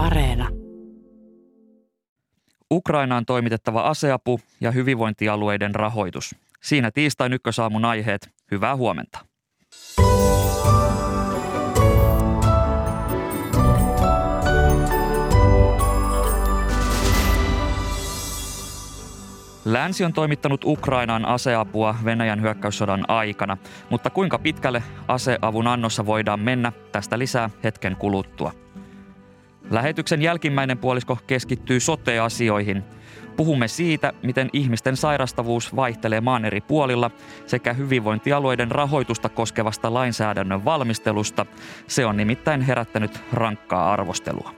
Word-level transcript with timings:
Areena. 0.00 0.48
Ukrainaan 2.70 3.26
toimitettava 3.26 3.80
aseapu 3.80 4.40
ja 4.60 4.70
hyvinvointialueiden 4.70 5.74
rahoitus. 5.74 6.34
Siinä 6.62 6.90
tiistain 6.90 7.32
ykkösaamun 7.32 7.84
aiheet. 7.84 8.30
Hyvää 8.50 8.76
huomenta. 8.76 9.18
Länsi 19.64 20.04
on 20.04 20.12
toimittanut 20.12 20.64
Ukrainaan 20.64 21.24
aseapua 21.24 21.94
Venäjän 22.04 22.42
hyökkäyssodan 22.42 23.04
aikana, 23.08 23.56
mutta 23.90 24.10
kuinka 24.10 24.38
pitkälle 24.38 24.82
aseavun 25.08 25.66
annossa 25.66 26.06
voidaan 26.06 26.40
mennä, 26.40 26.72
tästä 26.92 27.18
lisää 27.18 27.50
hetken 27.64 27.96
kuluttua. 27.96 28.52
Lähetyksen 29.70 30.22
jälkimmäinen 30.22 30.78
puolisko 30.78 31.18
keskittyy 31.26 31.80
sote-asioihin. 31.80 32.84
Puhumme 33.36 33.68
siitä, 33.68 34.12
miten 34.22 34.50
ihmisten 34.52 34.96
sairastavuus 34.96 35.76
vaihtelee 35.76 36.20
maan 36.20 36.44
eri 36.44 36.60
puolilla 36.60 37.10
sekä 37.46 37.72
hyvinvointialueiden 37.72 38.70
rahoitusta 38.70 39.28
koskevasta 39.28 39.94
lainsäädännön 39.94 40.64
valmistelusta. 40.64 41.46
Se 41.86 42.06
on 42.06 42.16
nimittäin 42.16 42.60
herättänyt 42.60 43.20
rankkaa 43.32 43.92
arvostelua. 43.92 44.54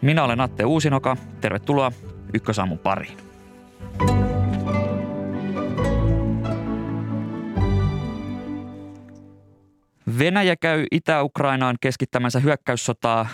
Minä 0.00 0.24
olen 0.24 0.40
Atte 0.40 0.64
Uusinoka. 0.64 1.16
Tervetuloa 1.40 1.92
Ykkösaamun 2.34 2.78
pariin. 2.78 3.16
Venäjä 10.18 10.56
käy 10.56 10.86
Itä-Ukrainaan 10.92 11.76
keskittämänsä 11.80 12.40
hyökkäyssotaa 12.40 13.26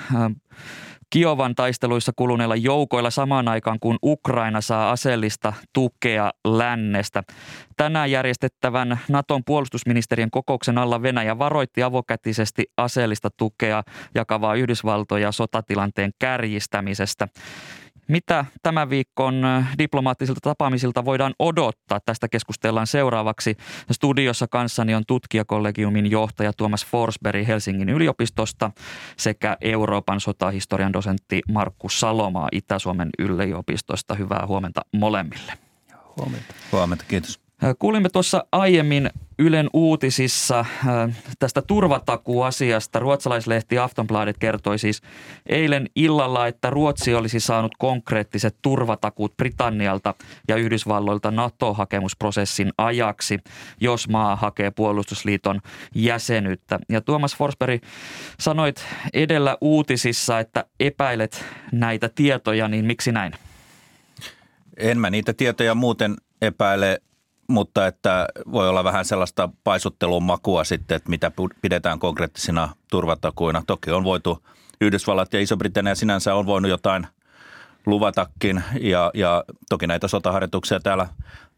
Kiovan 1.11 1.55
taisteluissa 1.55 2.13
kuluneilla 2.17 2.57
joukoilla 2.57 3.11
samaan 3.11 3.49
aikaan, 3.49 3.81
kun 3.81 3.99
Ukraina 4.03 4.61
saa 4.61 4.91
aseellista 4.91 5.53
tukea 5.73 6.31
lännestä. 6.45 7.23
Tänään 7.77 8.11
järjestettävän 8.11 9.01
Naton 9.09 9.43
puolustusministerien 9.47 10.31
kokouksen 10.31 10.79
alla 10.79 11.03
Venäjä 11.03 11.39
varoitti 11.39 11.83
avokätisesti 11.83 12.65
aseellista 12.77 13.31
tukea 13.37 13.83
jakavaa 14.15 14.55
Yhdysvaltoja 14.55 15.33
sotatilanteen 15.33 16.11
kärjistämisestä. 16.19 17.29
Mitä 18.09 18.45
tämän 18.63 18.91
viikon 18.91 19.43
diplomaattisilta 19.79 20.41
tapaamisilta 20.41 21.05
voidaan 21.05 21.35
odottaa? 21.39 22.01
Tästä 22.01 22.29
keskustellaan 22.29 22.87
seuraavaksi. 22.87 23.57
Studiossa 23.93 24.47
kanssani 24.47 24.95
on 24.95 25.03
tutkijakollegiumin 25.07 26.11
johtaja 26.11 26.53
Tuomas 26.53 26.87
Forsberg 26.87 27.47
Helsingin 27.47 27.89
yliopistosta 27.89 28.71
sekä 29.17 29.57
Euroopan 29.61 30.21
sotahistorian 30.21 30.93
dosentti 30.93 31.41
Markus 31.53 32.01
Salomaa 32.01 32.49
Itä-Suomen 32.53 33.11
yliopistosta. 33.19 34.15
Hyvää 34.15 34.47
huomenta 34.47 34.81
molemmille. 34.93 35.53
Huomenta. 36.17 36.55
Huomenta, 36.73 37.05
kiitos. 37.09 37.46
Kuulimme 37.79 38.09
tuossa 38.09 38.45
aiemmin 38.53 39.11
Ylen 39.39 39.71
uutisissa 39.73 40.65
tästä 41.39 41.63
turvatakuasiasta. 41.63 42.99
Ruotsalaislehti 42.99 43.79
Aftonbladet 43.79 44.39
kertoi 44.39 44.79
siis 44.79 45.03
eilen 45.47 45.87
illalla, 45.97 46.47
että 46.47 46.71
Ruotsi 46.71 47.15
olisi 47.15 47.41
saanut 47.41 47.73
konkreettiset 47.79 48.57
turvatakuut 48.63 49.37
Britannialta 49.37 50.15
ja 50.49 50.57
Yhdysvalloilta 50.57 51.31
NATO-hakemusprosessin 51.31 52.73
ajaksi, 52.79 53.39
jos 53.81 54.09
maa 54.09 54.37
hakee 54.37 54.71
puolustusliiton 54.71 55.61
jäsenyyttä. 55.95 56.79
Ja 56.89 57.01
Tuomas 57.01 57.37
Forsberg 57.37 57.83
sanoit 58.41 58.85
edellä 59.13 59.59
uutisissa, 59.61 60.41
että 60.41 60.65
epäilet 60.81 61.45
näitä 61.73 62.09
tietoja, 62.15 62.69
niin 62.69 62.85
miksi 62.85 63.13
näin? 63.13 63.33
En 64.77 64.99
mä 64.99 65.11
niitä 65.11 65.33
tietoja 65.33 65.75
muuten 65.75 66.17
epäile 66.43 67.01
mutta 67.49 67.87
että 67.87 68.27
voi 68.53 68.69
olla 68.69 68.85
vähän 68.85 69.05
sellaista 69.05 69.49
paisuttelun 69.65 70.23
makua 70.23 70.65
sitten, 70.65 70.97
että 70.97 71.11
mitä 71.11 71.33
pidetään 71.63 71.99
konkreettisina 71.99 72.69
turvatakuina. 72.91 73.63
Toki 73.67 73.91
on 73.91 74.05
voitu, 74.05 74.47
Yhdysvallat 74.81 75.35
ja 75.35 75.41
Iso-Britannia 75.41 75.95
sinänsä 75.95 76.35
on 76.35 76.47
voinut 76.47 76.71
jotain 76.71 77.07
luvatakin 77.87 78.63
ja, 78.81 79.11
ja 79.15 79.45
toki 79.69 79.87
näitä 79.87 80.09
sotaharjoituksia 80.09 80.81
täällä 80.81 81.07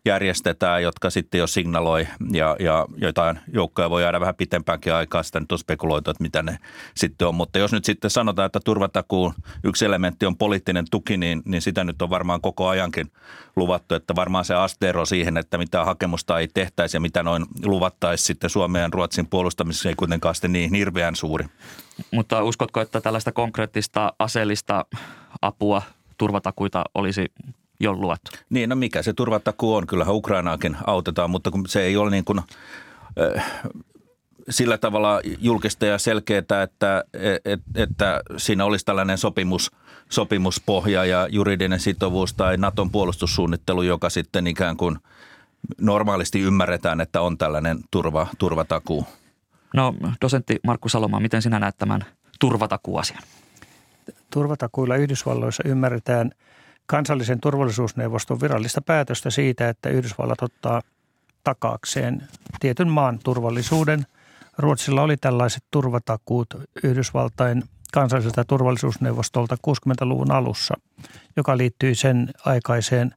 järjestetään, 0.08 0.82
jotka 0.82 1.10
sitten 1.10 1.38
jo 1.38 1.46
signaloi 1.46 2.08
ja, 2.32 2.56
ja 2.60 2.86
jotain 2.96 3.38
joukkoja 3.52 3.90
voi 3.90 4.02
jäädä 4.02 4.20
vähän 4.20 4.34
pitempäänkin 4.34 4.94
aikaa. 4.94 5.22
Sitä 5.22 5.40
nyt 5.40 5.52
on 5.52 5.58
spekuloitu, 5.58 6.10
että 6.10 6.22
mitä 6.22 6.42
ne 6.42 6.58
sitten 6.94 7.28
on. 7.28 7.34
Mutta 7.34 7.58
jos 7.58 7.72
nyt 7.72 7.84
sitten 7.84 8.10
sanotaan, 8.10 8.46
että 8.46 8.60
turvatakuun 8.64 9.34
yksi 9.64 9.84
elementti 9.84 10.26
on 10.26 10.36
poliittinen 10.36 10.84
tuki, 10.90 11.16
niin, 11.16 11.42
niin 11.44 11.62
sitä 11.62 11.84
nyt 11.84 12.02
on 12.02 12.10
varmaan 12.10 12.40
koko 12.40 12.68
ajankin 12.68 13.12
luvattu. 13.56 13.94
Että 13.94 14.16
varmaan 14.16 14.44
se 14.44 14.54
asteero 14.54 15.04
siihen, 15.04 15.36
että 15.36 15.58
mitä 15.58 15.84
hakemusta 15.84 16.38
ei 16.38 16.48
tehtäisi 16.48 16.96
ja 16.96 17.00
mitä 17.00 17.22
noin 17.22 17.46
luvattaisi 17.64 18.24
sitten 18.24 18.50
Suomen 18.50 18.82
ja 18.82 18.88
Ruotsin 18.92 19.26
puolustamisessa 19.26 19.88
ei 19.88 19.94
kuitenkaan 19.94 20.34
sitten 20.34 20.52
niin 20.52 20.74
hirveän 20.74 21.16
suuri. 21.16 21.44
Mutta 22.10 22.42
uskotko, 22.42 22.80
että 22.80 23.00
tällaista 23.00 23.32
konkreettista 23.32 24.12
aseellista 24.18 24.84
apua, 25.42 25.82
turvatakuita 26.18 26.84
olisi 26.94 27.26
jo 27.80 27.92
luotu. 27.92 28.30
Niin, 28.50 28.68
no 28.68 28.76
mikä 28.76 29.02
se 29.02 29.12
turvatakuu 29.12 29.74
on? 29.74 29.86
Kyllähän 29.86 30.14
Ukrainaakin 30.14 30.76
autetaan, 30.86 31.30
mutta 31.30 31.50
kun 31.50 31.68
se 31.68 31.82
ei 31.82 31.96
ole 31.96 32.10
niin 32.10 32.24
kuin, 32.24 32.40
äh, 33.36 33.44
sillä 34.50 34.78
tavalla 34.78 35.20
julkista 35.38 35.86
ja 35.86 35.98
selkeää, 35.98 36.38
että, 36.62 37.04
et, 37.44 37.62
että 37.74 38.20
siinä 38.36 38.64
olisi 38.64 38.84
tällainen 38.84 39.18
sopimus, 39.18 39.70
sopimuspohja 40.08 41.04
ja 41.04 41.28
juridinen 41.30 41.80
sitovuus 41.80 42.34
tai 42.34 42.56
Naton 42.56 42.90
puolustussuunnittelu, 42.90 43.82
joka 43.82 44.10
sitten 44.10 44.46
ikään 44.46 44.76
kuin 44.76 44.98
normaalisti 45.80 46.40
ymmärretään, 46.40 47.00
että 47.00 47.20
on 47.20 47.38
tällainen 47.38 47.78
turva, 47.90 48.26
turvatakuu. 48.38 49.06
No 49.74 49.94
dosentti 50.20 50.56
Markku 50.66 50.88
Saloma, 50.88 51.20
miten 51.20 51.42
sinä 51.42 51.58
näet 51.58 51.76
tämän 51.78 52.04
turvatakuasian? 52.40 53.22
Turvatakuilla 54.30 54.96
Yhdysvalloissa 54.96 55.62
ymmärretään– 55.66 56.30
kansallisen 56.88 57.40
turvallisuusneuvoston 57.40 58.40
virallista 58.40 58.80
päätöstä 58.80 59.30
siitä, 59.30 59.68
että 59.68 59.88
Yhdysvallat 59.88 60.42
ottaa 60.42 60.82
takaakseen 61.44 62.28
tietyn 62.60 62.88
maan 62.88 63.18
turvallisuuden. 63.24 64.06
Ruotsilla 64.58 65.02
oli 65.02 65.16
tällaiset 65.16 65.64
turvatakuut 65.70 66.54
Yhdysvaltain 66.84 67.62
kansalliselta 67.92 68.44
turvallisuusneuvostolta 68.44 69.56
60-luvun 69.66 70.30
alussa, 70.30 70.74
joka 71.36 71.56
liittyy 71.56 71.94
sen 71.94 72.30
aikaiseen 72.44 73.14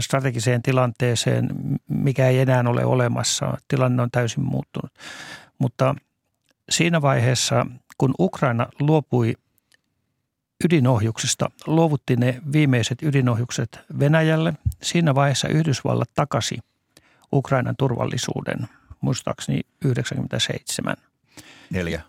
strategiseen 0.00 0.62
tilanteeseen, 0.62 1.48
mikä 1.88 2.28
ei 2.28 2.38
enää 2.38 2.64
ole 2.66 2.84
olemassa. 2.84 3.58
Tilanne 3.68 4.02
on 4.02 4.10
täysin 4.10 4.44
muuttunut. 4.44 4.92
Mutta 5.58 5.94
siinä 6.70 7.02
vaiheessa, 7.02 7.66
kun 7.98 8.14
Ukraina 8.18 8.66
luopui 8.80 9.34
ydinohjuksesta. 10.64 11.50
Luovutti 11.66 12.16
ne 12.16 12.40
viimeiset 12.52 13.02
ydinohjukset 13.02 13.80
Venäjälle. 13.98 14.54
Siinä 14.82 15.14
vaiheessa 15.14 15.48
Yhdysvallat 15.48 16.10
takasi 16.14 16.58
Ukrainan 17.32 17.74
turvallisuuden, 17.78 18.68
muistaakseni 19.00 19.60
97. 19.84 20.96
Neljä. 21.70 22.02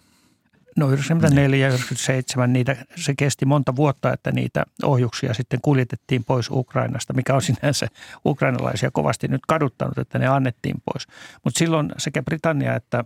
No 0.78 0.90
94 0.90 1.68
ja 1.68 1.74
97, 1.74 2.54
niitä, 2.54 2.76
se 2.96 3.14
kesti 3.18 3.46
monta 3.46 3.76
vuotta, 3.76 4.14
että 4.14 4.32
niitä 4.32 4.66
ohjuksia 4.84 5.34
sitten 5.34 5.60
kuljetettiin 5.62 6.24
pois 6.24 6.50
Ukrainasta, 6.52 7.14
mikä 7.14 7.34
on 7.34 7.42
sinänsä 7.42 7.88
ukrainalaisia 8.26 8.92
kovasti 8.92 9.28
nyt 9.28 9.42
kaduttanut, 9.48 9.98
että 9.98 10.20
ne 10.20 10.28
annettiin 10.28 10.76
pois. 10.86 11.08
Mutta 11.44 11.58
silloin 11.58 11.92
sekä 11.98 12.24
Britannia 12.24 12.76
että 12.76 13.06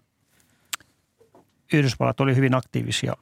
Yhdysvallat 1.73 2.19
oli 2.19 2.35
hyvin 2.35 2.55
aktiivisia 2.55 3.13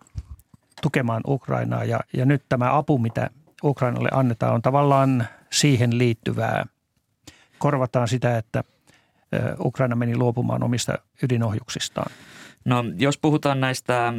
tukemaan 0.82 1.22
Ukrainaa 1.28 1.84
ja, 1.84 2.00
ja 2.14 2.26
nyt 2.26 2.44
tämä 2.50 2.78
apu, 2.78 2.98
mitä 2.98 3.30
Ukrainalle 3.64 4.10
annetaan, 4.12 4.54
on 4.54 4.62
tavallaan 4.62 5.28
siihen 5.52 5.98
liittyvää. 5.98 6.66
Korvataan 7.58 8.08
sitä, 8.08 8.38
että 8.38 8.64
Ukraina 9.60 9.96
meni 9.96 10.18
luopumaan 10.18 10.64
omista 10.64 10.98
ydinohjuksistaan. 11.24 12.12
No 12.68 12.84
jos 12.98 13.18
puhutaan 13.18 13.60
näistä 13.60 14.14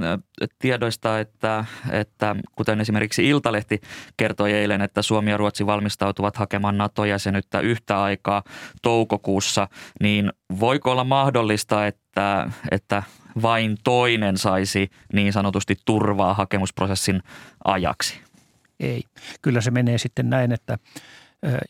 tiedoista, 0.59 1.21
että, 1.21 1.65
että 1.91 2.37
kuten 2.57 2.81
esimerkiksi 2.81 3.29
Iltalehti 3.29 3.81
kertoi 4.17 4.53
eilen, 4.53 4.81
että 4.81 5.03
Suomi 5.03 5.31
ja 5.31 5.37
Ruotsi 5.37 5.67
valmistautuvat 5.67 6.37
hakemaan 6.37 6.79
NATO-jäsenyyttä 6.79 7.61
yhtä 7.61 8.03
aikaa 8.03 8.43
toukokuussa, 8.83 9.69
niin 10.01 10.33
voiko 10.61 10.91
olla 10.93 11.05
mahdollista, 11.05 11.87
että, 11.87 12.51
että 12.71 13.03
vain 13.43 13.77
toinen 13.85 14.39
saisi 14.39 14.91
niin 15.13 15.33
sanotusti 15.33 15.77
turvaa 15.85 16.35
hakemusprosessin 16.35 17.23
ajaksi? 17.65 18.21
Ei. 18.81 19.03
Kyllä 19.43 19.61
se 19.61 19.71
menee 19.71 19.99
sitten 19.99 20.31
näin, 20.31 20.53
että 20.53 20.79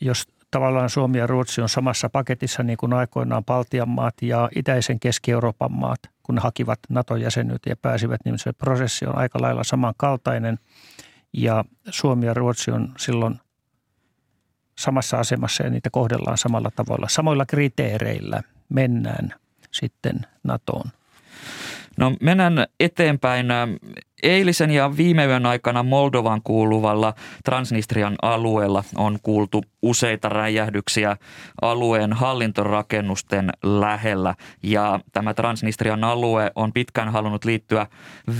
jos 0.01 0.27
tavallaan 0.51 0.89
Suomi 0.89 1.17
ja 1.17 1.27
Ruotsi 1.27 1.61
on 1.61 1.69
samassa 1.69 2.09
paketissa 2.09 2.63
niin 2.63 2.77
kuin 2.77 2.93
aikoinaan 2.93 3.45
Baltian 3.45 3.89
maat 3.89 4.13
ja 4.21 4.49
itäisen 4.55 4.99
Keski-Euroopan 4.99 5.71
maat, 5.71 5.99
kun 6.23 6.35
ne 6.35 6.41
hakivat 6.41 6.79
NATO-jäsenyyttä 6.89 7.69
ja 7.69 7.75
pääsivät, 7.75 8.21
niin 8.25 8.39
se 8.39 8.53
prosessi 8.53 9.05
on 9.05 9.17
aika 9.17 9.41
lailla 9.41 9.63
samankaltainen. 9.63 10.59
Ja 11.33 11.65
Suomi 11.89 12.25
ja 12.25 12.33
Ruotsi 12.33 12.71
on 12.71 12.93
silloin 12.97 13.39
samassa 14.79 15.17
asemassa 15.19 15.63
ja 15.63 15.69
niitä 15.69 15.89
kohdellaan 15.89 16.37
samalla 16.37 16.71
tavalla. 16.75 17.07
Samoilla 17.09 17.45
kriteereillä 17.45 18.41
mennään 18.69 19.33
sitten 19.71 20.25
NATOon. 20.43 20.91
No 21.97 22.15
mennään 22.21 22.65
eteenpäin. 22.79 23.47
Eilisen 24.23 24.71
ja 24.71 24.97
viime 24.97 25.25
yön 25.25 25.45
aikana 25.45 25.83
Moldovan 25.83 26.41
kuuluvalla 26.43 27.13
Transnistrian 27.45 28.15
alueella 28.21 28.83
on 28.95 29.17
kuultu 29.23 29.63
useita 29.81 30.29
räjähdyksiä 30.29 31.17
alueen 31.61 32.13
hallintorakennusten 32.13 33.49
lähellä. 33.63 34.35
Ja 34.63 34.99
tämä 35.11 35.33
Transnistrian 35.33 36.03
alue 36.03 36.51
on 36.55 36.73
pitkään 36.73 37.09
halunnut 37.09 37.45
liittyä 37.45 37.87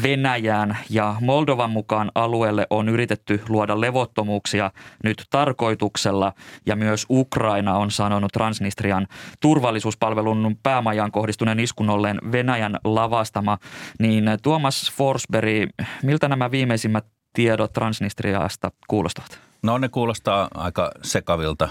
Venäjään 0.03 0.77
ja 0.89 1.15
Moldovan 1.21 1.71
mukaan 1.71 2.11
alueelle 2.15 2.67
on 2.69 2.89
yritetty 2.89 3.41
luoda 3.49 3.81
levottomuuksia 3.81 4.71
nyt 5.03 5.23
tarkoituksella. 5.29 6.33
Ja 6.65 6.75
myös 6.75 7.05
Ukraina 7.09 7.77
on 7.77 7.91
sanonut 7.91 8.31
Transnistrian 8.31 9.07
turvallisuuspalvelun 9.39 10.57
päämajan 10.63 11.11
kohdistuneen 11.11 11.59
iskun 11.59 11.89
Venäjän 12.31 12.77
lavastama. 12.83 13.57
Niin 13.99 14.25
Tuomas 14.43 14.91
Forsberg, 14.97 15.68
miltä 16.03 16.27
nämä 16.27 16.51
viimeisimmät 16.51 17.05
tiedot 17.33 17.73
Transnistriasta 17.73 18.71
kuulostavat? 18.87 19.39
No 19.63 19.77
ne 19.77 19.89
kuulostaa 19.89 20.47
aika 20.53 20.91
sekavilta, 21.03 21.69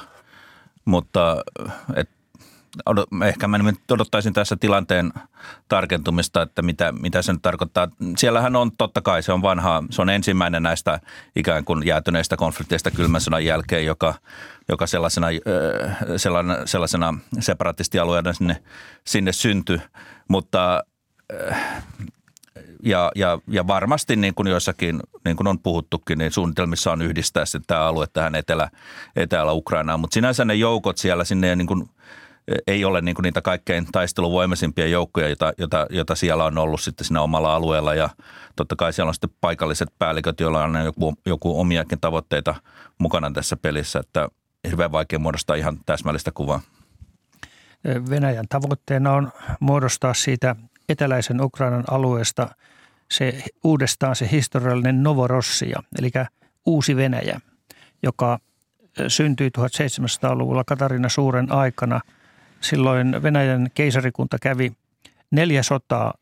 mutta 0.84 1.36
et, 1.96 2.10
odot, 2.86 3.08
ehkä 3.26 3.48
mä 3.48 3.58
odottaisin 3.90 4.32
tässä 4.32 4.56
tilanteen 4.56 5.12
tarkentumista, 5.68 6.42
että 6.42 6.62
mitä, 6.62 6.92
mitä 6.92 7.22
se 7.22 7.32
nyt 7.32 7.42
tarkoittaa. 7.42 7.88
Siellähän 8.16 8.56
on 8.56 8.72
totta 8.78 9.00
kai, 9.02 9.22
se 9.22 9.32
on 9.32 9.42
vanha, 9.42 9.82
se 9.90 10.02
on 10.02 10.10
ensimmäinen 10.10 10.62
näistä 10.62 11.00
ikään 11.36 11.64
kuin 11.64 11.86
jäätyneistä 11.86 12.36
konflikteista 12.36 12.90
kylmän 12.90 13.20
sodan 13.20 13.44
jälkeen, 13.44 13.86
joka, 13.86 14.14
joka 14.68 14.86
sellaisena, 14.86 15.26
sellaisena, 16.16 16.66
sellaisena 16.66 17.14
separatistialueena 17.40 18.32
sinne, 18.32 18.62
sinne 19.04 19.32
syntyi. 19.32 19.78
Mutta 20.28 20.84
ja, 22.82 23.12
ja, 23.14 23.38
ja 23.46 23.66
varmasti 23.66 24.16
niin 24.16 24.34
kuin 24.34 24.48
joissakin, 24.48 25.00
niin 25.24 25.36
kuin 25.36 25.46
on 25.46 25.58
puhuttukin, 25.58 26.18
niin 26.18 26.32
suunnitelmissa 26.32 26.92
on 26.92 27.02
yhdistää 27.02 27.44
sitten 27.44 27.66
tämä 27.66 27.80
alue 27.80 28.06
tähän 28.12 28.34
Etelä, 28.34 28.70
Etelä-Ukrainaan. 29.16 30.00
Mutta 30.00 30.14
sinänsä 30.14 30.44
ne 30.44 30.54
joukot 30.54 30.98
siellä 30.98 31.24
sinne 31.24 31.56
niin 31.56 31.66
kuin, 31.66 31.90
ei 32.66 32.84
ole 32.84 33.00
niin 33.00 33.14
kuin 33.14 33.22
niitä 33.22 33.42
kaikkein 33.42 33.86
taisteluvoimaisimpia 33.92 34.86
joukkoja, 34.86 35.28
joita, 35.28 35.52
joita, 35.58 35.86
joita 35.90 36.14
siellä 36.14 36.44
on 36.44 36.58
ollut 36.58 36.80
sitten 36.80 37.04
siinä 37.04 37.22
omalla 37.22 37.54
alueella. 37.54 37.94
Ja 37.94 38.08
totta 38.56 38.76
kai 38.76 38.92
siellä 38.92 39.08
on 39.08 39.14
sitten 39.14 39.30
paikalliset 39.40 39.88
päälliköt, 39.98 40.40
joilla 40.40 40.64
on 40.64 40.84
joku, 40.84 41.14
joku 41.26 41.60
omiakin 41.60 42.00
tavoitteita 42.00 42.54
mukana 42.98 43.30
tässä 43.30 43.56
pelissä, 43.56 43.98
että 43.98 44.28
hirveän 44.66 44.92
vaikea 44.92 45.18
muodostaa 45.18 45.56
ihan 45.56 45.78
täsmällistä 45.86 46.32
kuvaa. 46.32 46.60
Venäjän 48.10 48.48
tavoitteena 48.48 49.12
on 49.12 49.32
muodostaa 49.60 50.14
siitä 50.14 50.56
eteläisen 50.88 51.40
Ukrainan 51.40 51.84
alueesta 51.90 52.48
se 53.10 53.42
uudestaan 53.64 54.16
se 54.16 54.28
historiallinen 54.32 55.02
Novorossia, 55.02 55.82
eli 55.98 56.10
uusi 56.66 56.96
Venäjä, 56.96 57.40
joka 58.02 58.38
syntyi 59.08 59.50
1700-luvulla 59.58 60.64
Katarina 60.64 61.08
Suuren 61.08 61.52
aikana. 61.52 62.00
Silloin 62.60 63.22
Venäjän 63.22 63.68
keisarikunta 63.74 64.36
kävi 64.42 64.72
neljä 65.30 65.62
sotaa 65.62 66.14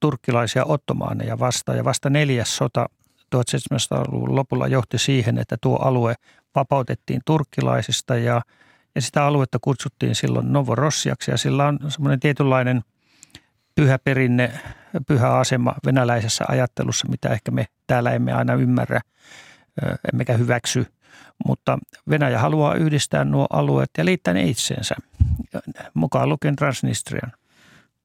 turkkilaisia 0.00 0.64
ottomaaneja 0.64 1.38
vastaan 1.38 1.78
ja 1.78 1.84
vasta 1.84 2.10
neljäs 2.10 2.56
sota 2.56 2.88
1700-luvun 3.36 4.34
lopulla 4.36 4.68
johti 4.68 4.98
siihen, 4.98 5.38
että 5.38 5.56
tuo 5.60 5.76
alue 5.76 6.14
vapautettiin 6.54 7.20
turkkilaisista 7.24 8.16
ja, 8.16 8.42
ja 8.94 9.02
sitä 9.02 9.24
aluetta 9.24 9.58
kutsuttiin 9.60 10.14
silloin 10.14 10.52
Novorossiaksi 10.52 11.30
ja 11.30 11.36
sillä 11.38 11.66
on 11.66 11.78
semmoinen 11.88 12.20
tietynlainen– 12.20 12.82
pyhä 13.74 13.98
perinne, 13.98 14.60
pyhä 15.06 15.38
asema 15.38 15.74
venäläisessä 15.86 16.44
ajattelussa, 16.48 17.08
mitä 17.08 17.28
ehkä 17.28 17.50
me 17.50 17.66
täällä 17.86 18.10
emme 18.12 18.32
aina 18.32 18.54
ymmärrä, 18.54 19.00
emmekä 20.12 20.36
hyväksy. 20.36 20.86
Mutta 21.46 21.78
Venäjä 22.10 22.38
haluaa 22.38 22.74
yhdistää 22.74 23.24
nuo 23.24 23.46
alueet 23.50 23.90
ja 23.98 24.04
liittää 24.04 24.34
ne 24.34 24.42
itseensä, 24.42 24.94
mukaan 25.94 26.28
lukien 26.28 26.56
Transnistrian. 26.56 27.32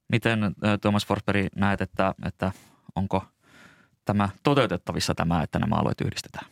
Miten 0.08 0.40
Tuomas 0.82 1.06
Forsberg 1.06 1.48
näet, 1.56 1.82
että, 1.82 2.16
että 2.26 2.52
onko 2.96 3.26
tämä 4.06 4.30
toteutettavissa 4.44 5.16
tämä, 5.16 5.44
että 5.44 5.60
nämä 5.60 5.76
alueet 5.76 6.02
yhdistetään? 6.02 6.46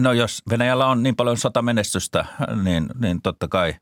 No 0.00 0.12
jos 0.12 0.42
Venäjällä 0.50 0.86
on 0.86 1.02
niin 1.02 1.16
paljon 1.16 1.36
sotamenestystä, 1.36 2.24
niin, 2.62 2.86
niin 3.00 3.22
totta 3.22 3.48
kai 3.48 3.74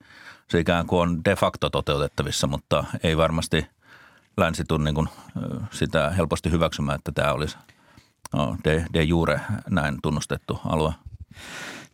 se 0.49 0.61
ikään 0.61 0.87
kuin 0.87 1.01
on 1.01 1.25
de 1.25 1.37
facto 1.37 1.71
toteutettavissa, 1.71 2.47
mutta 2.47 2.85
ei 3.03 3.17
varmasti– 3.17 3.67
länsi 4.39 4.65
niin 4.85 5.09
sitä 5.71 6.11
helposti 6.11 6.51
hyväksymään, 6.51 6.97
että 6.99 7.13
tämä 7.13 7.33
olisi 7.33 7.57
no, 8.33 8.57
de, 8.65 8.87
de 8.93 9.03
jure 9.03 9.41
näin 9.71 9.99
tunnustettu 10.03 10.61
alue. 10.65 10.93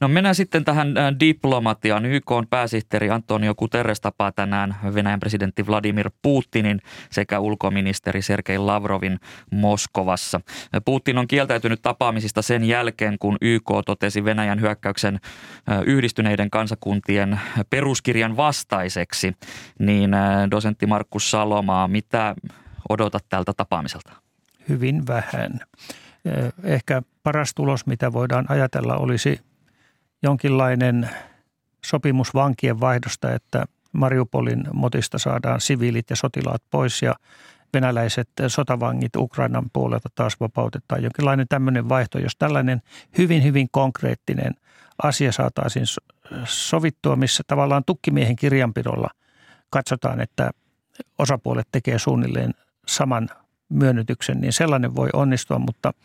No 0.04 0.08
mennään 0.08 0.34
sitten 0.34 0.64
tähän 0.64 0.94
diplomatiaan. 1.20 2.06
YK 2.06 2.30
on 2.30 2.46
pääsihteeri 2.46 3.10
Antonio 3.10 3.54
Guterres 3.54 4.00
tapaa 4.00 4.32
tänään 4.32 4.76
Venäjän 4.94 5.20
presidentti 5.20 5.66
Vladimir 5.66 6.10
Putinin 6.22 6.80
sekä 7.10 7.40
ulkoministeri 7.40 8.22
Sergei 8.22 8.58
Lavrovin 8.58 9.20
Moskovassa. 9.50 10.40
Putin 10.84 11.18
on 11.18 11.28
kieltäytynyt 11.28 11.82
tapaamisista 11.82 12.42
sen 12.42 12.64
jälkeen, 12.64 13.18
kun 13.18 13.36
YK 13.40 13.70
totesi 13.86 14.24
Venäjän 14.24 14.60
hyökkäyksen 14.60 15.20
yhdistyneiden 15.86 16.50
kansakuntien 16.50 17.40
peruskirjan 17.70 18.36
vastaiseksi. 18.36 19.32
Niin 19.78 20.10
dosentti 20.50 20.86
Markus 20.86 21.30
Salomaa, 21.30 21.88
mitä 21.88 22.34
odotat 22.88 23.24
tältä 23.28 23.52
tapaamiselta? 23.56 24.12
Hyvin 24.68 25.06
vähän. 25.06 25.60
Ehkä 26.64 27.02
paras 27.22 27.54
tulos, 27.54 27.86
mitä 27.86 28.12
voidaan 28.12 28.46
ajatella, 28.48 28.96
olisi– 28.96 29.40
jonkinlainen 30.24 31.10
sopimus 31.84 32.34
vankien 32.34 32.80
vaihdosta, 32.80 33.32
että 33.32 33.64
Mariupolin 33.92 34.64
motista 34.72 35.18
saadaan 35.18 35.60
siviilit 35.60 36.10
ja 36.10 36.16
sotilaat 36.16 36.62
pois 36.70 37.02
ja 37.02 37.14
venäläiset 37.74 38.28
sotavangit 38.48 39.16
Ukrainan 39.16 39.70
puolelta 39.72 40.08
taas 40.14 40.40
vapautetaan. 40.40 41.02
Jonkinlainen 41.02 41.48
tämmöinen 41.48 41.88
vaihto, 41.88 42.18
jos 42.18 42.36
tällainen 42.38 42.82
hyvin, 43.18 43.42
hyvin 43.42 43.68
konkreettinen 43.70 44.54
asia 45.02 45.32
saataisiin 45.32 45.86
sovittua, 46.44 47.16
missä 47.16 47.42
tavallaan 47.46 47.84
tukkimiehen 47.86 48.36
kirjanpidolla 48.36 49.08
katsotaan, 49.70 50.20
että 50.20 50.50
osapuolet 51.18 51.68
tekee 51.72 51.98
suunnilleen 51.98 52.54
saman 52.86 53.28
myönnytyksen, 53.68 54.40
niin 54.40 54.52
sellainen 54.52 54.96
voi 54.96 55.08
onnistua, 55.12 55.58
mutta– 55.58 55.92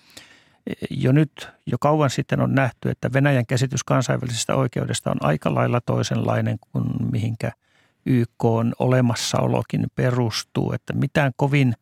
jo 0.90 1.12
nyt, 1.12 1.50
jo 1.66 1.78
kauan 1.80 2.10
sitten 2.10 2.42
on 2.42 2.56
nähty, 2.56 2.90
että 2.90 3.14
Venäjän 3.14 3.46
käsitys 3.46 3.84
kansainvälisestä 3.84 4.56
oikeudesta 4.56 5.12
on 5.12 5.18
aika 5.22 5.56
lailla 5.56 5.82
toisenlainen 5.82 6.60
kuin 6.60 6.86
mihinkä 7.12 7.52
YK 8.06 8.46
on 8.46 8.74
olemassaolokin 8.80 9.88
perustuu. 9.96 10.72
Että 10.72 10.94
mitään 10.94 11.32
kovin 11.36 11.74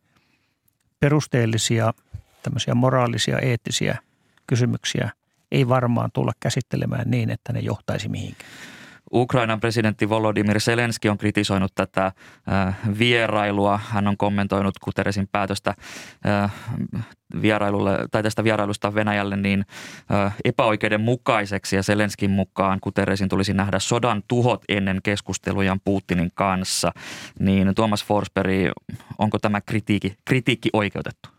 perusteellisia 1.00 1.94
tämmöisiä 2.42 2.74
moraalisia, 2.74 3.38
eettisiä 3.38 3.98
kysymyksiä 4.46 5.10
ei 5.52 5.68
varmaan 5.68 6.10
tulla 6.12 6.32
käsittelemään 6.40 7.10
niin, 7.10 7.30
että 7.30 7.52
ne 7.52 7.60
johtaisi 7.60 8.08
mihinkään. 8.08 8.50
Ukrainan 9.12 9.60
presidentti 9.60 10.08
Volodymyr 10.08 10.60
Zelenski 10.60 11.08
on 11.08 11.18
kritisoinut 11.18 11.74
tätä 11.74 12.06
äh, 12.06 12.76
vierailua. 12.98 13.80
Hän 13.88 14.08
on 14.08 14.16
kommentoinut 14.16 14.74
Guterresin 14.84 15.28
päätöstä 15.32 15.74
äh, 16.26 16.52
vierailulle, 17.42 17.98
tai 18.10 18.22
tästä 18.22 18.44
vierailusta 18.44 18.94
Venäjälle 18.94 19.36
niin 19.36 19.64
äh, 20.12 20.34
epäoikeudenmukaiseksi 20.44 21.76
ja 21.76 21.82
Zelenskin 21.82 22.30
mukaan 22.30 22.78
Guterresin 22.82 23.28
tulisi 23.28 23.54
nähdä 23.54 23.78
sodan 23.78 24.22
tuhot 24.28 24.64
ennen 24.68 25.00
keskustelujan 25.02 25.80
Putinin 25.84 26.30
kanssa. 26.34 26.92
Niin 27.38 27.74
Tuomas 27.74 28.04
Forsberg, 28.04 28.52
onko 29.18 29.38
tämä 29.38 29.60
kritiikki, 29.60 30.16
kritiikki 30.24 30.70
oikeutettu? 30.72 31.37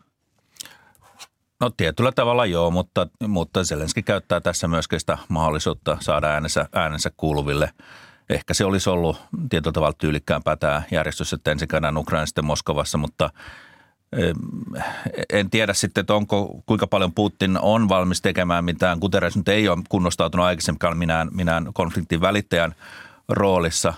No 1.60 1.70
tietyllä 1.70 2.12
tavalla 2.12 2.46
joo, 2.46 2.70
mutta, 2.70 3.06
mutta 3.28 3.64
Zelenski 3.64 4.02
käyttää 4.02 4.40
tässä 4.40 4.68
myöskin 4.68 5.00
sitä 5.00 5.18
mahdollisuutta 5.28 5.96
saada 6.00 6.26
äänensä, 6.26 6.68
äänensä 6.74 7.10
kuuluville. 7.16 7.70
Ehkä 8.30 8.54
se 8.54 8.64
olisi 8.64 8.90
ollut 8.90 9.20
tietyllä 9.50 9.72
tavalla 9.72 9.96
tyylikkäämpää 9.98 10.56
tämä 10.56 10.82
järjestys, 10.90 11.32
että 11.32 11.50
ensin 11.50 11.68
käydään 11.68 11.96
Ukraina 11.96 12.26
sitten 12.26 12.44
Moskovassa, 12.44 12.98
mutta 12.98 13.30
en 15.32 15.50
tiedä 15.50 15.74
sitten, 15.74 16.00
että 16.00 16.14
onko, 16.14 16.62
kuinka 16.66 16.86
paljon 16.86 17.12
Putin 17.12 17.58
on 17.58 17.88
valmis 17.88 18.22
tekemään 18.22 18.64
mitään. 18.64 18.98
Guterres 18.98 19.36
nyt 19.36 19.48
ei 19.48 19.68
ole 19.68 19.82
kunnostautunut 19.88 20.46
aikaisemmin 20.46 20.98
minään, 20.98 21.28
minään 21.32 21.68
konfliktin 21.74 22.20
välittäjän 22.20 22.74
roolissa. 23.28 23.94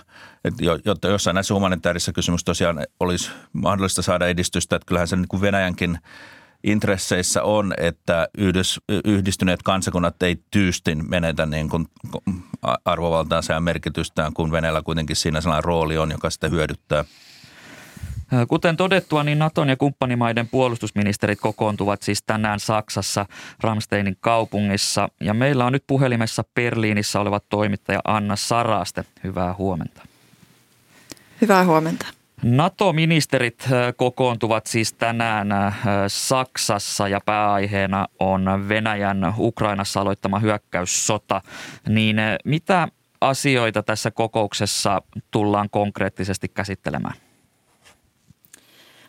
Jotta 0.85 1.07
jossain 1.07 1.35
näissä 1.35 1.53
humanitaarisissa 1.53 2.13
kysymyksissä 2.13 2.45
tosiaan 2.45 2.85
olisi 2.99 3.31
mahdollista 3.53 4.01
saada 4.01 4.27
edistystä, 4.27 4.75
että 4.75 4.85
kyllähän 4.85 5.07
se 5.07 5.15
niin 5.15 5.27
kuin 5.27 5.41
Venäjänkin– 5.41 5.97
intresseissä 6.63 7.43
on, 7.43 7.73
että 7.77 8.27
yhdys, 8.37 8.81
yhdistyneet 9.05 9.63
kansakunnat 9.63 10.23
ei 10.23 10.37
tyystin 10.51 11.09
menetä 11.09 11.45
niin 11.45 11.69
kuin 11.69 11.87
arvovaltaansa 12.85 13.53
ja 13.53 13.59
merkitystään, 13.59 14.33
kun 14.33 14.51
Venäjällä 14.51 14.81
kuitenkin 14.81 15.15
siinä 15.15 15.41
sellainen 15.41 15.63
rooli 15.63 15.97
on, 15.97 16.11
joka 16.11 16.29
sitä 16.29 16.49
hyödyttää. 16.49 17.05
Kuten 18.47 18.77
todettua, 18.77 19.23
niin 19.23 19.39
Naton 19.39 19.69
ja 19.69 19.77
kumppanimaiden 19.77 20.47
puolustusministerit 20.47 21.39
kokoontuvat 21.39 22.01
siis 22.01 22.23
tänään 22.23 22.59
Saksassa 22.59 23.25
Ramsteinin 23.59 24.17
kaupungissa. 24.19 25.09
Ja 25.21 25.33
meillä 25.33 25.65
on 25.65 25.73
nyt 25.73 25.83
puhelimessa 25.87 26.43
Berliinissä 26.55 27.19
oleva 27.19 27.39
toimittaja 27.39 27.99
Anna 28.03 28.35
Saraste. 28.35 29.05
Hyvää 29.23 29.53
huomenta. 29.53 30.01
Hyvää 31.41 31.65
huomenta. 31.65 32.05
NATO-ministerit 32.43 33.65
kokoontuvat 33.95 34.67
siis 34.67 34.93
tänään 34.93 35.47
Saksassa 36.07 37.07
ja 37.07 37.19
pääaiheena 37.25 38.07
on 38.19 38.69
Venäjän 38.69 39.33
Ukrainassa 39.37 40.01
aloittama 40.01 40.39
hyökkäyssota. 40.39 41.41
Niin 41.89 42.17
mitä 42.45 42.87
asioita 43.21 43.83
tässä 43.83 44.11
kokouksessa 44.11 45.01
tullaan 45.31 45.69
konkreettisesti 45.69 46.47
käsittelemään? 46.49 47.15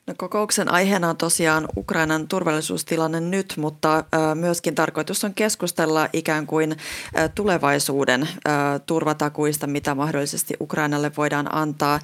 No, 0.06 0.14
kokouksen 0.16 0.70
aiheena 0.70 1.08
on 1.08 1.16
tosiaan 1.16 1.68
Ukrainan 1.76 2.28
turvallisuustilanne 2.28 3.20
nyt, 3.20 3.54
mutta 3.56 4.04
myöskin 4.34 4.74
tarkoitus 4.74 5.24
on 5.24 5.34
keskustella 5.34 6.08
ikään 6.12 6.46
kuin 6.46 6.76
tulevaisuuden 7.34 8.28
turvatakuista, 8.86 9.66
mitä 9.66 9.94
mahdollisesti 9.94 10.54
Ukrainalle 10.60 11.12
voidaan 11.16 11.54
antaa. 11.54 12.00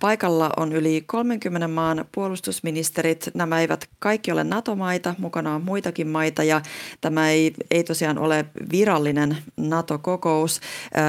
Paikalla 0.00 0.50
on 0.56 0.72
yli 0.72 1.04
30 1.06 1.68
maan 1.68 2.04
puolustusministerit. 2.12 3.30
Nämä 3.34 3.60
eivät 3.60 3.88
kaikki 3.98 4.32
ole 4.32 4.44
NATO-maita, 4.44 5.14
mukana 5.18 5.54
on 5.54 5.62
muitakin 5.62 6.08
maita 6.08 6.44
ja 6.44 6.60
tämä 7.00 7.30
ei, 7.30 7.52
ei 7.70 7.84
tosiaan 7.84 8.18
ole 8.18 8.44
virallinen 8.72 9.36
NATO-kokous. 9.56 10.60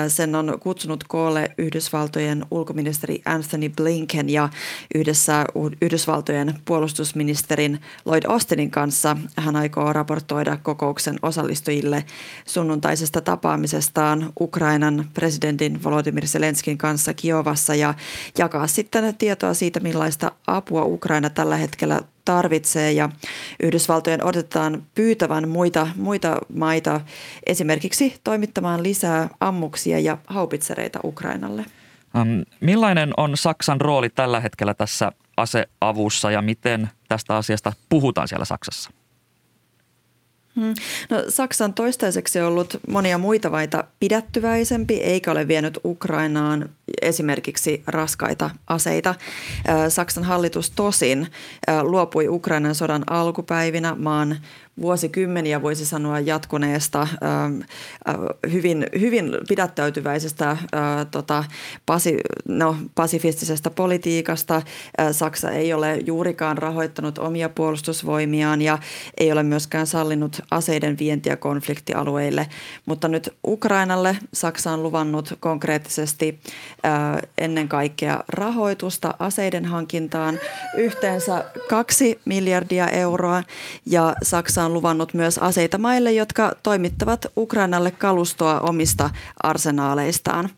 Sen 0.08 0.36
on 0.36 0.58
kutsunut 0.60 1.04
koolle 1.08 1.52
Yhdysvaltojen 1.58 2.46
ulkoministeri 2.52 3.22
Anthony 3.26 3.70
Blinken 3.70 4.30
ja 4.30 4.50
yhdessä 4.96 5.46
Yhdysvaltojen 5.82 6.13
Yhdysvaltojen 6.14 6.60
puolustusministerin 6.66 7.82
Lloyd 8.06 8.24
Austinin 8.28 8.72
kanssa. 8.72 9.18
Hän 9.38 9.56
aikoo 9.56 9.94
raportoida 9.94 10.58
kokouksen 10.58 11.16
osallistujille 11.22 12.06
sunnuntaisesta 12.46 13.22
tapaamisestaan 13.22 14.34
Ukrainan 14.40 15.06
presidentin 15.14 15.84
Volodymyr 15.84 16.28
Zelenskin 16.28 16.78
kanssa 16.78 17.14
Kiovassa 17.14 17.76
ja 17.76 17.94
jakaa 18.38 18.68
sitten 18.68 19.16
tietoa 19.18 19.54
siitä, 19.54 19.80
millaista 19.80 20.32
apua 20.48 20.84
Ukraina 20.84 21.30
tällä 21.30 21.58
hetkellä 21.58 22.02
tarvitsee 22.26 22.92
ja 22.92 23.10
Yhdysvaltojen 23.64 24.24
odotetaan 24.24 24.84
pyytävän 24.96 25.50
muita, 25.50 25.88
muita 25.96 26.38
maita 26.56 27.02
esimerkiksi 27.46 28.16
toimittamaan 28.24 28.84
lisää 28.84 29.30
ammuksia 29.40 30.00
ja 30.00 30.18
haupitsereita 30.28 31.00
Ukrainalle. 31.04 31.66
Millainen 32.60 33.12
on 33.18 33.38
Saksan 33.38 33.82
rooli 33.82 34.10
tällä 34.10 34.40
hetkellä 34.40 34.74
tässä 34.74 35.12
aseavussa 35.38 36.32
ja 36.32 36.42
miten 36.42 36.90
tästä 37.10 37.36
asiasta 37.36 37.74
puhutaan 37.90 38.28
siellä 38.28 38.46
Saksassa? 38.46 38.90
Hmm. 40.56 40.74
No, 41.10 41.24
Saksa 41.30 41.66
on 41.66 41.74
toistaiseksi 41.74 42.42
ollut 42.42 42.80
monia 42.88 43.18
muita 43.18 43.52
vaita 43.52 43.84
pidättyväisempi, 44.00 44.94
eikä 44.94 45.32
ole 45.32 45.48
vienyt 45.48 45.80
Ukrainaan 45.86 46.70
esimerkiksi 47.02 47.84
raskaita 47.88 48.50
aseita. 48.68 49.16
Saksan 49.90 50.24
hallitus 50.24 50.72
tosin 50.72 51.28
luopui 51.82 52.28
Ukrainan 52.28 52.76
sodan 52.76 53.04
alkupäivinä 53.10 53.96
maan 53.96 54.38
vuosikymmeniä 54.82 55.62
voisi 55.62 55.86
sanoa 55.86 56.20
jatkuneesta 56.20 57.08
hyvin, 58.52 58.88
hyvin 59.00 59.32
pidättäytyväisestä 59.48 60.58
tota, 61.12 61.44
pasi, 61.86 62.18
no, 62.48 62.78
pasifistisesta 62.96 63.70
politiikasta. 63.70 64.62
Saksa 65.12 65.52
ei 65.52 65.74
ole 65.74 65.98
juurikaan 66.06 66.58
rahoittanut 66.58 67.18
omia 67.18 67.50
puolustusvoimiaan 67.50 68.62
ja 68.62 68.78
ei 69.18 69.32
ole 69.32 69.44
myöskään 69.44 69.88
sallinut 69.88 70.40
aseiden 70.52 70.98
vientiä 71.00 71.36
konfliktialueille. 71.36 72.48
Mutta 72.86 73.08
nyt 73.08 73.34
Ukrainalle 73.48 74.18
Saksa 74.34 74.72
on 74.72 74.84
luvannut 74.84 75.34
konkreettisesti 75.40 76.40
ennen 77.38 77.68
kaikkea 77.68 78.24
rahoitusta 78.28 79.14
aseiden 79.20 79.66
hankintaan 79.66 80.40
yhteensä 80.78 81.46
kaksi 81.70 82.20
miljardia 82.26 82.88
euroa 82.88 83.44
ja 83.86 84.16
Saksa 84.24 84.63
on 84.66 84.74
luvannut 84.74 85.14
myös 85.14 85.38
aseita 85.38 85.78
maille, 85.78 86.12
jotka 86.12 86.52
toimittavat 86.64 87.26
Ukrainalle 87.38 87.92
kalustoa 87.92 88.60
omista 88.60 89.10
arsenaaleistaan. 89.44 90.50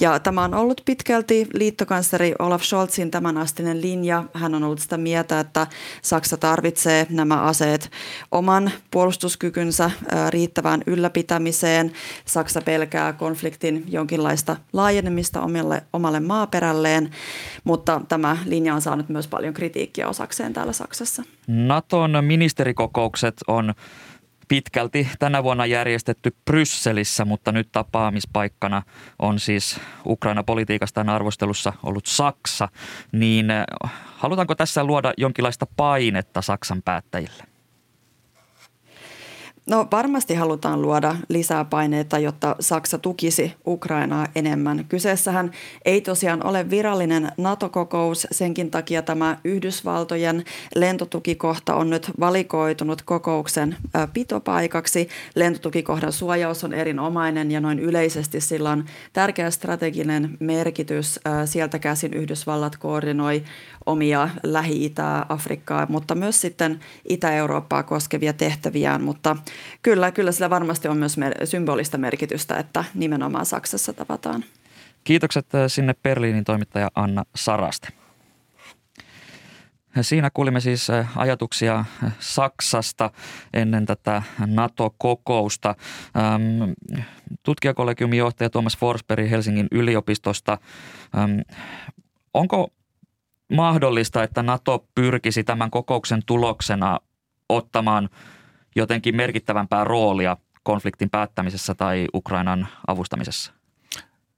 Ja 0.00 0.18
tämä 0.18 0.44
on 0.44 0.54
ollut 0.54 0.82
pitkälti 0.84 1.46
liittokansleri 1.54 2.34
Olaf 2.38 2.62
Scholzin 2.62 3.10
tämänastinen 3.10 3.82
linja. 3.82 4.24
Hän 4.34 4.54
on 4.54 4.64
ollut 4.64 4.78
sitä 4.78 4.96
mieltä, 4.96 5.40
että 5.40 5.66
Saksa 6.02 6.36
tarvitsee 6.36 7.06
nämä 7.10 7.42
aseet 7.42 7.90
oman 8.30 8.70
puolustuskykynsä 8.90 9.90
riittävään 10.30 10.82
ylläpitämiseen. 10.86 11.92
Saksa 12.24 12.60
pelkää 12.60 13.12
konfliktin 13.12 13.84
jonkinlaista 13.88 14.56
laajenemista 14.72 15.42
omalle, 15.42 15.82
omalle 15.92 16.20
maaperälleen, 16.20 17.10
mutta 17.64 18.00
tämä 18.08 18.36
linja 18.46 18.74
on 18.74 18.80
saanut 18.82 19.08
myös 19.08 19.28
paljon 19.28 19.54
kritiikkiä 19.54 20.08
osakseen 20.08 20.52
täällä 20.52 20.72
Saksassa. 20.72 21.22
Naton 21.46 22.24
ministerikokoukset 22.24 23.34
pitkälti 24.48 25.08
tänä 25.18 25.42
vuonna 25.42 25.66
järjestetty 25.66 26.36
Brysselissä, 26.44 27.24
mutta 27.24 27.52
nyt 27.52 27.68
tapaamispaikkana 27.72 28.82
on 29.18 29.40
siis 29.40 29.80
Ukraina-politiikastaan 30.06 31.08
arvostelussa 31.08 31.72
ollut 31.82 32.06
Saksa. 32.06 32.68
Niin 33.12 33.50
eh, 33.50 33.64
halutaanko 34.16 34.54
tässä 34.54 34.84
luoda 34.84 35.12
jonkinlaista 35.16 35.66
painetta 35.76 36.42
Saksan 36.42 36.82
päättäjille? 36.82 37.53
No 39.66 39.88
varmasti 39.92 40.34
halutaan 40.34 40.82
luoda 40.82 41.16
lisää 41.28 41.64
paineita, 41.64 42.18
jotta 42.18 42.56
Saksa 42.60 42.98
tukisi 42.98 43.54
Ukrainaa 43.66 44.26
enemmän. 44.34 44.84
Kyseessähän 44.88 45.50
ei 45.84 46.00
tosiaan 46.00 46.46
ole 46.46 46.70
virallinen 46.70 47.32
NATO-kokous, 47.36 48.26
senkin 48.30 48.70
takia 48.70 49.02
tämä 49.02 49.38
Yhdysvaltojen 49.44 50.44
lentotukikohta 50.74 51.74
on 51.74 51.90
nyt 51.90 52.10
valikoitunut 52.20 53.02
kokouksen 53.02 53.76
pitopaikaksi. 54.12 55.08
Lentotukikohdan 55.34 56.12
suojaus 56.12 56.64
on 56.64 56.72
erinomainen 56.72 57.50
ja 57.50 57.60
noin 57.60 57.78
yleisesti 57.78 58.40
sillä 58.40 58.70
on 58.70 58.84
tärkeä 59.12 59.50
strateginen 59.50 60.36
merkitys. 60.40 61.20
Sieltä 61.44 61.78
käsin 61.78 62.14
Yhdysvallat 62.14 62.76
koordinoi 62.76 63.42
omia 63.86 64.28
Lähi-Itää, 64.42 65.26
Afrikkaa, 65.28 65.86
mutta 65.88 66.14
myös 66.14 66.40
sitten 66.40 66.80
Itä-Eurooppaa 67.08 67.82
koskevia 67.82 68.32
tehtäviään, 68.32 69.02
mutta 69.02 69.36
kyllä, 69.82 70.12
kyllä 70.12 70.32
sillä 70.32 70.50
varmasti 70.50 70.88
on 70.88 70.96
myös 70.96 71.16
symbolista 71.44 71.98
merkitystä, 71.98 72.56
että 72.58 72.84
nimenomaan 72.94 73.46
Saksassa 73.46 73.92
tavataan. 73.92 74.44
Kiitokset 75.04 75.54
äh, 75.54 75.62
sinne 75.66 75.94
Berliinin 76.02 76.44
toimittaja 76.44 76.90
Anna 76.94 77.24
Saraste. 77.34 77.88
Siinä 80.00 80.30
kuulimme 80.34 80.60
siis 80.60 80.90
äh, 80.90 81.18
ajatuksia 81.18 81.78
äh, 82.04 82.12
Saksasta 82.18 83.10
ennen 83.52 83.86
tätä 83.86 84.22
NATO-kokousta. 84.46 85.74
Tutkijakollegiumin 87.42 88.18
johtaja 88.18 88.50
Thomas 88.50 88.76
Forsberg 88.78 89.30
Helsingin 89.30 89.66
yliopistosta. 89.70 90.58
Onko 92.34 92.68
mahdollista, 93.52 94.22
että 94.22 94.42
NATO 94.42 94.86
pyrkisi 94.94 95.44
tämän 95.44 95.70
kokouksen 95.70 96.22
tuloksena 96.26 97.00
ottamaan 97.48 98.08
jotenkin 98.76 99.16
merkittävämpää 99.16 99.84
roolia 99.84 100.36
konfliktin 100.62 101.10
päättämisessä 101.10 101.74
tai 101.74 102.06
Ukrainan 102.14 102.68
avustamisessa? 102.86 103.52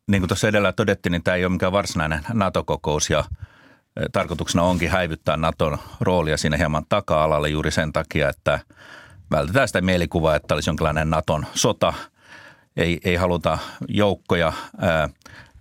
Niin 0.06 0.20
kuin 0.20 0.28
tuossa 0.28 0.48
edellä 0.48 0.72
todettiin, 0.72 1.10
niin 1.10 1.22
tämä 1.22 1.34
ei 1.34 1.44
ole 1.44 1.52
mikään 1.52 1.72
varsinainen 1.72 2.20
NATO-kokous 2.32 3.10
ja 3.10 3.24
e, 3.96 4.06
tarkoituksena 4.12 4.62
onkin 4.62 4.90
häivyttää 4.90 5.36
NATOn 5.36 5.78
roolia 6.00 6.36
siinä 6.36 6.56
hieman 6.56 6.84
taka-alalle 6.88 7.48
juuri 7.48 7.70
sen 7.70 7.92
takia, 7.92 8.28
että 8.28 8.60
vältetään 9.30 9.68
sitä 9.68 9.80
mielikuvaa, 9.80 10.36
että 10.36 10.54
olisi 10.54 10.70
jonkinlainen 10.70 11.10
NATOn 11.10 11.46
sota. 11.54 11.94
Ei, 12.76 13.00
ei 13.04 13.16
haluta 13.16 13.58
joukkoja 13.88 14.52
ää, 14.80 15.08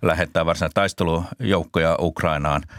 lähettää 0.02 0.46
varsinaisia 0.46 0.74
taistelujoukkoja 0.74 1.96
Ukrainaan– 2.00 2.62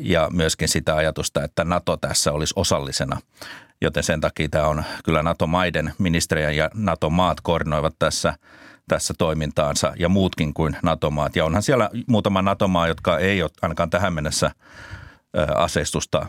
ja 0.00 0.28
myöskin 0.32 0.68
sitä 0.68 0.96
ajatusta, 0.96 1.44
että 1.44 1.64
NATO 1.64 1.96
tässä 1.96 2.32
olisi 2.32 2.54
osallisena. 2.56 3.20
Joten 3.80 4.02
sen 4.02 4.20
takia 4.20 4.48
tämä 4.48 4.66
on 4.66 4.84
kyllä 5.04 5.22
NATO-maiden 5.22 5.92
ministeriä 5.98 6.50
ja 6.50 6.70
NATO-maat 6.74 7.40
koordinoivat 7.40 7.94
tässä, 7.98 8.34
tässä 8.88 9.14
toimintaansa 9.18 9.92
ja 9.98 10.08
muutkin 10.08 10.54
kuin 10.54 10.76
NATO-maat. 10.82 11.36
Ja 11.36 11.44
onhan 11.44 11.62
siellä 11.62 11.90
muutama 12.06 12.42
NATO-maa, 12.42 12.88
jotka 12.88 13.18
ei 13.18 13.42
ole 13.42 13.50
ainakaan 13.62 13.90
tähän 13.90 14.12
mennessä 14.12 14.50
aseistusta 15.54 16.26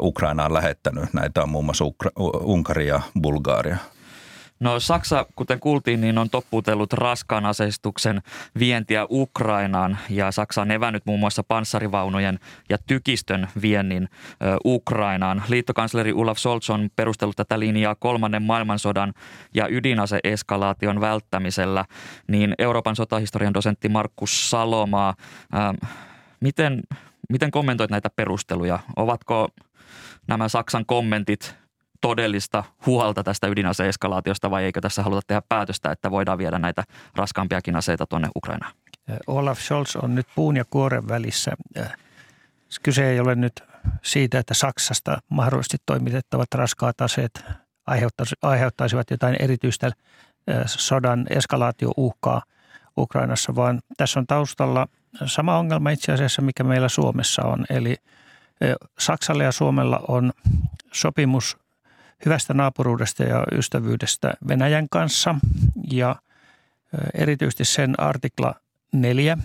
Ukrainaan 0.00 0.54
lähettänyt. 0.54 1.12
Näitä 1.12 1.42
on 1.42 1.48
muun 1.48 1.64
muassa 1.64 1.84
Ukra- 1.84 2.40
Unkari 2.42 2.86
ja 2.86 3.00
Bulgaria. 3.20 3.76
No 4.60 4.80
Saksa, 4.80 5.26
kuten 5.36 5.60
kuultiin, 5.60 6.00
niin 6.00 6.18
on 6.18 6.30
toppuutellut 6.30 6.92
raskaan 6.92 7.46
aseistuksen 7.46 8.22
vientiä 8.58 9.06
Ukrainaan 9.10 9.98
ja 10.10 10.32
Saksa 10.32 10.62
on 10.62 10.70
evännyt 10.70 11.06
muun 11.06 11.20
muassa 11.20 11.42
panssarivaunujen 11.42 12.38
ja 12.68 12.78
tykistön 12.86 13.48
viennin 13.62 14.02
ö, 14.02 14.56
Ukrainaan. 14.64 15.42
Liittokansleri 15.48 16.12
Olaf 16.12 16.38
Scholz 16.38 16.70
on 16.70 16.90
perustellut 16.96 17.36
tätä 17.36 17.58
linjaa 17.58 17.94
kolmannen 17.94 18.42
maailmansodan 18.42 19.14
ja 19.54 19.68
ydinaseeskalaation 19.68 21.00
välttämisellä, 21.00 21.84
niin 22.28 22.54
Euroopan 22.58 22.96
sotahistorian 22.96 23.54
dosentti 23.54 23.88
Markus 23.88 24.50
Salomaa, 24.50 25.14
ö, 25.54 25.86
miten, 26.40 26.82
miten 27.28 27.50
kommentoit 27.50 27.90
näitä 27.90 28.10
perusteluja? 28.16 28.78
Ovatko 28.96 29.48
nämä 30.26 30.48
Saksan 30.48 30.86
kommentit 30.86 31.54
todellista 32.00 32.64
huolta 32.86 33.24
tästä 33.24 33.46
ydinaseeskalaatiosta 33.46 34.50
vai 34.50 34.64
eikö 34.64 34.80
tässä 34.80 35.02
haluta 35.02 35.22
tehdä 35.26 35.42
päätöstä, 35.48 35.90
että 35.90 36.10
voidaan 36.10 36.38
viedä 36.38 36.58
näitä 36.58 36.84
raskaampiakin 37.14 37.76
aseita 37.76 38.06
tuonne 38.06 38.28
Ukrainaan? 38.36 38.72
Olaf 39.26 39.58
Scholz 39.58 39.96
on 39.96 40.14
nyt 40.14 40.26
puun 40.34 40.56
ja 40.56 40.64
kuoren 40.70 41.08
välissä. 41.08 41.52
Kyse 42.82 43.10
ei 43.10 43.20
ole 43.20 43.34
nyt 43.34 43.64
siitä, 44.02 44.38
että 44.38 44.54
Saksasta 44.54 45.18
mahdollisesti 45.28 45.76
toimitettavat 45.86 46.48
raskaat 46.54 47.00
aseet 47.00 47.44
aiheuttaisivat 48.42 49.10
jotain 49.10 49.36
erityistä 49.38 49.92
sodan 50.66 51.26
eskalaatiouhkaa 51.30 52.42
Ukrainassa, 52.98 53.54
vaan 53.54 53.80
tässä 53.96 54.20
on 54.20 54.26
taustalla 54.26 54.86
sama 55.26 55.58
ongelma 55.58 55.90
itse 55.90 56.12
asiassa, 56.12 56.42
mikä 56.42 56.64
meillä 56.64 56.88
Suomessa 56.88 57.42
on. 57.42 57.64
Eli 57.70 57.96
Saksalla 58.98 59.42
ja 59.42 59.52
Suomella 59.52 60.00
on 60.08 60.32
sopimus 60.92 61.56
hyvästä 62.24 62.54
naapuruudesta 62.54 63.22
ja 63.22 63.44
ystävyydestä 63.52 64.34
Venäjän 64.48 64.86
kanssa 64.90 65.34
ja 65.90 66.16
erityisesti 67.14 67.64
sen 67.64 68.00
artikla 68.00 68.54
4, 68.92 69.38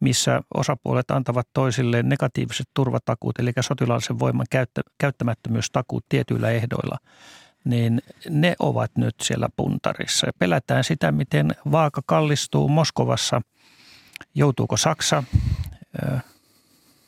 missä 0.00 0.40
osapuolet 0.54 1.10
antavat 1.10 1.48
toisilleen 1.52 2.08
negatiiviset 2.08 2.66
turvatakuut, 2.74 3.38
eli 3.38 3.52
sotilaallisen 3.60 4.18
voiman 4.18 4.46
käyttämättömyystakuut 4.98 6.04
tietyillä 6.08 6.50
ehdoilla, 6.50 6.98
niin 7.64 8.02
ne 8.30 8.56
ovat 8.58 8.90
nyt 8.96 9.14
siellä 9.22 9.48
puntarissa. 9.56 10.26
Ja 10.26 10.32
pelätään 10.38 10.84
sitä, 10.84 11.12
miten 11.12 11.50
vaaka 11.72 12.02
kallistuu 12.06 12.68
Moskovassa. 12.68 13.42
Joutuuko 14.34 14.76
Saksa 14.76 15.22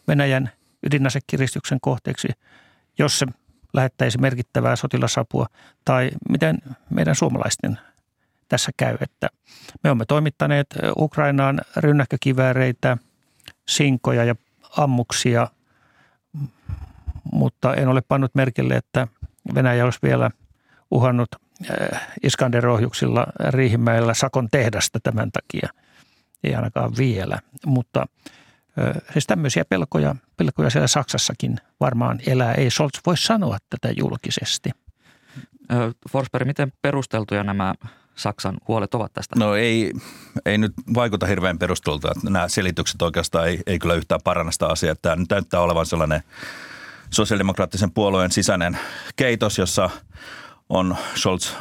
Venäjän 0.09 0.51
ydinasekiristyksen 0.87 1.79
kohteeksi, 1.81 2.29
jos 2.99 3.19
se 3.19 3.27
lähettäisi 3.75 4.19
merkittävää 4.19 4.76
sotilasapua 4.76 5.47
tai 5.85 6.11
miten 6.28 6.59
meidän 6.90 7.14
suomalaisten 7.14 7.78
tässä 8.49 8.73
käy. 8.76 8.97
Että 9.00 9.28
me 9.85 9.90
olemme 9.90 10.04
toimittaneet 10.04 10.66
Ukrainaan 10.99 11.61
rynnäkkökivääreitä, 11.76 12.97
sinkoja 13.69 14.25
ja 14.25 14.35
ammuksia, 14.76 15.49
mutta 17.33 17.75
en 17.75 17.88
ole 17.88 18.02
pannut 18.09 18.35
merkille, 18.35 18.75
että 18.75 19.09
Venäjä 19.54 19.85
olisi 19.85 19.99
vielä 20.02 20.31
uhannut 20.90 21.28
Iskanderohjuksilla 22.23 23.26
Riihimäellä 23.49 24.14
Sakon 24.14 24.49
tehdasta 24.50 24.99
tämän 25.02 25.31
takia. 25.33 25.69
Ei 26.45 26.54
ainakaan 26.54 26.93
vielä, 26.99 27.38
mutta– 27.66 28.07
Siis 29.12 29.26
tämmöisiä 29.26 29.64
pelkoja, 29.64 30.14
pelkoja 30.37 30.71
siellä 30.71 30.87
Saksassakin 30.87 31.57
varmaan 31.81 32.21
elää. 32.26 32.54
Ei 32.54 32.71
Scholz 32.71 32.99
voi 33.07 33.16
sanoa 33.16 33.59
tätä 33.71 33.95
julkisesti. 33.97 34.71
Forsberg, 36.11 36.47
miten 36.47 36.73
perusteltuja 36.83 37.45
nämä 37.45 37.75
Saksan 38.14 38.57
huolet 38.69 38.95
ovat 38.95 39.12
tästä? 39.12 39.37
No 39.38 39.54
ei, 39.54 39.93
ei 40.47 40.59
nyt 40.59 40.73
vaikuta 40.95 41.26
hirveän 41.26 41.58
perusteltua. 41.58 42.13
Nämä 42.23 42.49
selitykset 42.49 43.02
oikeastaan 43.02 43.49
ei, 43.49 43.60
ei 43.67 43.78
kyllä 43.78 43.95
yhtään 43.95 44.21
paranna 44.25 44.52
sitä 44.52 44.67
asiaa. 44.67 44.95
Tämä 44.95 45.17
nyt 45.17 45.30
näyttää 45.30 45.60
olevan 45.60 45.87
sellainen 45.87 46.23
sosiaalidemokraattisen 47.10 47.91
puolueen 47.91 48.32
sisäinen 48.32 48.78
keitos, 49.17 49.58
jossa– 49.58 49.91
on 50.75 50.97
Scholz 51.17 51.52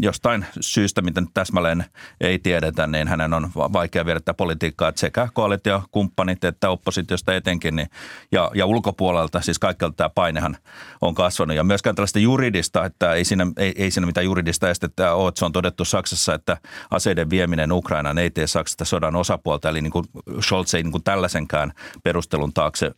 jostain 0.00 0.46
syystä, 0.60 1.02
mitä 1.02 1.20
nyt 1.20 1.30
täsmälleen 1.34 1.84
ei 2.20 2.38
tiedetä, 2.38 2.86
niin 2.86 3.08
hänen 3.08 3.34
on 3.34 3.50
vaikea 3.54 4.06
viedä 4.06 4.20
politiikkaa, 4.36 4.88
että 4.88 5.00
sekä 5.00 5.28
koalitiokumppanit 5.34 6.44
että 6.44 6.70
oppositiosta 6.70 7.34
etenkin 7.34 7.76
niin, 7.76 7.88
ja, 8.32 8.50
ja 8.54 8.66
ulkopuolelta, 8.66 9.40
siis 9.40 9.58
kaikkelta 9.58 9.96
tämä 9.96 10.10
painehan 10.10 10.56
on 11.00 11.14
kasvanut. 11.14 11.56
Ja 11.56 11.64
myöskään 11.64 11.96
tällaista 11.96 12.18
juridista, 12.18 12.84
että 12.84 13.14
ei 13.14 13.24
siinä, 13.24 13.46
ei, 13.56 13.72
ei 13.76 13.90
siinä 13.90 14.06
mitään 14.06 14.24
juridista 14.24 14.70
estettä 14.70 15.14
ole, 15.14 15.28
että 15.28 15.38
se 15.38 15.44
on 15.44 15.52
todettu 15.52 15.84
Saksassa, 15.84 16.34
että 16.34 16.56
aseiden 16.90 17.30
vieminen 17.30 17.72
Ukrainaan 17.72 18.18
ei 18.18 18.30
tee 18.30 18.46
Saksasta 18.46 18.84
sodan 18.84 19.16
osapuolta, 19.16 19.68
eli 19.68 19.82
niin 19.82 19.92
kuin 19.92 20.04
Scholz 20.40 20.74
ei 20.74 20.82
niin 20.82 20.92
kuin 20.92 21.04
tällaisenkään 21.04 21.72
perustelun 22.04 22.52
taakse 22.52 22.90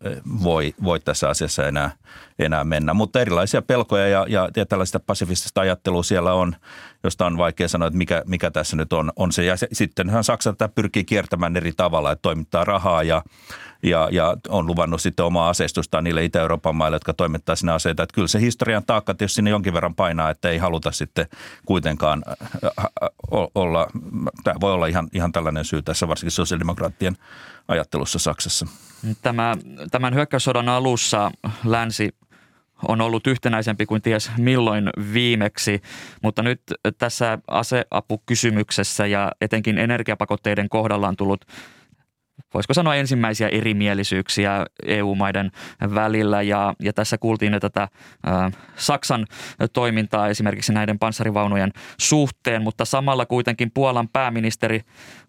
voi, 0.43 0.75
voi 0.85 1.01
tässä 1.01 1.29
asiassa 1.29 1.69
enää, 1.69 1.91
enää 2.39 2.65
mennä. 2.65 2.95
Mutta 2.95 3.21
erilaisia 3.21 3.63
pelkoja 3.63 4.09
ja, 4.09 4.27
ja, 4.29 4.49
ja 4.57 4.67
tällaista 4.67 5.01
pasifista 5.01 5.52
marxistista 5.53 5.61
ajattelua 5.61 6.03
siellä 6.03 6.33
on, 6.33 6.57
josta 7.05 7.27
on 7.27 7.37
vaikea 7.37 7.69
sanoa, 7.69 7.89
että 7.89 7.99
mikä, 7.99 8.23
mikä 8.27 8.51
tässä 8.51 8.77
nyt 8.77 8.93
on, 8.93 9.13
on 9.17 9.33
se. 9.33 9.45
Ja 9.45 9.57
se, 9.57 9.69
sittenhän 9.73 10.25
Saksa 10.25 10.53
tätä 10.53 10.69
pyrkii 10.75 11.05
kiertämään 11.05 11.57
eri 11.57 11.73
tavalla, 11.73 12.13
että 12.13 12.23
toimittaa 12.23 12.65
rahaa 12.65 13.03
ja, 13.03 13.23
ja, 13.83 14.09
ja 14.13 14.37
on 14.49 14.67
luvannut 14.67 15.01
sitten 15.01 15.25
omaa 15.25 15.49
aseistustaan 15.49 16.05
niille 16.05 16.25
Itä-Euroopan 16.25 16.77
maille, 16.77 16.97
jotka 16.97 17.13
toimittaa 17.13 17.57
sinne 17.57 17.73
aseita. 17.73 18.03
Että 18.03 18.15
kyllä 18.15 18.29
se 18.29 18.41
historian 18.41 18.85
taakka 18.85 19.15
tietysti 19.15 19.35
sinne 19.35 19.51
jonkin 19.51 19.75
verran 19.75 19.95
painaa, 19.95 20.31
että 20.31 20.49
ei 20.49 20.59
haluta 20.59 20.93
sitten 20.93 21.27
kuitenkaan 21.67 22.23
äh, 22.29 22.71
äh, 22.79 23.11
olla, 23.55 23.87
tämä 24.45 24.61
voi 24.61 24.73
olla 24.73 24.87
ihan, 24.87 25.09
ihan 25.13 25.33
tällainen 25.33 25.65
syy 25.65 25.83
tässä 25.83 26.09
varsinkin 26.09 26.31
sosiaalidemokraattien 26.31 27.17
ajattelussa 27.69 28.19
Saksassa. 28.19 28.67
Tämä, 29.23 29.57
tämän 29.91 30.15
hyökkäyssodan 30.15 30.69
alussa 30.69 31.31
länsi 31.65 32.15
on 32.89 33.01
ollut 33.01 33.27
yhtenäisempi 33.27 33.87
kuin 33.87 34.03
ties 34.03 34.31
milloin 34.39 34.91
viimeksi, 35.13 35.83
mutta 36.23 36.43
nyt 36.43 36.63
tässä 36.99 37.39
aseapukysymyksessä 37.49 39.07
ja 39.07 39.33
etenkin 39.41 39.79
energiapakotteiden 39.79 40.69
kohdalla 40.69 41.09
on 41.09 41.17
tullut 41.17 41.45
voisiko 42.55 42.75
sanoa 42.75 42.95
ensimmäisiä 42.95 43.49
erimielisyyksiä 43.49 44.67
EU-maiden 44.87 45.51
välillä. 45.95 46.43
Ja, 46.43 46.75
ja 46.81 46.93
tässä 46.93 47.19
kuultiin 47.19 47.53
jo 47.53 47.61
tätä 47.61 47.83
ä, 47.83 47.89
Saksan 48.77 49.27
toimintaa 49.73 50.29
esimerkiksi 50.29 50.73
näiden 50.73 50.99
panssarivaunujen 50.99 51.73
suhteen, 52.01 52.63
mutta 52.63 52.85
samalla 52.85 53.27
kuitenkin 53.27 53.71
Puolan 53.75 54.09
pääministeri 54.09 54.81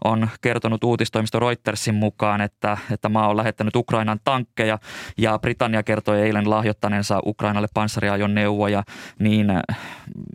on 0.03 0.27
kertonut 0.41 0.83
uutistoimisto 0.83 1.39
Reutersin 1.39 1.95
mukaan, 1.95 2.41
että, 2.41 2.77
että 2.91 3.09
maa 3.09 3.29
on 3.29 3.37
lähettänyt 3.37 3.75
Ukrainan 3.75 4.19
tankkeja 4.23 4.79
ja 5.17 5.39
Britannia 5.39 5.83
kertoi 5.83 6.21
eilen 6.21 6.49
lahjoittaneensa 6.49 7.19
Ukrainalle 7.25 7.67
panssariajoneuvoja, 7.73 8.83
niin 9.19 9.47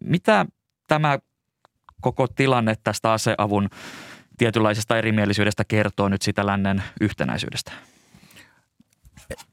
mitä 0.04 0.46
tämä 0.86 1.18
koko 2.00 2.26
tilanne 2.26 2.74
tästä 2.84 3.12
aseavun 3.12 3.68
tietynlaisesta 4.38 4.98
erimielisyydestä 4.98 5.64
kertoo 5.64 6.08
nyt 6.08 6.22
sitä 6.22 6.46
lännen 6.46 6.82
yhtenäisyydestä? 7.00 7.72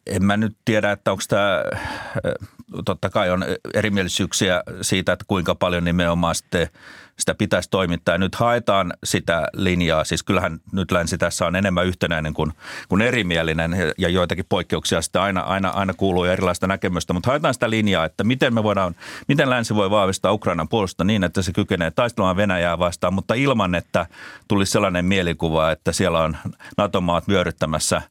En 0.07 0.25
mä 0.25 0.37
nyt 0.37 0.57
tiedä, 0.65 0.91
että 0.91 1.11
onko 1.11 1.23
tämä, 1.29 1.63
totta 2.85 3.09
kai 3.09 3.29
on 3.29 3.45
erimielisyyksiä 3.73 4.63
siitä, 4.81 5.13
että 5.13 5.25
kuinka 5.27 5.55
paljon 5.55 5.83
nimenomaan 5.83 6.35
sitten– 6.35 6.67
sitä 7.19 7.35
pitäisi 7.35 7.69
toimittaa. 7.69 8.15
Ja 8.15 8.19
nyt 8.19 8.35
haetaan 8.35 8.93
sitä 9.03 9.47
linjaa. 9.53 10.03
Siis 10.03 10.23
kyllähän 10.23 10.59
nyt 10.71 10.91
länsi 10.91 11.17
tässä 11.17 11.45
on 11.45 11.55
enemmän 11.55 11.85
yhtenäinen 11.85 12.33
kuin, 12.33 12.53
kuin 12.89 13.01
erimielinen 13.01 13.71
ja 13.97 14.09
joitakin 14.09 14.45
poikkeuksia 14.49 15.01
sitten 15.01 15.21
aina, 15.21 15.41
aina, 15.41 15.69
aina 15.69 15.93
kuuluu 15.93 16.23
erilaista 16.23 16.67
näkemystä. 16.67 17.13
Mutta 17.13 17.29
haetaan 17.29 17.53
sitä 17.53 17.69
linjaa, 17.69 18.05
että 18.05 18.23
miten 18.23 18.53
me 18.53 18.63
voidaan, 18.63 18.95
miten 19.27 19.49
länsi 19.49 19.75
voi 19.75 19.89
vahvistaa 19.89 20.31
Ukrainan 20.31 20.67
puolustusta 20.67 21.03
niin, 21.03 21.23
että 21.23 21.41
se 21.41 21.51
kykenee 21.51 21.91
taistelemaan 21.91 22.37
Venäjää 22.37 22.79
vastaan, 22.79 23.13
mutta 23.13 23.33
ilman, 23.33 23.75
että 23.75 24.05
tulisi 24.47 24.71
sellainen 24.71 25.05
mielikuva, 25.05 25.71
että 25.71 25.91
siellä 25.91 26.19
on 26.19 26.37
NATO-maat 26.77 27.27
vyöryttämässä 27.27 28.01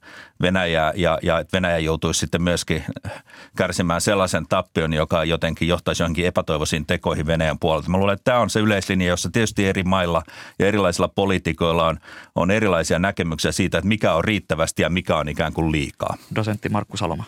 Venäjää 0.42 0.92
ja, 0.96 1.18
ja 1.22 1.38
että 1.38 1.56
Venäjä 1.56 1.78
joutuisi 1.84 2.20
sitten 2.20 2.42
myöskin 2.42 2.84
kärsimään 3.56 4.00
sellaisen 4.00 4.46
tappion, 4.48 4.92
joka 4.92 5.24
jotenkin 5.24 5.68
johtaisi 5.68 6.02
johonkin 6.02 6.26
epätoivoisiin 6.26 6.86
tekoihin 6.86 7.26
Venäjän 7.26 7.58
puolelta. 7.58 7.90
Mä 7.90 7.96
luulen, 7.96 8.14
että 8.14 8.24
tämä 8.24 8.38
on 8.38 8.50
se 8.50 8.60
yleislinja, 8.60 9.08
jossa 9.08 9.30
tietysti 9.32 9.66
eri 9.66 9.82
mailla 9.82 10.22
ja 10.58 10.66
erilaisilla 10.66 11.08
poliitikoilla 11.08 11.86
on, 11.86 11.98
on 12.34 12.50
erilaisia 12.50 12.98
näkemyksiä 12.98 13.52
siitä, 13.52 13.78
että 13.78 13.88
mikä 13.88 14.14
on 14.14 14.24
riittävästi 14.24 14.82
ja 14.82 14.90
mikä 14.90 15.16
on 15.16 15.28
ikään 15.28 15.52
kuin 15.52 15.72
liikaa. 15.72 16.16
Dosentti 16.34 16.68
Markku 16.68 16.96
Saloma. 16.96 17.24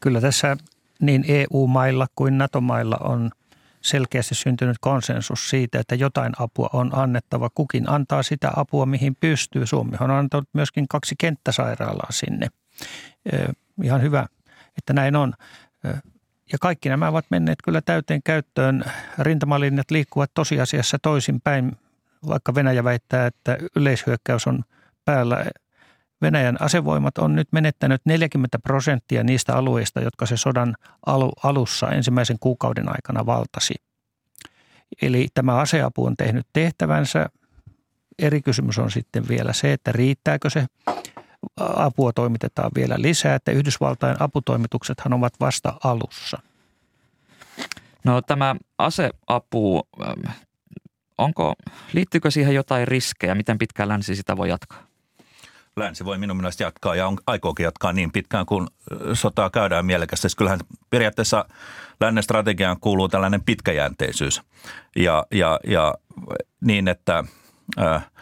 Kyllä 0.00 0.20
tässä 0.20 0.56
niin 1.00 1.24
EU-mailla 1.28 2.06
kuin 2.14 2.38
NATO-mailla 2.38 2.96
on 3.00 3.30
selkeästi 3.80 4.34
syntynyt 4.34 4.76
konsensus 4.80 5.50
siitä, 5.50 5.80
että 5.80 5.94
jotain 5.94 6.32
apua 6.38 6.70
on 6.72 6.90
annettava. 6.94 7.50
Kukin 7.54 7.90
antaa 7.90 8.22
sitä 8.22 8.50
apua, 8.56 8.86
mihin 8.86 9.16
pystyy. 9.20 9.66
Suomi 9.66 9.96
on 10.00 10.10
antanut 10.10 10.48
myöskin 10.52 10.88
kaksi 10.88 11.14
kenttäsairaalaa 11.18 12.10
sinne. 12.10 12.48
Ihan 13.82 14.02
hyvä, 14.02 14.26
että 14.78 14.92
näin 14.92 15.16
on. 15.16 15.34
Ja 16.52 16.58
kaikki 16.60 16.88
nämä 16.88 17.08
ovat 17.08 17.26
menneet 17.30 17.58
kyllä 17.64 17.80
täyteen 17.80 18.22
käyttöön. 18.24 18.84
Rintamalinjat 19.18 19.90
liikkuvat 19.90 20.30
tosiasiassa 20.34 20.98
toisinpäin, 21.02 21.72
vaikka 22.28 22.54
Venäjä 22.54 22.84
väittää, 22.84 23.26
että 23.26 23.58
yleishyökkäys 23.76 24.46
on 24.46 24.64
päällä. 25.04 25.44
Venäjän 26.22 26.56
asevoimat 26.60 27.18
on 27.18 27.34
nyt 27.34 27.48
menettänyt 27.52 28.02
40 28.04 28.58
prosenttia 28.58 29.24
niistä 29.24 29.56
alueista, 29.56 30.00
jotka 30.00 30.26
se 30.26 30.36
sodan 30.36 30.74
alussa 31.42 31.88
ensimmäisen 31.88 32.36
kuukauden 32.40 32.88
aikana 32.88 33.26
valtasi. 33.26 33.74
Eli 35.02 35.28
tämä 35.34 35.56
aseapu 35.56 36.04
on 36.04 36.16
tehnyt 36.16 36.46
tehtävänsä. 36.52 37.26
Eri 38.18 38.42
kysymys 38.42 38.78
on 38.78 38.90
sitten 38.90 39.28
vielä 39.28 39.52
se, 39.52 39.72
että 39.72 39.92
riittääkö 39.92 40.50
se 40.50 40.66
apua 41.60 42.12
toimitetaan 42.12 42.70
vielä 42.74 42.94
lisää, 42.98 43.34
että 43.34 43.52
Yhdysvaltain 43.52 44.16
aputoimituksethan 44.20 45.12
ovat 45.12 45.32
vasta 45.40 45.74
alussa. 45.84 46.38
No 48.04 48.22
tämä 48.22 48.56
aseapu, 48.78 49.88
ähm, 50.02 50.34
onko, 51.18 51.54
liittyykö 51.92 52.30
siihen 52.30 52.54
jotain 52.54 52.88
riskejä? 52.88 53.34
Miten 53.34 53.58
pitkään 53.58 53.88
länsi 53.88 54.16
sitä 54.16 54.36
voi 54.36 54.48
jatkaa? 54.48 54.86
Länsi 55.76 56.04
voi 56.04 56.18
minun 56.18 56.36
mielestä 56.36 56.64
jatkaa 56.64 56.94
ja 56.94 57.06
on, 57.08 57.18
aikookin 57.26 57.64
jatkaa 57.64 57.92
niin 57.92 58.12
pitkään, 58.12 58.46
kun 58.46 58.68
sotaa 59.12 59.50
käydään 59.50 59.86
mielekästä. 59.86 60.28
Siis 60.28 60.36
kyllähän 60.36 60.60
periaatteessa 60.90 61.44
lännen 62.00 62.24
strategiaan 62.24 62.80
kuuluu 62.80 63.08
tällainen 63.08 63.42
pitkäjänteisyys 63.42 64.42
ja, 64.96 65.26
ja, 65.30 65.60
ja 65.66 65.94
niin, 66.60 66.88
että 66.88 67.24
äh,– 67.78 68.06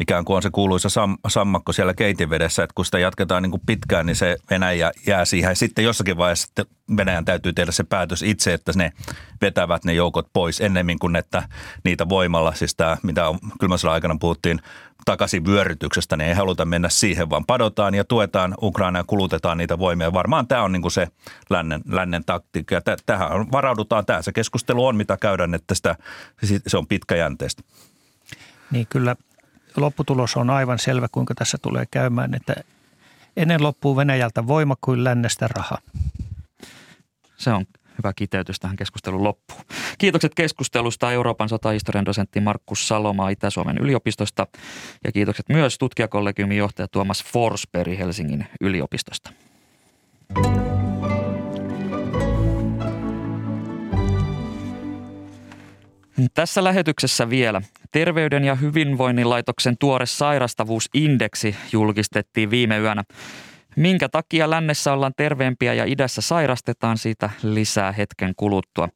ikään 0.00 0.24
kuin 0.24 0.36
on 0.36 0.42
se 0.42 0.50
kuuluisa 0.50 0.88
sam, 0.88 1.18
sammakko 1.28 1.72
siellä 1.72 1.94
keitinvedessä, 1.94 2.62
että 2.62 2.74
kun 2.74 2.84
sitä 2.84 2.98
jatketaan 2.98 3.42
niin 3.42 3.50
kuin 3.50 3.62
pitkään, 3.66 4.06
niin 4.06 4.16
se 4.16 4.36
Venäjä 4.50 4.92
jää 5.06 5.24
siihen. 5.24 5.56
Sitten 5.56 5.84
jossakin 5.84 6.16
vaiheessa 6.16 6.64
Venäjän 6.96 7.24
täytyy 7.24 7.52
tehdä 7.52 7.72
se 7.72 7.84
päätös 7.84 8.22
itse, 8.22 8.54
että 8.54 8.72
ne 8.76 8.92
vetävät 9.40 9.84
ne 9.84 9.94
joukot 9.94 10.28
pois 10.32 10.60
ennemmin 10.60 10.98
kuin 10.98 11.16
että 11.16 11.48
niitä 11.84 12.08
voimalla, 12.08 12.54
siis 12.54 12.74
tämä, 12.76 12.96
mitä 13.02 13.28
on 13.28 13.38
kylmän 13.60 13.78
aikana 13.90 14.16
puhuttiin 14.20 14.60
takaisin 15.04 15.46
vyörytyksestä, 15.46 16.16
niin 16.16 16.28
ei 16.28 16.34
haluta 16.34 16.64
mennä 16.64 16.88
siihen, 16.88 17.30
vaan 17.30 17.44
padotaan 17.46 17.94
ja 17.94 18.04
tuetaan 18.04 18.54
Ukraina 18.62 18.98
ja 18.98 19.04
kulutetaan 19.06 19.58
niitä 19.58 19.78
voimia. 19.78 20.12
Varmaan 20.12 20.48
tämä 20.48 20.62
on 20.62 20.72
niin 20.72 20.82
kuin 20.82 20.92
se 20.92 21.08
lännen, 21.50 21.82
lännen 21.88 22.24
taktiikka 22.24 22.74
ja 22.74 22.80
tähän 23.06 23.52
varaudutaan. 23.52 24.06
Tämä 24.06 24.22
se 24.22 24.32
keskustelu 24.32 24.86
on, 24.86 24.96
mitä 24.96 25.16
käydään, 25.20 25.54
että 25.54 25.74
sitä, 25.74 25.96
se 26.66 26.76
on 26.76 26.86
pitkäjänteistä. 26.86 27.62
Niin 28.70 28.86
kyllä 28.86 29.16
lopputulos 29.80 30.36
on 30.36 30.50
aivan 30.50 30.78
selvä, 30.78 31.08
kuinka 31.12 31.34
tässä 31.34 31.58
tulee 31.62 31.84
käymään, 31.90 32.34
että 32.34 32.54
ennen 33.36 33.62
loppuu 33.62 33.96
Venäjältä 33.96 34.46
voima 34.46 34.76
kuin 34.80 35.04
lännestä 35.04 35.48
raha. 35.48 35.78
Se 37.36 37.50
on 37.50 37.66
hyvä 37.98 38.12
kiteytys 38.12 38.60
tähän 38.60 38.76
keskustelun 38.76 39.24
loppuun. 39.24 39.60
Kiitokset 39.98 40.34
keskustelusta 40.34 41.12
Euroopan 41.12 41.48
sotahistorian 41.48 42.04
dosentti 42.06 42.40
Markus 42.40 42.88
Saloma 42.88 43.28
Itä-Suomen 43.28 43.78
yliopistosta 43.78 44.46
ja 45.04 45.12
kiitokset 45.12 45.48
myös 45.48 45.78
tutkijakollegiumin 45.78 46.58
johtaja 46.58 46.88
Tuomas 46.88 47.24
Forsberg 47.24 47.98
Helsingin 47.98 48.46
yliopistosta. 48.60 49.32
Tässä 56.34 56.64
lähetyksessä 56.64 57.30
vielä. 57.30 57.62
Terveyden 57.92 58.44
ja 58.44 58.54
hyvinvoinnin 58.54 59.30
laitoksen 59.30 59.76
tuore 59.78 60.06
sairastavuusindeksi 60.06 61.56
julkistettiin 61.72 62.50
viime 62.50 62.78
yönä. 62.78 63.04
Minkä 63.76 64.08
takia 64.08 64.50
lännessä 64.50 64.92
ollaan 64.92 65.12
terveempiä 65.16 65.74
ja 65.74 65.84
idässä 65.84 66.22
sairastetaan 66.22 66.98
siitä 66.98 67.30
lisää 67.42 67.92
hetken 67.92 68.32
kuluttua. 68.36 68.88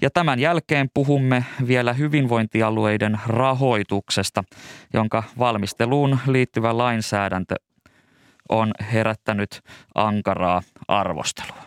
Ja 0.00 0.10
tämän 0.10 0.38
jälkeen 0.38 0.88
puhumme 0.94 1.44
vielä 1.66 1.92
hyvinvointialueiden 1.92 3.20
rahoituksesta, 3.26 4.44
jonka 4.92 5.22
valmisteluun 5.38 6.18
liittyvä 6.26 6.78
lainsäädäntö 6.78 7.54
on 8.48 8.72
herättänyt 8.92 9.60
ankaraa 9.94 10.62
arvostelua. 10.88 11.62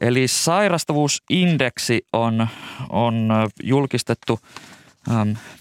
Eli 0.00 0.28
sairastavuusindeksi 0.28 2.06
on, 2.12 2.48
on 2.90 3.28
julkistettu 3.62 4.40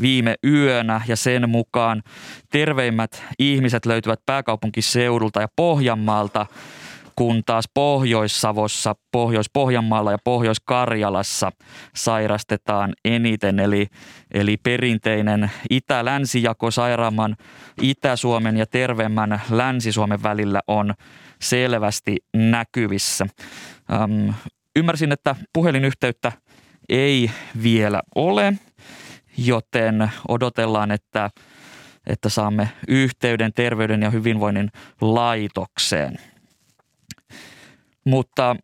viime 0.02 0.36
yönä 0.43 1.02
ja 1.08 1.15
sen 1.15 1.50
mukaan 1.50 2.04
terveimmät 2.50 3.23
ihmiset 3.39 3.86
löytyvät 3.86 4.19
pääkaupunkiseudulta 4.26 5.41
ja 5.41 5.47
Pohjanmaalta, 5.56 6.45
kun 7.15 7.43
taas 7.45 7.65
Pohjois-Savossa, 7.73 8.95
Pohjois-Pohjanmaalla 9.12 10.12
ja 10.12 10.17
Pohjois-Karjalassa 10.23 11.52
sairastetaan 11.95 12.93
eniten. 13.06 13.60
Eli, 13.60 13.88
eli 14.32 14.58
perinteinen 14.58 15.52
itä-länsijako 15.69 16.71
sairaamman 16.71 17.38
Itä-Suomen 17.82 18.58
ja 18.58 18.65
terveemmän 18.65 19.41
Länsi-Suomen 19.50 20.23
välillä 20.23 20.60
on 20.67 20.93
selvästi 21.41 22.17
näkyvissä. 22.34 23.28
Ymmärsin, 24.76 25.12
että 25.12 25.36
puhelinyhteyttä 25.54 26.32
ei 26.89 27.32
vielä 27.63 28.02
ole, 28.15 28.54
joten 29.38 30.12
odotellaan, 30.28 30.91
että, 30.91 31.30
että 32.08 32.30
saamme 32.30 32.69
yhteyden 32.88 33.54
terveyden 33.54 34.02
ja 34.02 34.10
hyvinvoinnin 34.10 34.71
laitokseen. 35.02 36.19
Mutta 38.06 38.56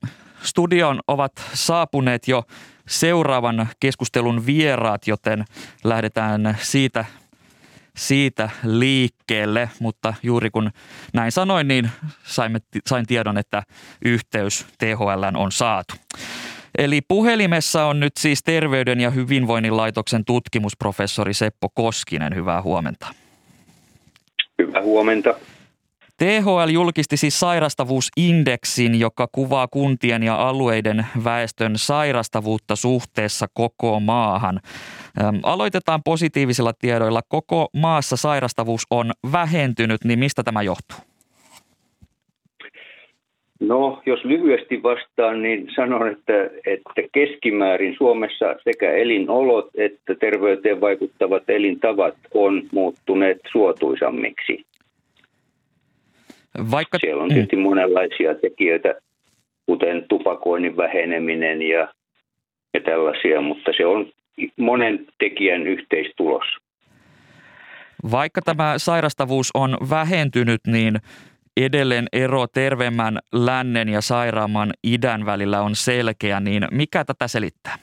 studion 0.43 0.99
ovat 1.07 1.31
saapuneet 1.53 2.27
jo 2.27 2.43
seuraavan 2.87 3.69
keskustelun 3.79 4.45
vieraat, 4.45 5.07
joten 5.07 5.45
lähdetään 5.83 6.57
siitä 6.61 7.05
siitä 7.97 8.49
liikkeelle, 8.63 9.69
mutta 9.79 10.13
juuri 10.23 10.49
kun 10.49 10.71
näin 11.13 11.31
sanoin, 11.31 11.67
niin 11.67 11.89
saimme, 12.23 12.59
sain 12.85 13.05
tiedon, 13.05 13.37
että 13.37 13.63
yhteys 14.05 14.65
THL 14.77 15.23
on 15.37 15.51
saatu. 15.51 15.93
Eli 16.77 17.01
puhelimessa 17.01 17.85
on 17.85 17.99
nyt 17.99 18.13
siis 18.19 18.43
Terveyden 18.43 18.99
ja 18.99 19.09
hyvinvoinnin 19.09 19.77
laitoksen 19.77 20.25
tutkimusprofessori 20.25 21.33
Seppo 21.33 21.69
Koskinen. 21.69 22.35
Hyvää 22.35 22.61
huomenta. 22.61 23.07
Hyvää 24.61 24.81
huomenta. 24.81 25.35
THL 26.23 26.69
julkisti 26.71 27.17
siis 27.17 27.39
sairastavuusindeksin, 27.39 28.99
joka 28.99 29.27
kuvaa 29.31 29.67
kuntien 29.67 30.23
ja 30.23 30.35
alueiden 30.35 31.05
väestön 31.23 31.71
sairastavuutta 31.75 32.75
suhteessa 32.75 33.47
koko 33.53 33.99
maahan. 33.99 34.59
Aloitetaan 35.43 36.01
positiivisilla 36.05 36.73
tiedoilla. 36.73 37.21
Koko 37.27 37.69
maassa 37.73 38.17
sairastavuus 38.17 38.81
on 38.89 39.11
vähentynyt, 39.31 40.03
niin 40.03 40.19
mistä 40.19 40.43
tämä 40.43 40.61
johtuu? 40.61 40.97
No, 43.59 44.01
jos 44.05 44.25
lyhyesti 44.25 44.83
vastaan, 44.83 45.41
niin 45.41 45.67
sanon, 45.75 46.07
että, 46.11 46.43
että 46.65 47.01
keskimäärin 47.11 47.95
Suomessa 47.97 48.55
sekä 48.63 48.91
elinolot 48.91 49.69
että 49.75 50.15
terveyteen 50.15 50.81
vaikuttavat 50.81 51.43
elintavat 51.49 52.15
on 52.33 52.63
muuttuneet 52.71 53.37
suotuisammiksi. 53.51 54.65
Vaikka... 56.71 56.97
Siellä 56.99 57.23
on 57.23 57.29
mm. 57.29 57.33
tietysti 57.33 57.55
monenlaisia 57.55 58.35
tekijöitä, 58.35 58.95
kuten 59.65 60.05
tupakoinnin 60.09 60.77
väheneminen 60.77 61.61
ja, 61.61 61.93
ja 62.73 62.81
tällaisia, 62.81 63.41
mutta 63.41 63.71
se 63.77 63.85
on 63.85 64.11
monen 64.57 65.05
tekijän 65.19 65.67
yhteistulos. 65.67 66.45
Vaikka 68.11 68.41
tämä 68.41 68.73
sairastavuus 68.77 69.51
on 69.53 69.77
vähentynyt, 69.89 70.61
niin 70.67 70.95
edelleen 71.57 72.05
ero 72.13 72.47
terveemmän 72.47 73.19
lännen 73.33 73.89
ja 73.89 74.01
sairaamman 74.01 74.73
idän 74.83 75.25
välillä 75.25 75.61
on 75.61 75.75
selkeä, 75.75 76.39
niin 76.39 76.67
mikä 76.71 77.03
tätä 77.05 77.27
selittää? 77.27 77.75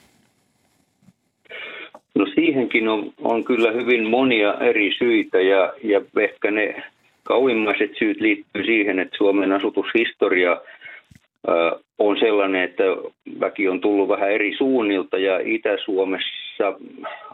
No 2.15 2.25
siihenkin 2.35 2.87
on, 2.87 3.13
on 3.21 3.43
kyllä 3.43 3.71
hyvin 3.71 4.09
monia 4.09 4.53
eri 4.53 4.93
syitä 4.97 5.41
ja, 5.41 5.73
ja 5.83 6.01
ehkä 6.19 6.51
ne 6.51 6.83
kauimmaiset 7.31 7.91
syyt 7.99 8.21
liittyy 8.21 8.63
siihen, 8.63 8.99
että 8.99 9.17
Suomen 9.17 9.51
asutushistoria 9.51 10.61
on 11.99 12.19
sellainen, 12.19 12.63
että 12.63 12.83
väki 13.39 13.67
on 13.67 13.81
tullut 13.81 14.09
vähän 14.09 14.31
eri 14.31 14.57
suunnilta 14.57 15.17
ja 15.17 15.39
Itä-Suomessa 15.39 16.67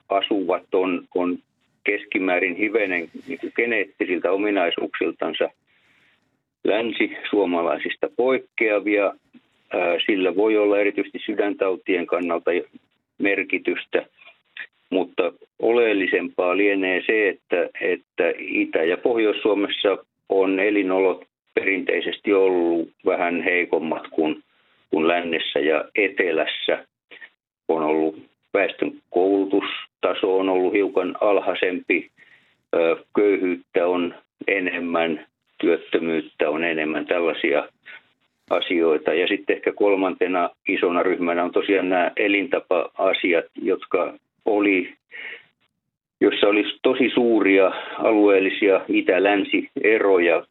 asuvat 0.10 0.63
on, 0.73 1.03
on 1.15 1.38
keskimäärin 1.83 2.55
hivenen 2.55 3.10
niin 3.27 3.39
kuin 3.39 3.53
geneettisiltä 3.55 4.31
ominaisuuksiltansa 4.31 5.49
länsi-suomalaisista 6.63 8.07
poikkeavia. 8.15 9.13
Sillä 10.05 10.36
voi 10.36 10.57
olla 10.57 10.79
erityisesti 10.79 11.19
sydäntautien 11.25 12.05
kannalta 12.05 12.51
merkitystä, 13.17 14.05
mutta 14.89 15.33
oleellisempaa 15.60 16.58
lienee 16.58 17.04
se, 17.06 17.30
että, 17.30 17.70
että 17.82 18.34
Itä- 18.38 18.84
ja 18.84 18.98
Pohjois-Suomessa 18.98 19.98
on 20.30 20.60
elinolot 20.60 21.26
perinteisesti 21.54 22.34
ollut 22.34 22.89
vähän 23.06 23.41
heikommat 23.41 24.08
kuin, 24.12 24.43
kuin 24.89 25.08
lännessä 25.08 25.60
ja 25.60 25.86
etelässä. 25.96 26.86
On 27.67 27.84
ollut 27.84 28.20
väestön 28.54 28.91
koulutustaso 29.10 30.38
on 30.38 30.50
ollut 30.50 30.74
hiukan 30.74 31.15
alhaisempi, 31.22 32.10
köyhyyttä 33.15 33.88
on 33.88 34.15
enemmän, 34.48 35.26
työttömyyttä 35.58 36.50
on 36.50 36.63
enemmän, 36.63 37.06
tällaisia 37.06 37.70
asioita. 38.50 39.13
Ja 39.13 39.28
sitten 39.28 39.56
ehkä 39.56 39.72
kolmantena 39.72 40.50
isona 40.67 41.04
ryhmänä 41.04 41.43
on 41.43 41.52
tosiaan 41.52 41.89
nämä 41.89 42.12
elintapa-asiat, 42.17 43.46
jotka 43.62 44.13
oli, 44.46 44.93
jossa 46.21 46.47
olisi 46.47 46.80
tosi 46.84 47.10
suuria 47.13 47.71
alueellisia 47.97 48.82
itä-länsi-eroja 48.89 50.43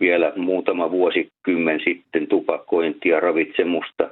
vielä 0.00 0.32
muutama 0.36 0.90
vuosikymmen 0.90 1.80
sitten 1.84 2.26
tupakointia, 2.26 3.20
ravitsemusta. 3.20 4.10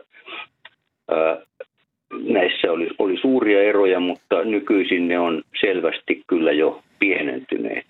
Näissä 2.25 2.73
oli, 2.73 2.88
oli 2.99 3.18
suuria 3.21 3.62
eroja, 3.62 4.01
mutta 4.01 4.44
nykyisin 4.44 5.09
ne 5.09 5.18
on 5.18 5.42
selvästi 5.61 6.23
kyllä 6.27 6.53
jo 6.53 6.83
pienentyneet. 6.99 7.87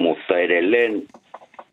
Mutta 0.00 0.38
edelleen 0.38 1.02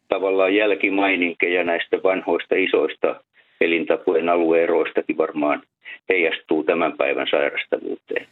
tavallaan 0.08 0.56
jälkimaininkeja 0.56 1.64
näistä 1.64 1.98
vanhoista 2.04 2.56
isoista 2.56 3.16
elintapojen 3.62 4.30
alueeroistakin 4.30 5.18
varmaan 5.18 5.62
heijastuu 6.10 6.64
tämän 6.64 6.98
päivän 6.98 7.28
sairastavuuteen. 7.32 8.26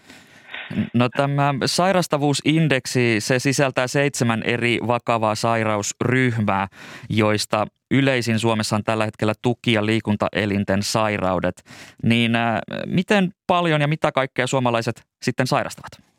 No 0.94 1.10
tämä 1.10 1.54
sairastavuusindeksi, 1.66 3.20
se 3.20 3.40
sisältää 3.40 3.88
seitsemän 3.88 4.44
eri 4.44 4.80
vakavaa 4.88 5.36
sairausryhmää, 5.36 6.68
joista 7.10 7.68
yleisin 7.92 8.40
Suomessa 8.40 8.76
on 8.76 8.84
tällä 8.84 9.06
hetkellä 9.06 9.34
tuki- 9.42 9.74
ja 9.74 9.86
liikuntaelinten 9.86 10.84
sairaudet. 10.84 11.56
Niin 12.04 12.36
äh, 12.36 12.60
miten 12.86 13.30
paljon 13.48 13.82
ja 13.82 13.88
mitä 13.88 14.12
kaikkea 14.12 14.48
suomalaiset 14.48 15.04
sitten 15.22 15.48
sairastavat? 15.48 16.14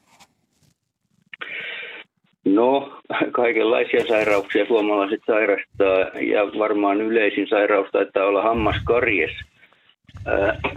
No, 2.44 3.00
kaikenlaisia 3.32 4.06
sairauksia 4.08 4.66
suomalaiset 4.66 5.20
sairastaa 5.26 5.98
ja 6.20 6.58
varmaan 6.58 7.00
yleisin 7.00 7.48
sairaus 7.48 7.88
taitaa 7.92 8.26
olla 8.26 8.42
hammaskarjes. 8.42 9.30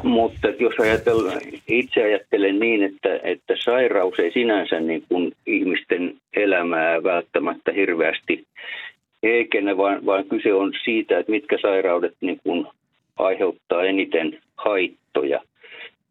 Mutta 0.03 0.47
jos 0.59 0.73
ajatellaan, 0.79 1.41
itse 1.67 2.03
ajattelen 2.03 2.59
niin, 2.59 2.83
että, 2.83 3.19
että 3.23 3.53
sairaus 3.63 4.19
ei 4.19 4.31
sinänsä 4.31 4.79
niin 4.79 5.03
kuin 5.09 5.31
ihmisten 5.45 6.15
elämää 6.33 7.03
välttämättä 7.03 7.71
hirveästi 7.71 8.43
heikennä, 9.23 9.77
vaan, 9.77 10.05
vaan 10.05 10.25
kyse 10.25 10.53
on 10.53 10.73
siitä, 10.83 11.19
että 11.19 11.31
mitkä 11.31 11.57
sairaudet 11.61 12.13
niin 12.21 12.39
kuin 12.43 12.67
aiheuttaa 13.17 13.83
eniten 13.83 14.39
haittoja. 14.57 15.41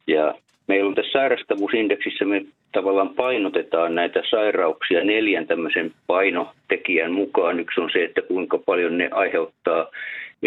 Ja 0.06 0.34
meillä 0.66 0.88
on 0.88 0.94
tässä 0.94 1.12
sairastavuusindeksissä 1.12 2.24
me 2.24 2.44
tavallaan 2.72 3.08
painotetaan 3.08 3.94
näitä 3.94 4.22
sairauksia 4.30 5.04
neljän 5.04 5.46
tämmöisen 5.46 5.92
painotekijän 6.06 7.12
mukaan. 7.12 7.60
Yksi 7.60 7.80
on 7.80 7.90
se, 7.92 8.04
että 8.04 8.22
kuinka 8.22 8.58
paljon 8.58 8.98
ne 8.98 9.08
aiheuttaa 9.12 9.86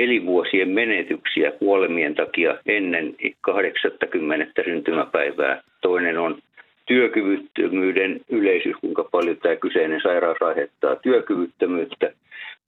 elinvuosien 0.04 0.70
menetyksiä 0.70 1.52
kuolemien 1.52 2.16
takia 2.16 2.58
ennen 2.66 3.16
80 3.42 4.64
syntymäpäivää. 4.64 5.62
Toinen 5.82 6.18
on 6.18 6.38
työkyvyttömyyden 6.86 8.22
yleisyys, 8.30 8.76
kuinka 8.82 9.04
paljon 9.04 9.38
tämä 9.38 9.56
kyseinen 9.56 10.02
sairaus 10.02 10.42
aiheuttaa 10.42 10.96
työkyvyttömyyttä. 10.96 12.12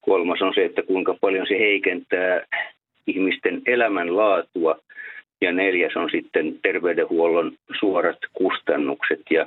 Kolmas 0.02 0.42
on 0.42 0.54
se, 0.56 0.66
että 0.66 0.82
kuinka 0.84 1.16
paljon 1.22 1.48
se 1.48 1.60
heikentää 1.60 2.46
ihmisten 3.08 3.62
elämänlaatua– 3.66 4.76
ja 5.42 5.52
neljäs 5.52 5.96
on 5.96 6.10
sitten 6.10 6.60
terveydenhuollon 6.62 7.52
suorat 7.80 8.18
kustannukset. 8.34 9.22
Ja 9.30 9.46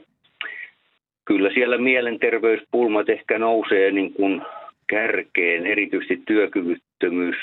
kyllä 1.24 1.50
siellä 1.54 1.78
mielenterveyspulmat 1.78 3.08
ehkä 3.08 3.38
nousee 3.38 3.90
niin 3.90 4.12
kuin 4.12 4.42
kärkeen, 4.86 5.66
erityisesti 5.66 6.22
työkyvyttömyys 6.26 7.36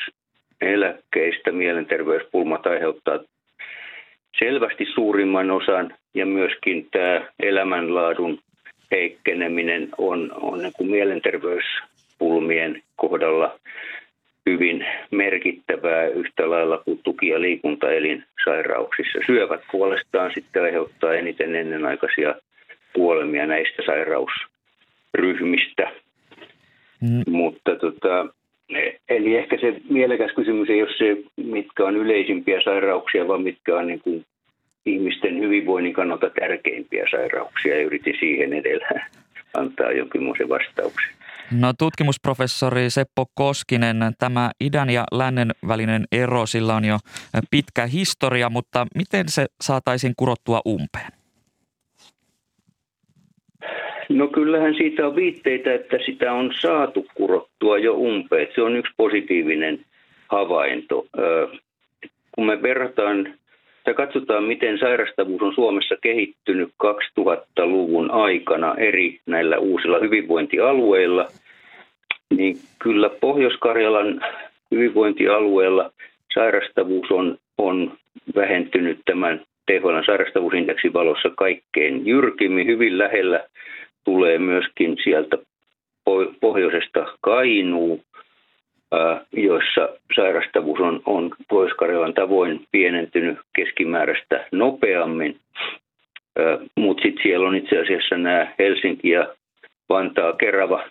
eläkkeistä 0.61 1.51
mielenterveyspulmat 1.51 2.67
aiheuttaa 2.67 3.19
selvästi 4.39 4.85
suurimman 4.93 5.51
osan 5.51 5.95
ja 6.13 6.25
myöskin 6.25 6.87
tämä 6.91 7.21
elämänlaadun 7.39 8.39
heikkeneminen 8.91 9.89
on, 9.97 10.31
on 10.41 10.59
niin 10.59 10.73
kuin 10.77 10.89
mielenterveyspulmien 10.89 12.83
kohdalla 12.95 13.59
hyvin 14.49 14.85
merkittävää 15.11 16.07
yhtä 16.07 16.49
lailla 16.49 16.77
kuin 16.77 16.99
tuki- 17.03 17.27
ja 17.27 17.41
liikuntaelinsairauksissa. 17.41 19.19
Syövät 19.25 19.61
puolestaan 19.71 20.31
sitten 20.33 20.63
aiheuttaa 20.63 21.13
eniten 21.13 21.55
ennenaikaisia 21.55 22.35
kuolemia 22.93 23.45
näistä 23.45 23.83
sairausryhmistä. 23.85 25.91
Mm. 27.01 27.23
Mutta 27.27 27.75
tota, 27.75 28.33
eli 29.09 29.35
ehkä 29.35 29.57
se 29.61 29.81
mielekäs 29.89 30.31
kysymys 30.35 30.69
ei 30.69 30.81
ole 30.81 30.97
se, 30.97 31.17
mitkä 31.37 31.85
on 31.85 31.95
yleisimpiä 31.95 32.61
sairauksia, 32.63 33.27
vaan 33.27 33.41
mitkä 33.41 33.75
on 33.77 33.87
niin 33.87 34.01
kuin 34.01 34.25
ihmisten 34.85 35.39
hyvinvoinnin 35.39 35.93
kannalta 35.93 36.29
tärkeimpiä 36.29 37.05
sairauksia 37.11 37.75
ja 37.75 37.83
yritin 37.83 38.15
siihen 38.19 38.53
edellä 38.53 38.87
antaa 39.57 39.91
jonkinlaisen 39.91 40.49
vastauksen. 40.49 41.09
No 41.51 41.73
tutkimusprofessori 41.77 42.89
Seppo 42.89 43.25
Koskinen, 43.35 43.97
tämä 44.19 44.51
idän 44.63 44.89
ja 44.89 45.03
lännen 45.11 45.51
välinen 45.67 46.03
ero, 46.11 46.45
sillä 46.45 46.75
on 46.75 46.85
jo 46.85 46.97
pitkä 47.51 47.85
historia, 47.85 48.49
mutta 48.49 48.87
miten 48.95 49.29
se 49.29 49.45
saataisiin 49.61 50.13
kurottua 50.17 50.61
umpeen? 50.67 51.20
No 54.13 54.27
kyllähän 54.27 54.75
siitä 54.75 55.07
on 55.07 55.15
viitteitä, 55.15 55.73
että 55.73 55.97
sitä 56.05 56.33
on 56.33 56.53
saatu 56.59 57.05
kurottua 57.13 57.77
jo 57.77 57.93
umpeen. 57.93 58.47
Se 58.55 58.61
on 58.61 58.75
yksi 58.75 58.93
positiivinen 58.97 59.79
havainto. 60.27 61.05
Kun 62.31 62.45
me 62.45 62.61
verrataan 62.61 63.33
tai 63.83 63.93
katsotaan, 63.93 64.43
miten 64.43 64.79
sairastavuus 64.79 65.41
on 65.41 65.55
Suomessa 65.55 65.95
kehittynyt 66.01 66.69
2000-luvun 66.83 68.11
aikana 68.11 68.75
eri 68.77 69.19
näillä 69.25 69.57
uusilla 69.57 69.99
hyvinvointialueilla, 69.99 71.27
niin 72.37 72.57
kyllä 72.79 73.09
Pohjois-Karjalan 73.09 74.21
hyvinvointialueella 74.71 75.91
sairastavuus 76.33 77.11
on, 77.11 77.37
on 77.57 77.93
vähentynyt 78.35 78.99
tämän 79.05 79.41
THL 79.65 80.01
sairastavuusindeksin 80.05 80.93
valossa 80.93 81.29
kaikkein 81.37 82.05
jyrkimmin. 82.05 82.67
Hyvin 82.67 82.97
lähellä 82.97 83.43
tulee 84.03 84.37
myöskin 84.37 84.97
sieltä 85.03 85.37
pohjoisesta 86.41 87.05
Kainuu, 87.21 88.03
joissa 89.33 89.89
sairastavuus 90.15 90.79
on, 90.79 91.01
on 91.05 91.31
Pohjois-Karjalan 91.49 92.13
tavoin 92.13 92.61
pienentynyt 92.71 93.37
keskimääräistä 93.55 94.47
nopeammin. 94.51 95.37
Mutta 96.75 97.01
sitten 97.01 97.23
siellä 97.23 97.47
on 97.47 97.55
itse 97.55 97.79
asiassa 97.79 98.17
nämä 98.17 98.53
Helsinki 98.59 99.09
ja 99.09 99.27
Vantaa, 99.89 100.33
Kerava 100.33 100.83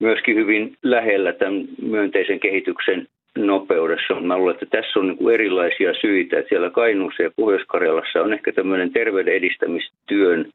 myöskin 0.00 0.36
hyvin 0.36 0.76
lähellä 0.82 1.32
tämän 1.32 1.64
myönteisen 1.82 2.40
kehityksen 2.40 3.06
nopeudessa. 3.38 4.20
Mä 4.20 4.38
luulen, 4.38 4.54
että 4.54 4.66
tässä 4.76 5.00
on 5.00 5.08
niin 5.08 5.34
erilaisia 5.34 5.94
syitä. 5.94 6.38
Että 6.38 6.48
siellä 6.48 6.70
Kainuussa 6.70 7.22
ja 7.22 7.30
Pohjois-Karjalassa 7.36 8.22
on 8.22 8.32
ehkä 8.32 8.52
tämmöinen 8.52 8.92
terveyden 8.92 9.34
edistämistyön 9.34 10.50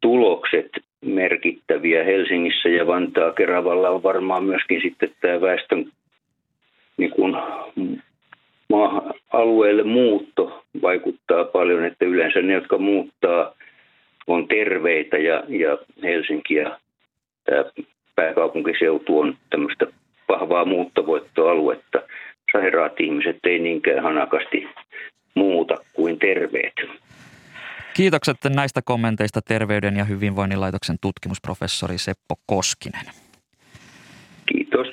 tulokset 0.00 0.70
merkittäviä. 1.04 2.04
Helsingissä 2.04 2.68
ja 2.68 2.86
Vantaa 2.86 3.32
Keravalla 3.32 3.90
on 3.90 4.02
varmaan 4.02 4.44
myöskin 4.44 4.80
sitten 4.82 5.10
tämä 5.20 5.40
väestön 5.40 5.92
niin 6.96 7.10
kuin, 7.10 7.36
maa-alueelle 8.68 9.82
muutto 9.82 10.64
vaikuttaa 10.82 11.44
paljon, 11.44 11.84
että 11.84 12.04
yleensä 12.04 12.42
ne, 12.42 12.54
jotka 12.54 12.78
muuttaa, 12.78 13.54
on 14.26 14.48
terveitä 14.48 15.18
ja, 15.18 15.42
ja 15.48 15.78
Helsinki 16.02 16.54
ja 16.54 16.78
tämä 17.44 17.64
pääkaupunkiseutu 18.14 19.20
on 19.20 19.36
tämmöistä 19.50 19.86
vahvaa 20.28 20.64
muuttovoittoaluetta. 20.64 22.02
Sairaat 22.52 23.00
ihmiset 23.00 23.38
ei 23.44 23.58
niinkään 23.58 24.02
hanakasti 24.02 24.68
muuta 25.34 25.74
kuin 25.92 26.18
terveet. 26.18 26.74
Kiitokset 27.96 28.36
näistä 28.48 28.82
kommenteista 28.82 29.40
Terveyden 29.42 29.96
ja 29.96 30.04
hyvinvoinnin 30.04 30.60
laitoksen 30.60 30.96
tutkimusprofessori 31.00 31.98
Seppo 31.98 32.34
Koskinen. 32.46 33.06
Kiitos. 34.46 34.86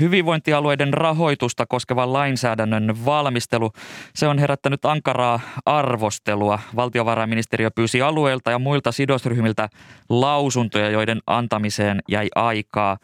hyvinvointialueiden 0.00 0.94
rahoitusta 0.94 1.66
koskevan 1.66 2.12
lainsäädännön 2.12 3.04
valmistelu, 3.04 3.72
se 4.14 4.28
on 4.28 4.38
herättänyt 4.38 4.84
ankaraa 4.84 5.40
arvostelua. 5.66 6.58
Valtiovarainministeriö 6.76 7.70
pyysi 7.70 8.02
alueilta 8.02 8.50
ja 8.50 8.58
muilta 8.58 8.92
sidosryhmiltä 8.92 9.68
lausuntoja, 10.08 10.90
joiden 10.90 11.20
antamiseen 11.26 12.00
jäi 12.08 12.28
aikaa 12.34 12.96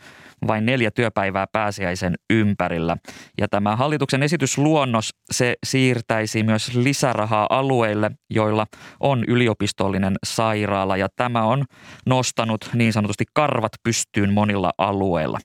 vain 0.47 0.67
neljä 0.67 0.91
työpäivää 0.91 1.47
pääsiäisen 1.53 2.15
ympärillä. 2.31 2.97
Ja 3.39 3.49
tämä 3.49 3.77
hallituksen 3.77 4.23
esitysluonnos, 4.23 5.11
se 5.31 5.55
siirtäisi 5.67 6.43
myös 6.43 6.75
lisärahaa 6.75 7.47
alueille, 7.51 8.11
joilla 8.31 8.67
on 9.01 9.25
yliopistollinen 9.29 10.17
sairaala. 10.27 10.97
Ja 10.97 11.09
tämä 11.17 11.43
on 11.43 11.65
nostanut 12.07 12.71
niin 12.75 12.93
sanotusti 12.93 13.25
karvat 13.33 13.73
pystyyn 13.83 14.33
monilla 14.33 14.71
alueilla. 14.79 15.39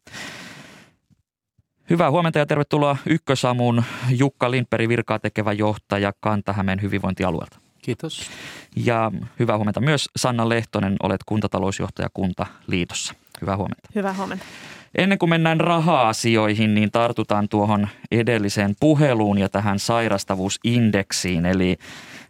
Hyvää 1.89 2.12
huomenta 2.12 2.39
ja 2.39 2.45
tervetuloa 2.45 2.97
Ykkösamuun 3.06 3.84
Jukka 4.10 4.51
Lindberg, 4.51 4.89
virkaa 4.89 5.19
tekevä 5.19 5.53
johtaja 5.53 6.13
Kantahämeen 6.19 6.82
hyvinvointialueelta. 6.82 7.60
Kiitos. 7.82 8.29
Ja 8.75 9.12
hyvää 9.39 9.58
huomenta 9.58 9.79
myös 9.79 10.10
Sanna 10.15 10.49
Lehtonen, 10.49 10.95
olet 11.03 11.21
kuntatalousjohtaja 11.25 12.08
Kuntaliitossa. 12.13 13.13
Hyvää 13.41 13.58
huomenta. 13.58 13.89
Hyvää 13.95 14.13
huomenta. 14.13 14.45
Ennen 14.97 15.19
kuin 15.19 15.29
mennään 15.29 15.60
raha-asioihin, 15.60 16.73
niin 16.73 16.91
tartutaan 16.91 17.49
tuohon 17.49 17.88
edelliseen 18.12 18.75
puheluun 18.79 19.38
ja 19.38 19.49
tähän 19.49 19.79
sairastavuusindeksiin. 19.79 21.45
Eli, 21.45 21.77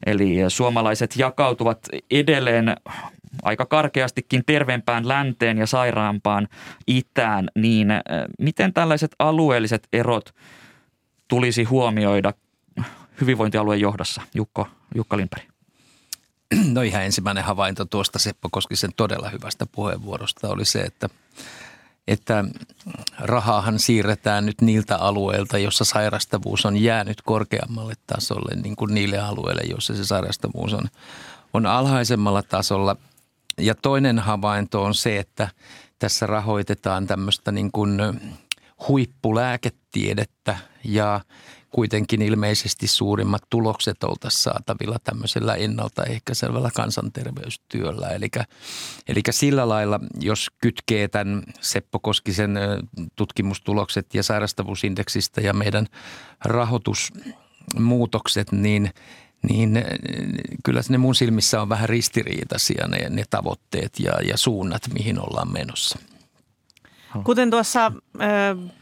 eli 0.06 0.36
suomalaiset 0.48 1.18
jakautuvat 1.18 1.80
edelleen 2.12 2.76
aika 3.44 3.66
karkeastikin 3.66 4.44
terveempään 4.46 5.08
länteen 5.08 5.58
ja 5.58 5.68
sairaampaan 5.68 6.48
itään, 6.88 7.50
niin 7.56 7.92
äh, 7.92 8.02
miten 8.40 8.74
tällaiset 8.74 9.12
alueelliset 9.20 9.88
erot 9.94 10.36
tulisi 11.28 11.64
huomioida 11.64 12.34
hyvinvointialueen 13.22 13.82
johdossa, 13.82 14.22
Jukko, 14.36 14.68
Jukka 14.96 15.18
Lindberg? 15.18 15.44
No 16.74 16.82
ihan 16.82 17.04
ensimmäinen 17.04 17.44
havainto 17.44 17.86
tuosta 17.86 18.20
Seppo 18.20 18.50
Koskisen 18.52 18.92
todella 18.96 19.30
hyvästä 19.30 19.66
puheenvuorosta 19.66 20.50
oli 20.50 20.66
se, 20.66 20.82
että, 20.82 21.10
että 22.08 22.46
rahaahan 23.20 23.80
siirretään 23.80 24.46
nyt 24.46 24.62
niiltä 24.62 24.98
alueilta, 24.98 25.58
jossa 25.58 25.86
sairastavuus 25.86 26.66
on 26.66 26.78
jäänyt 26.78 27.22
korkeammalle 27.22 27.94
tasolle, 28.08 28.62
niin 28.62 28.76
kuin 28.76 28.94
niille 28.94 29.20
alueille, 29.20 29.62
joissa 29.70 29.96
se 29.96 30.06
sairastavuus 30.06 30.74
on, 30.74 30.88
on 31.54 31.66
alhaisemmalla 31.66 32.44
tasolla– 32.44 32.96
ja 33.58 33.76
toinen 33.76 34.20
havainto 34.20 34.84
on 34.84 34.96
se, 34.96 35.20
että 35.20 35.50
tässä 36.00 36.26
rahoitetaan 36.26 37.08
tämmöistä 37.08 37.52
niin 37.52 37.72
kuin 37.72 38.00
huippulääketiedettä 38.88 40.58
ja 40.84 41.22
kuitenkin 41.72 42.22
ilmeisesti 42.22 42.88
suurimmat 42.88 43.42
tulokset 43.50 44.04
oltaisiin 44.04 44.44
saatavilla 44.44 44.98
tämmöisellä 45.04 45.56
ennaltaehkäisevällä 45.56 46.70
kansanterveystyöllä. 46.76 48.08
Eli, 48.08 48.30
eli 49.08 49.22
sillä 49.30 49.70
lailla, 49.70 50.00
jos 50.20 50.48
kytkee 50.62 51.08
tämän 51.08 51.44
Seppo 51.62 52.00
Koskisen 52.00 52.60
tutkimustulokset 53.16 54.14
ja 54.14 54.24
sairastavuusindeksistä 54.24 55.42
ja 55.42 55.54
meidän 55.54 55.88
rahoitusmuutokset, 56.46 58.52
niin– 58.52 58.90
niin 59.50 59.84
kyllä 60.64 60.82
ne 60.90 60.98
mun 60.98 61.16
silmissä 61.16 61.62
on 61.62 61.70
vähän 61.70 61.90
ristiriitaisia 61.90 62.88
ne, 62.88 63.10
ne 63.10 63.24
tavoitteet 63.30 64.00
ja, 64.00 64.14
ja 64.28 64.38
suunnat, 64.38 64.82
mihin 64.94 65.20
ollaan 65.20 65.54
menossa. 65.54 66.00
Kuten 67.24 67.50
tuossa 67.50 67.92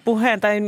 puheen 0.05 0.41
tai 0.41 0.61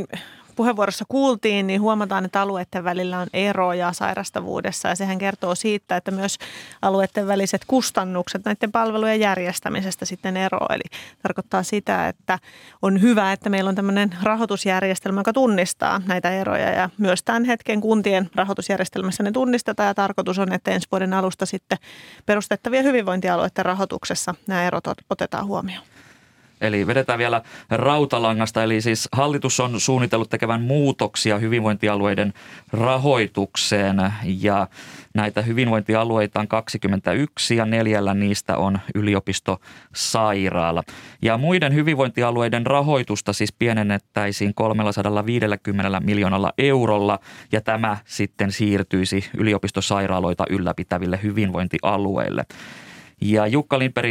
puheenvuorossa 0.56 1.04
kuultiin, 1.08 1.66
niin 1.66 1.80
huomataan, 1.80 2.24
että 2.24 2.40
alueiden 2.40 2.84
välillä 2.84 3.18
on 3.18 3.26
eroja 3.32 3.92
sairastavuudessa 3.92 4.88
ja 4.88 4.94
sehän 4.94 5.18
kertoo 5.18 5.54
siitä, 5.54 5.96
että 5.96 6.10
myös 6.10 6.38
alueiden 6.82 7.26
väliset 7.26 7.64
kustannukset 7.66 8.44
näiden 8.44 8.72
palvelujen 8.72 9.20
järjestämisestä 9.20 10.04
sitten 10.04 10.36
ero. 10.36 10.58
Eli 10.70 10.98
tarkoittaa 11.22 11.62
sitä, 11.62 12.08
että 12.08 12.38
on 12.82 13.02
hyvä, 13.02 13.32
että 13.32 13.50
meillä 13.50 13.68
on 13.68 13.74
tämmöinen 13.74 14.16
rahoitusjärjestelmä, 14.22 15.20
joka 15.20 15.32
tunnistaa 15.32 16.02
näitä 16.06 16.30
eroja 16.30 16.70
ja 16.70 16.90
myös 16.98 17.22
tämän 17.22 17.44
hetken 17.44 17.80
kuntien 17.80 18.30
rahoitusjärjestelmässä 18.34 19.22
ne 19.22 19.32
tunnistetaan 19.32 19.86
ja 19.86 19.94
tarkoitus 19.94 20.38
on, 20.38 20.52
että 20.52 20.70
ensi 20.70 20.88
vuoden 20.90 21.14
alusta 21.14 21.46
sitten 21.46 21.78
perustettavien 22.26 22.84
hyvinvointialueiden 22.84 23.64
rahoituksessa 23.64 24.34
nämä 24.46 24.64
erot 24.64 24.84
otetaan 25.10 25.46
huomioon. 25.46 25.93
Eli 26.64 26.86
vedetään 26.86 27.18
vielä 27.18 27.42
rautalangasta, 27.70 28.62
eli 28.62 28.80
siis 28.80 29.08
hallitus 29.12 29.60
on 29.60 29.80
suunnitellut 29.80 30.30
tekevän 30.30 30.62
muutoksia 30.62 31.38
hyvinvointialueiden 31.38 32.32
rahoitukseen 32.72 33.96
ja 34.24 34.66
näitä 35.14 35.42
hyvinvointialueita 35.42 36.40
on 36.40 36.48
21 36.48 37.56
ja 37.56 37.66
neljällä 37.66 38.14
niistä 38.14 38.56
on 38.56 38.78
yliopistosairaala. 38.94 40.82
Ja 41.22 41.38
muiden 41.38 41.74
hyvinvointialueiden 41.74 42.66
rahoitusta 42.66 43.32
siis 43.32 43.52
pienennettäisiin 43.52 44.54
350 44.54 46.00
miljoonalla 46.00 46.52
eurolla 46.58 47.18
ja 47.52 47.60
tämä 47.60 47.96
sitten 48.04 48.52
siirtyisi 48.52 49.30
yliopistosairaaloita 49.38 50.44
ylläpitäville 50.50 51.20
hyvinvointialueille. 51.22 52.44
Ja 53.24 53.46
Jukka 53.46 53.78
Lindberg, 53.78 54.10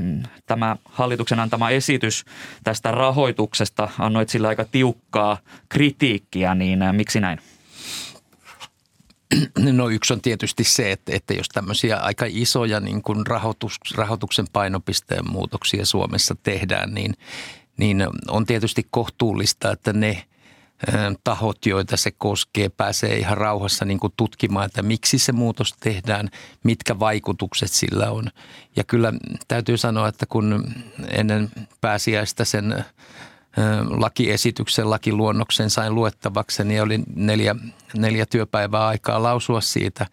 mm, 0.00 0.22
tämä 0.46 0.76
hallituksen 0.84 1.40
antama 1.40 1.70
esitys 1.70 2.24
tästä 2.64 2.90
rahoituksesta, 2.90 3.88
annoit 3.98 4.28
sillä 4.28 4.48
aika 4.48 4.64
tiukkaa 4.64 5.38
kritiikkiä, 5.68 6.54
niin 6.54 6.82
äh, 6.82 6.92
miksi 6.92 7.20
näin? 7.20 7.38
No 9.72 9.88
yksi 9.88 10.12
on 10.12 10.20
tietysti 10.20 10.64
se, 10.64 10.92
että, 10.92 11.16
että 11.16 11.34
jos 11.34 11.48
tämmöisiä 11.48 11.96
aika 11.96 12.24
isoja 12.28 12.80
niin 12.80 13.02
kuin 13.02 13.26
rahoitus, 13.26 13.76
rahoituksen 13.94 14.46
painopisteen 14.52 15.30
muutoksia 15.30 15.86
Suomessa 15.86 16.36
tehdään, 16.42 16.94
niin, 16.94 17.14
niin 17.76 18.06
on 18.28 18.46
tietysti 18.46 18.86
kohtuullista, 18.90 19.72
että 19.72 19.92
ne– 19.92 20.22
tahot, 21.24 21.66
joita 21.66 21.96
se 21.96 22.10
koskee, 22.10 22.68
pääsee 22.68 23.16
ihan 23.16 23.38
rauhassa 23.38 23.84
niin 23.84 24.00
kuin 24.00 24.12
tutkimaan, 24.16 24.66
että 24.66 24.82
miksi 24.82 25.18
se 25.18 25.32
muutos 25.32 25.74
tehdään, 25.80 26.28
mitkä 26.64 26.98
vaikutukset 26.98 27.70
sillä 27.70 28.10
on. 28.10 28.24
Ja 28.76 28.84
kyllä 28.84 29.12
täytyy 29.48 29.76
sanoa, 29.76 30.08
että 30.08 30.26
kun 30.26 30.74
ennen 31.08 31.50
pääsiäistä 31.80 32.44
sen 32.44 32.84
lakiesityksen, 33.90 34.90
lakiluonnoksen 34.90 35.70
sain 35.70 35.94
luettavaksi, 35.94 36.64
niin 36.64 36.82
oli 36.82 37.00
neljä, 37.14 37.56
neljä 37.96 38.26
työpäivää 38.26 38.86
aikaa 38.86 39.22
lausua 39.22 39.60
siitä, 39.60 40.06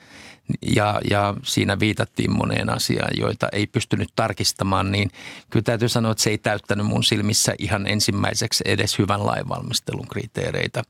ja, 0.76 1.02
ja 1.10 1.34
siinä 1.44 1.80
viitattiin 1.80 2.32
moneen 2.32 2.70
asiaan, 2.70 3.12
joita 3.18 3.48
ei 3.52 3.68
pystynyt 3.68 4.10
tarkistamaan, 4.16 4.92
niin 4.92 5.12
kyllä 5.50 5.64
täytyy 5.64 5.90
sanoa, 5.90 6.12
että 6.12 6.24
se 6.24 6.30
ei 6.30 6.38
täyttänyt 6.38 6.86
mun 6.86 7.04
silmissä 7.04 7.56
ihan 7.60 7.88
ensimmäiseksi 7.88 8.64
edes 8.68 9.00
hyvän 9.00 9.26
lainvalmistelun 9.26 10.08
kriteereitä. 10.08 10.84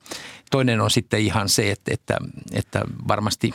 Toinen 0.52 0.82
on 0.82 0.92
sitten 0.92 1.20
ihan 1.20 1.50
se, 1.50 1.72
että, 1.72 1.94
että, 1.94 2.18
että 2.54 2.82
varmasti 3.08 3.54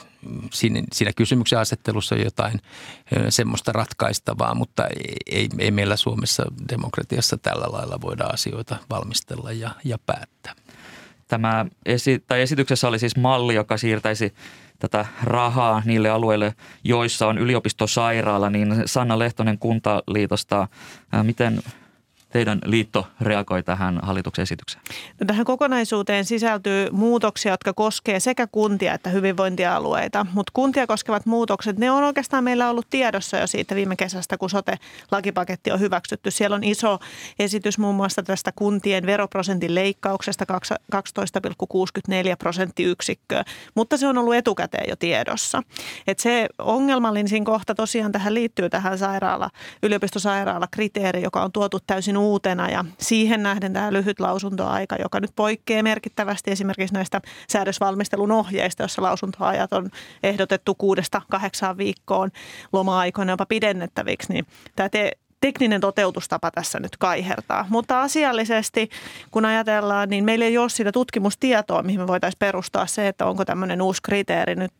siinä, 0.52 0.82
siinä 0.92 1.12
kysymyksen 1.16 1.58
asettelussa 1.58 2.14
on 2.14 2.20
jotain 2.20 2.60
semmoista 3.28 3.72
ratkaistavaa, 3.72 4.54
mutta 4.54 4.86
ei, 5.26 5.48
ei 5.58 5.70
meillä 5.70 5.96
Suomessa 5.96 6.44
demokratiassa 6.68 7.36
tällä 7.36 7.66
lailla 7.72 8.00
voida 8.00 8.24
asioita 8.24 8.76
valmistella 8.90 9.52
ja, 9.52 9.70
ja 9.84 9.98
päättää. 10.06 10.54
Tämä 11.28 11.66
esi- 11.86 12.24
tai 12.26 12.40
esityksessä 12.40 12.88
oli 12.88 12.98
siis 12.98 13.16
malli, 13.16 13.54
joka 13.54 13.76
siirtäisi 13.76 14.34
tätä 14.82 15.06
rahaa 15.24 15.82
niille 15.84 16.10
alueille, 16.10 16.54
joissa 16.84 17.26
on 17.26 17.38
yliopistosairaala, 17.38 18.50
niin 18.50 18.82
Sanna 18.86 19.18
Lehtonen 19.18 19.58
Kuntaliitosta, 19.58 20.68
miten 21.22 21.62
teidän 22.32 22.58
liitto 22.64 23.06
reagoi 23.20 23.62
tähän 23.62 24.00
hallituksen 24.02 24.42
esitykseen? 24.42 24.84
No 25.20 25.26
tähän 25.26 25.44
kokonaisuuteen 25.44 26.24
sisältyy 26.24 26.90
muutoksia, 26.90 27.52
jotka 27.52 27.72
koskee 27.72 28.20
sekä 28.20 28.46
kuntia 28.52 28.94
että 28.94 29.10
hyvinvointialueita, 29.10 30.26
mutta 30.32 30.50
kuntia 30.54 30.86
koskevat 30.86 31.26
muutokset, 31.26 31.78
ne 31.78 31.90
on 31.90 32.04
oikeastaan 32.04 32.44
meillä 32.44 32.70
ollut 32.70 32.86
tiedossa 32.90 33.36
jo 33.36 33.46
siitä 33.46 33.74
viime 33.74 33.96
kesästä, 33.96 34.38
kun 34.38 34.50
sote-lakipaketti 34.50 35.72
on 35.72 35.80
hyväksytty. 35.80 36.30
Siellä 36.30 36.54
on 36.54 36.64
iso 36.64 36.98
esitys 37.38 37.78
muun 37.78 37.94
muassa 37.94 38.22
tästä 38.22 38.52
kuntien 38.56 39.06
veroprosentin 39.06 39.74
leikkauksesta 39.74 40.44
12,64 40.94 40.98
prosenttiyksikköä, 42.38 43.44
mutta 43.74 43.96
se 43.96 44.06
on 44.06 44.18
ollut 44.18 44.34
etukäteen 44.34 44.88
jo 44.88 44.96
tiedossa. 44.96 45.62
Et 46.06 46.18
se 46.18 46.48
ongelmallisin 46.58 47.44
kohta 47.44 47.74
tosiaan 47.74 48.12
tähän 48.12 48.34
liittyy 48.34 48.70
tähän 48.70 48.98
sairaala, 48.98 49.50
yliopistosairaala 49.82 50.66
kriteeri, 50.70 51.22
joka 51.22 51.42
on 51.42 51.52
tuotu 51.52 51.78
täysin 51.86 52.16
uutena 52.22 52.68
ja 52.68 52.84
siihen 52.98 53.42
nähden 53.42 53.72
tämä 53.72 53.92
lyhyt 53.92 54.20
lausuntoaika, 54.20 54.96
joka 54.96 55.20
nyt 55.20 55.30
poikkeaa 55.36 55.82
merkittävästi 55.82 56.50
esimerkiksi 56.50 56.94
näistä 56.94 57.20
säädösvalmistelun 57.48 58.32
ohjeista, 58.32 58.82
jossa 58.82 59.02
lausuntoajat 59.02 59.72
on 59.72 59.90
ehdotettu 60.22 60.74
kuudesta 60.74 61.22
kahdeksaan 61.30 61.78
viikkoon 61.78 62.30
loma-aikoina 62.72 63.32
jopa 63.32 63.46
pidennettäviksi, 63.46 64.32
niin 64.32 64.46
tämä 64.76 64.88
te- 64.88 65.12
tekninen 65.42 65.80
toteutustapa 65.80 66.50
tässä 66.50 66.80
nyt 66.80 66.96
kaihertaa. 66.96 67.66
Mutta 67.68 68.02
asiallisesti, 68.02 68.90
kun 69.30 69.44
ajatellaan, 69.44 70.08
niin 70.08 70.24
meillä 70.24 70.44
ei 70.44 70.58
ole 70.58 70.68
sitä 70.68 70.92
tutkimustietoa, 70.92 71.82
mihin 71.82 72.00
me 72.00 72.06
voitaisiin 72.06 72.38
perustaa 72.38 72.86
se, 72.86 73.08
että 73.08 73.26
onko 73.26 73.44
tämmöinen 73.44 73.82
uusi 73.82 74.02
kriteeri 74.02 74.54
nyt, 74.54 74.72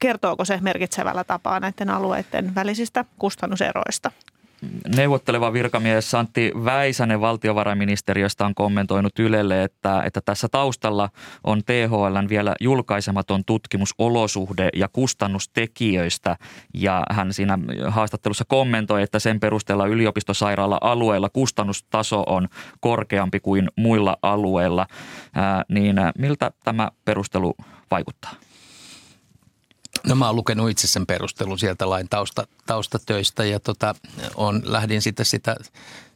kertooko 0.00 0.44
se 0.44 0.58
merkitsevällä 0.60 1.24
tapaa 1.24 1.60
näiden 1.60 1.90
alueiden 1.90 2.54
välisistä 2.54 3.04
kustannuseroista 3.18 4.10
neuvotteleva 4.96 5.52
virkamies 5.52 6.14
Antti 6.14 6.52
Väisänen 6.64 7.20
valtiovarainministeriöstä 7.20 8.46
on 8.46 8.54
kommentoinut 8.54 9.18
Ylelle, 9.18 9.62
että, 9.62 10.02
että 10.02 10.20
tässä 10.20 10.48
taustalla 10.48 11.08
on 11.44 11.62
THLn 11.64 12.28
vielä 12.28 12.54
julkaisematon 12.60 13.44
tutkimus 13.44 13.94
olosuhde- 13.98 14.70
ja 14.74 14.88
kustannustekijöistä. 14.88 16.36
Ja 16.74 17.02
hän 17.10 17.32
siinä 17.32 17.58
haastattelussa 17.88 18.44
kommentoi, 18.48 19.02
että 19.02 19.18
sen 19.18 19.40
perusteella 19.40 19.86
yliopistosairaala-alueella 19.86 21.28
kustannustaso 21.28 22.24
on 22.26 22.48
korkeampi 22.80 23.40
kuin 23.40 23.68
muilla 23.76 24.16
alueilla. 24.22 24.86
Ää, 25.34 25.64
niin 25.68 25.96
miltä 26.18 26.50
tämä 26.64 26.90
perustelu 27.04 27.54
vaikuttaa? 27.90 28.32
No 30.06 30.14
mä 30.14 30.26
oon 30.26 30.36
lukenut 30.36 30.70
itse 30.70 30.86
sen 30.86 31.06
perustelun 31.06 31.58
sieltä 31.58 31.90
lain 31.90 32.08
tausta, 32.08 32.46
taustatöistä 32.66 33.44
ja 33.44 33.60
tota, 33.60 33.94
on, 34.34 34.62
lähdin 34.64 35.02
sitten 35.02 35.26
sitä, 35.26 35.56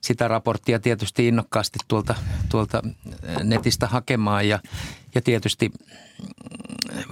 sitä 0.01 0.29
raporttia 0.29 0.79
tietysti 0.79 1.29
innokkaasti 1.29 1.79
tuolta, 1.89 2.15
tuolta 2.49 2.83
netistä 3.43 3.87
hakemaan 3.87 4.49
ja, 4.49 4.59
ja 5.15 5.23
tietysti 5.23 5.73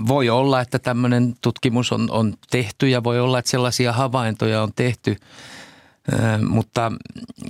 voi 0.08 0.30
olla, 0.30 0.60
että 0.60 0.78
tämmöinen 0.78 1.36
tutkimus 1.40 1.92
on, 1.92 2.10
on 2.10 2.34
tehty 2.50 2.88
ja 2.88 3.04
voi 3.04 3.20
olla, 3.20 3.38
että 3.38 3.50
sellaisia 3.50 3.92
havaintoja 3.92 4.62
on 4.62 4.72
tehty– 4.76 5.16
mutta 6.48 6.92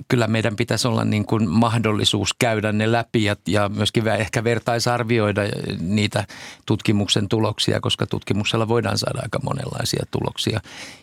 kyllä 0.09 0.27
meidän 0.27 0.57
pitäisi 0.57 0.89
olla 0.89 1.05
niin 1.05 1.27
kuin 1.27 1.49
mahdollisuus 1.49 2.35
käydä 2.39 2.73
ne 2.73 2.93
läpi 2.93 3.25
ja, 3.25 3.37
ja 3.49 3.69
myöskin 3.69 4.09
ehkä 4.09 4.45
vertaisarvioida 4.45 5.43
niitä 5.81 6.27
tutkimuksen 6.67 7.29
tuloksia, 7.29 7.81
koska 7.81 8.07
tutkimuksella 8.07 8.69
voidaan 8.69 8.99
saada 8.99 9.21
aika 9.23 9.39
monenlaisia 9.43 10.05
tuloksia. 10.11 10.61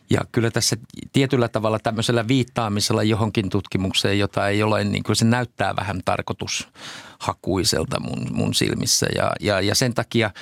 Ja 0.09 0.21
kyllä 0.31 0.51
tässä 0.51 0.75
tietyllä 1.13 1.47
tavalla 1.47 1.79
tämmöisellä 1.79 2.27
viittaamisella 2.27 3.03
johonkin 3.03 3.49
tutkimukseen, 3.49 4.19
jota 4.19 4.47
ei 4.47 4.63
ole, 4.63 4.83
niin 4.83 5.03
kuin 5.03 5.15
se 5.15 5.25
näyttää 5.25 5.75
vähän 5.75 6.01
tarkoitushakuiselta 6.05 7.99
mun, 7.99 8.27
mun 8.31 8.53
silmissä 8.53 9.07
ja, 9.15 9.31
ja, 9.39 9.61
ja 9.61 9.75
sen 9.75 9.93
takia– 9.93 10.31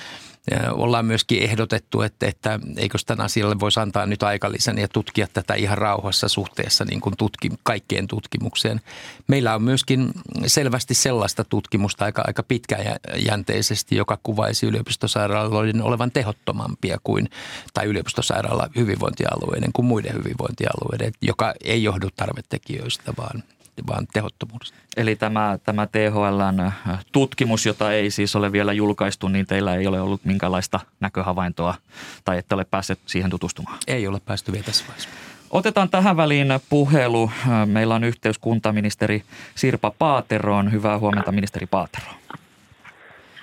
ollaan 0.70 1.06
myöskin 1.06 1.42
ehdotettu, 1.42 2.02
että, 2.02 2.26
että 2.26 2.60
eikö 2.76 2.98
tämän 3.06 3.24
asialle 3.24 3.60
voisi 3.60 3.80
antaa 3.80 4.06
nyt 4.06 4.22
aikalisän 4.22 4.78
ja 4.78 4.88
tutkia 4.88 5.26
tätä 5.32 5.54
ihan 5.54 5.78
rauhassa 5.78 6.28
suhteessa 6.28 6.84
niin 6.84 7.00
kuin 7.00 7.16
tutki, 7.16 7.50
kaikkeen 7.62 8.08
tutkimukseen. 8.08 8.80
Meillä 9.28 9.54
on 9.54 9.62
myöskin 9.62 10.10
selvästi 10.46 10.94
sellaista 10.94 11.44
tutkimusta 11.44 12.04
aika, 12.04 12.22
aika 12.26 12.42
pitkäjänteisesti, 12.42 13.96
joka 13.96 14.18
kuvaisi 14.22 14.66
yliopistosairaaloiden 14.66 15.82
olevan 15.82 16.10
tehottomampia 16.10 16.98
kuin, 17.04 17.30
tai 17.74 17.86
yliopistosairaala 17.86 18.68
hyvinvointialueiden 18.76 19.70
kuin 19.72 19.86
muiden 19.86 20.14
hyvinvointialueiden, 20.14 21.12
joka 21.22 21.54
ei 21.64 21.82
johdu 21.82 22.08
tarvetekijöistä, 22.16 23.12
vaan 23.18 23.42
vaan 23.86 24.06
tehottomuudesta. 24.12 24.78
Eli 24.96 25.16
tämä, 25.16 25.58
tämä 25.64 25.86
THLn 25.86 26.60
äh, 26.60 27.04
tutkimus, 27.12 27.66
jota 27.66 27.92
ei 27.92 28.10
siis 28.10 28.36
ole 28.36 28.52
vielä 28.52 28.72
julkaistu, 28.72 29.28
niin 29.28 29.46
teillä 29.46 29.74
ei 29.74 29.86
ole 29.86 30.00
ollut 30.00 30.24
minkälaista 30.24 30.80
näköhavaintoa 31.00 31.74
tai 32.24 32.38
ette 32.38 32.54
ole 32.54 32.64
päässeet 32.64 32.98
siihen 33.06 33.30
tutustumaan? 33.30 33.78
Ei 33.86 34.06
ole 34.06 34.20
päästy 34.24 34.52
vielä 34.52 34.64
tässä 34.64 34.84
vaiheessa. 34.88 35.08
Otetaan 35.50 35.88
tähän 35.88 36.16
väliin 36.16 36.48
puhelu. 36.68 37.30
Äh, 37.48 37.66
meillä 37.66 37.94
on 37.94 38.04
yhteys 38.04 38.38
kuntaministeri 38.38 39.22
Sirpa 39.54 39.92
Paateroon. 39.98 40.72
Hyvää 40.72 40.98
huomenta 40.98 41.32
ministeri 41.32 41.66
Paatero. 41.66 42.06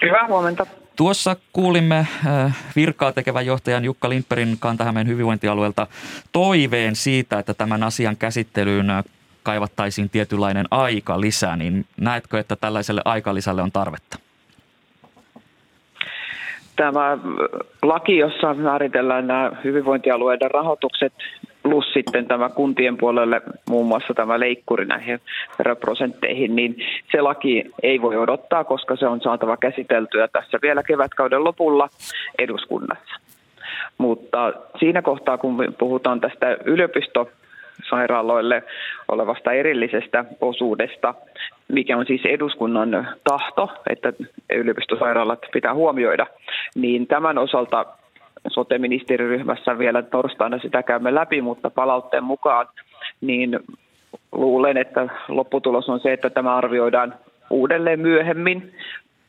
Hyvää 0.01 0.27
huomenta. 0.27 0.65
Tuossa 0.95 1.35
kuulimme 1.53 1.97
äh, 1.97 2.57
virkaa 2.75 3.11
tekevän 3.11 3.45
johtajan 3.45 3.85
Jukka 3.85 4.09
Lindbergin 4.09 4.57
Kantahämeen 4.59 5.07
hyvinvointialueelta 5.07 5.87
toiveen 6.31 6.95
siitä, 6.95 7.39
että 7.39 7.53
tämän 7.53 7.83
asian 7.83 8.17
käsittelyyn 8.17 8.89
kaivattaisiin 9.43 10.09
tietynlainen 10.09 10.65
aika 10.71 11.21
lisää, 11.21 11.55
niin 11.55 11.85
näetkö, 11.97 12.39
että 12.39 12.55
tällaiselle 12.55 13.01
aikalisälle 13.05 13.61
on 13.61 13.71
tarvetta? 13.71 14.19
Tämä 16.75 17.17
laki, 17.81 18.17
jossa 18.17 18.53
määritellään 18.53 19.27
nämä 19.27 19.51
hyvinvointialueiden 19.63 20.51
rahoitukset, 20.51 21.13
plus 21.63 21.93
sitten 21.93 22.27
tämä 22.27 22.49
kuntien 22.49 22.97
puolelle 22.97 23.41
muun 23.69 23.87
muassa 23.87 24.13
tämä 24.13 24.39
leikkuri 24.39 24.85
näihin 24.85 25.19
veroprosentteihin, 25.59 26.55
niin 26.55 26.75
se 27.11 27.21
laki 27.21 27.71
ei 27.83 28.01
voi 28.01 28.17
odottaa, 28.17 28.63
koska 28.63 28.95
se 28.95 29.07
on 29.07 29.21
saatava 29.21 29.57
käsiteltyä 29.57 30.27
tässä 30.27 30.59
vielä 30.61 30.83
kevätkauden 30.83 31.43
lopulla 31.43 31.89
eduskunnassa. 32.37 33.19
Mutta 33.97 34.53
siinä 34.79 35.01
kohtaa, 35.01 35.37
kun 35.37 35.75
puhutaan 35.77 36.21
tästä 36.21 36.57
yliopisto 36.65 37.29
sairaaloille 37.89 38.63
olevasta 39.07 39.51
erillisestä 39.51 40.25
osuudesta, 40.41 41.13
mikä 41.67 41.97
on 41.97 42.05
siis 42.05 42.21
eduskunnan 42.25 43.07
tahto, 43.23 43.69
että 43.89 44.13
yliopistosairaalat 44.53 45.39
pitää 45.53 45.73
huomioida, 45.73 46.27
niin 46.75 47.07
tämän 47.07 47.37
osalta 47.37 47.85
sote-ministeriryhmässä 48.47 49.77
vielä 49.77 50.01
torstaina 50.01 50.59
sitä 50.59 50.83
käymme 50.83 51.15
läpi, 51.15 51.41
mutta 51.41 51.69
palautteen 51.69 52.23
mukaan 52.23 52.67
niin 53.21 53.59
luulen, 54.31 54.77
että 54.77 55.07
lopputulos 55.27 55.89
on 55.89 55.99
se, 55.99 56.13
että 56.13 56.29
tämä 56.29 56.55
arvioidaan 56.55 57.13
uudelleen 57.49 57.99
myöhemmin, 57.99 58.73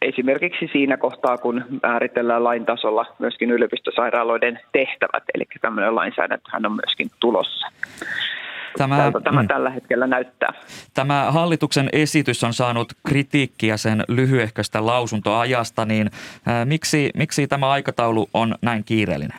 esimerkiksi 0.02 0.70
siinä 0.72 0.96
kohtaa, 0.96 1.38
kun 1.38 1.64
määritellään 1.82 2.44
lain 2.44 2.66
tasolla 2.66 3.06
myöskin 3.18 3.50
yliopistosairaaloiden 3.50 4.60
tehtävät, 4.72 5.22
eli 5.34 5.44
tämmöinen 5.60 5.94
lainsäädäntöhän 5.94 6.66
on 6.66 6.72
myöskin 6.72 7.10
tulossa. 7.20 7.66
Tämä, 8.78 8.96
Tältä 8.96 9.20
tämä 9.20 9.42
mm. 9.42 9.48
tällä 9.48 9.70
hetkellä 9.70 10.06
näyttää. 10.06 10.52
Tämä 10.94 11.26
hallituksen 11.30 11.88
esitys 11.92 12.44
on 12.44 12.52
saanut 12.52 12.92
kritiikkiä 13.08 13.76
sen 13.76 14.04
lyhyehköstä 14.08 14.86
lausuntoajasta, 14.86 15.84
niin 15.84 16.10
miksi, 16.64 17.10
miksi 17.14 17.46
tämä 17.46 17.70
aikataulu 17.70 18.28
on 18.34 18.54
näin 18.62 18.84
kiireellinen? 18.84 19.38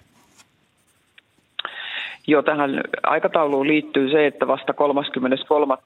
Joo, 2.27 2.41
tähän 2.41 2.81
aikatauluun 3.03 3.67
liittyy 3.67 4.11
se, 4.11 4.27
että 4.27 4.47
vasta 4.47 4.73
33 4.73 5.77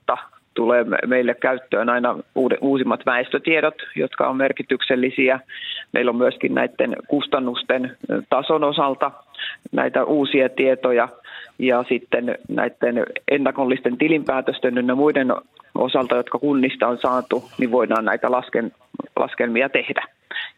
tulee 0.53 0.85
meille 1.07 1.33
käyttöön 1.33 1.89
aina 1.89 2.15
uusimmat 2.61 3.05
väestötiedot, 3.05 3.75
jotka 3.95 4.27
on 4.27 4.37
merkityksellisiä. 4.37 5.39
Meillä 5.91 6.09
on 6.09 6.15
myöskin 6.15 6.55
näiden 6.55 6.95
kustannusten 7.07 7.97
tason 8.29 8.63
osalta 8.63 9.11
näitä 9.71 10.03
uusia 10.03 10.49
tietoja 10.49 11.09
ja 11.59 11.85
sitten 11.89 12.37
näiden 12.49 13.05
ennakollisten 13.31 13.97
tilinpäätösten 13.97 14.87
ja 14.87 14.95
muiden 14.95 15.33
osalta, 15.75 16.15
jotka 16.15 16.39
kunnista 16.39 16.87
on 16.87 16.97
saatu, 16.97 17.43
niin 17.57 17.71
voidaan 17.71 18.05
näitä 18.05 18.31
lasken, 18.31 18.71
laskelmia 19.15 19.69
tehdä. 19.69 20.07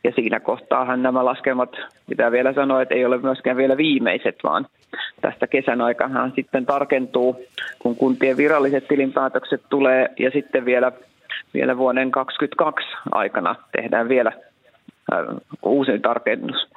Ja 0.03 0.11
siinä 0.15 0.39
kohtaahan 0.39 1.03
nämä 1.03 1.25
laskelmat, 1.25 1.71
mitä 2.07 2.31
vielä 2.31 2.53
sanoa, 2.53 2.81
että 2.81 2.95
ei 2.95 3.05
ole 3.05 3.17
myöskään 3.17 3.57
vielä 3.57 3.77
viimeiset, 3.77 4.35
vaan 4.43 4.67
tästä 5.21 5.47
kesän 5.47 5.81
aikana 5.81 6.31
sitten 6.35 6.65
tarkentuu, 6.65 7.45
kun 7.79 7.95
kuntien 7.95 8.37
viralliset 8.37 8.87
tilinpäätökset 8.87 9.61
tulee 9.69 10.09
ja 10.19 10.31
sitten 10.31 10.65
vielä, 10.65 10.91
vielä 11.53 11.77
vuoden 11.77 12.11
2022 12.11 12.87
aikana 13.11 13.55
tehdään 13.71 14.09
vielä 14.09 14.31
uusi 15.63 15.99
tarkennus. 15.99 16.67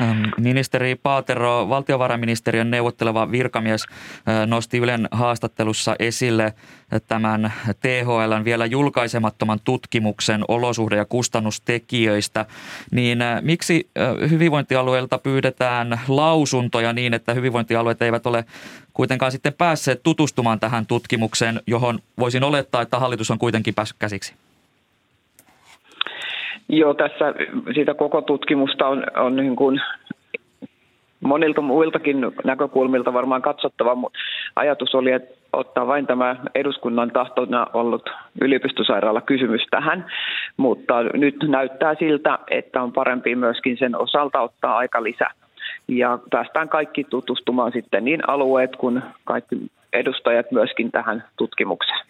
Ähm, 0.00 0.22
ministeri 0.40 0.94
Paatero, 0.94 1.68
valtiovarainministeriön 1.68 2.70
neuvotteleva 2.70 3.30
virkamies 3.30 3.86
äh, 3.88 4.46
nosti 4.46 4.78
Ylen 4.78 5.08
haastattelussa 5.10 5.96
esille 5.98 6.54
tämän 7.06 7.52
THLn 7.80 8.44
vielä 8.44 8.66
julkaisemattoman 8.66 9.60
tutkimuksen 9.64 10.44
olosuhde- 10.48 10.96
ja 10.96 11.04
kustannustekijöistä. 11.04 12.46
Niin 12.90 13.22
äh, 13.22 13.42
miksi 13.42 13.90
äh, 13.98 14.30
hyvinvointialueilta 14.30 15.18
pyydetään 15.18 16.00
lausuntoja 16.08 16.92
niin, 16.92 17.14
että 17.14 17.34
hyvinvointialueet 17.34 18.02
eivät 18.02 18.26
ole 18.26 18.44
kuitenkaan 18.92 19.32
sitten 19.32 19.52
päässeet 19.52 20.02
tutustumaan 20.02 20.60
tähän 20.60 20.86
tutkimukseen, 20.86 21.60
johon 21.66 21.98
voisin 22.18 22.44
olettaa, 22.44 22.82
että 22.82 22.98
hallitus 22.98 23.30
on 23.30 23.38
kuitenkin 23.38 23.74
päässyt 23.74 23.96
käsiksi? 23.98 24.34
Joo, 26.68 26.94
tässä 26.94 27.34
siitä 27.74 27.94
koko 27.94 28.22
tutkimusta 28.22 28.88
on, 28.88 29.04
on 29.16 29.36
niin 29.36 29.56
kuin 29.56 29.80
monilta 31.20 31.60
muiltakin 31.60 32.16
näkökulmilta 32.44 33.12
varmaan 33.12 33.42
katsottava, 33.42 33.94
mutta 33.94 34.18
ajatus 34.56 34.94
oli, 34.94 35.12
että 35.12 35.34
ottaa 35.52 35.86
vain 35.86 36.06
tämä 36.06 36.36
eduskunnan 36.54 37.10
tahtona 37.10 37.66
ollut 37.72 38.10
yliopistosairaala 38.40 39.20
kysymys 39.20 39.62
tähän, 39.70 40.06
mutta 40.56 41.02
nyt 41.02 41.36
näyttää 41.48 41.94
siltä, 41.94 42.38
että 42.50 42.82
on 42.82 42.92
parempi 42.92 43.34
myöskin 43.34 43.76
sen 43.76 43.96
osalta 43.96 44.40
ottaa 44.40 44.76
aika 44.76 45.02
lisää. 45.02 45.30
Ja 45.88 46.18
päästään 46.30 46.68
kaikki 46.68 47.04
tutustumaan 47.04 47.72
sitten 47.72 48.04
niin 48.04 48.28
alueet 48.28 48.76
kuin 48.76 49.02
kaikki 49.24 49.56
edustajat 49.92 50.50
myöskin 50.50 50.92
tähän 50.92 51.24
tutkimukseen. 51.36 52.06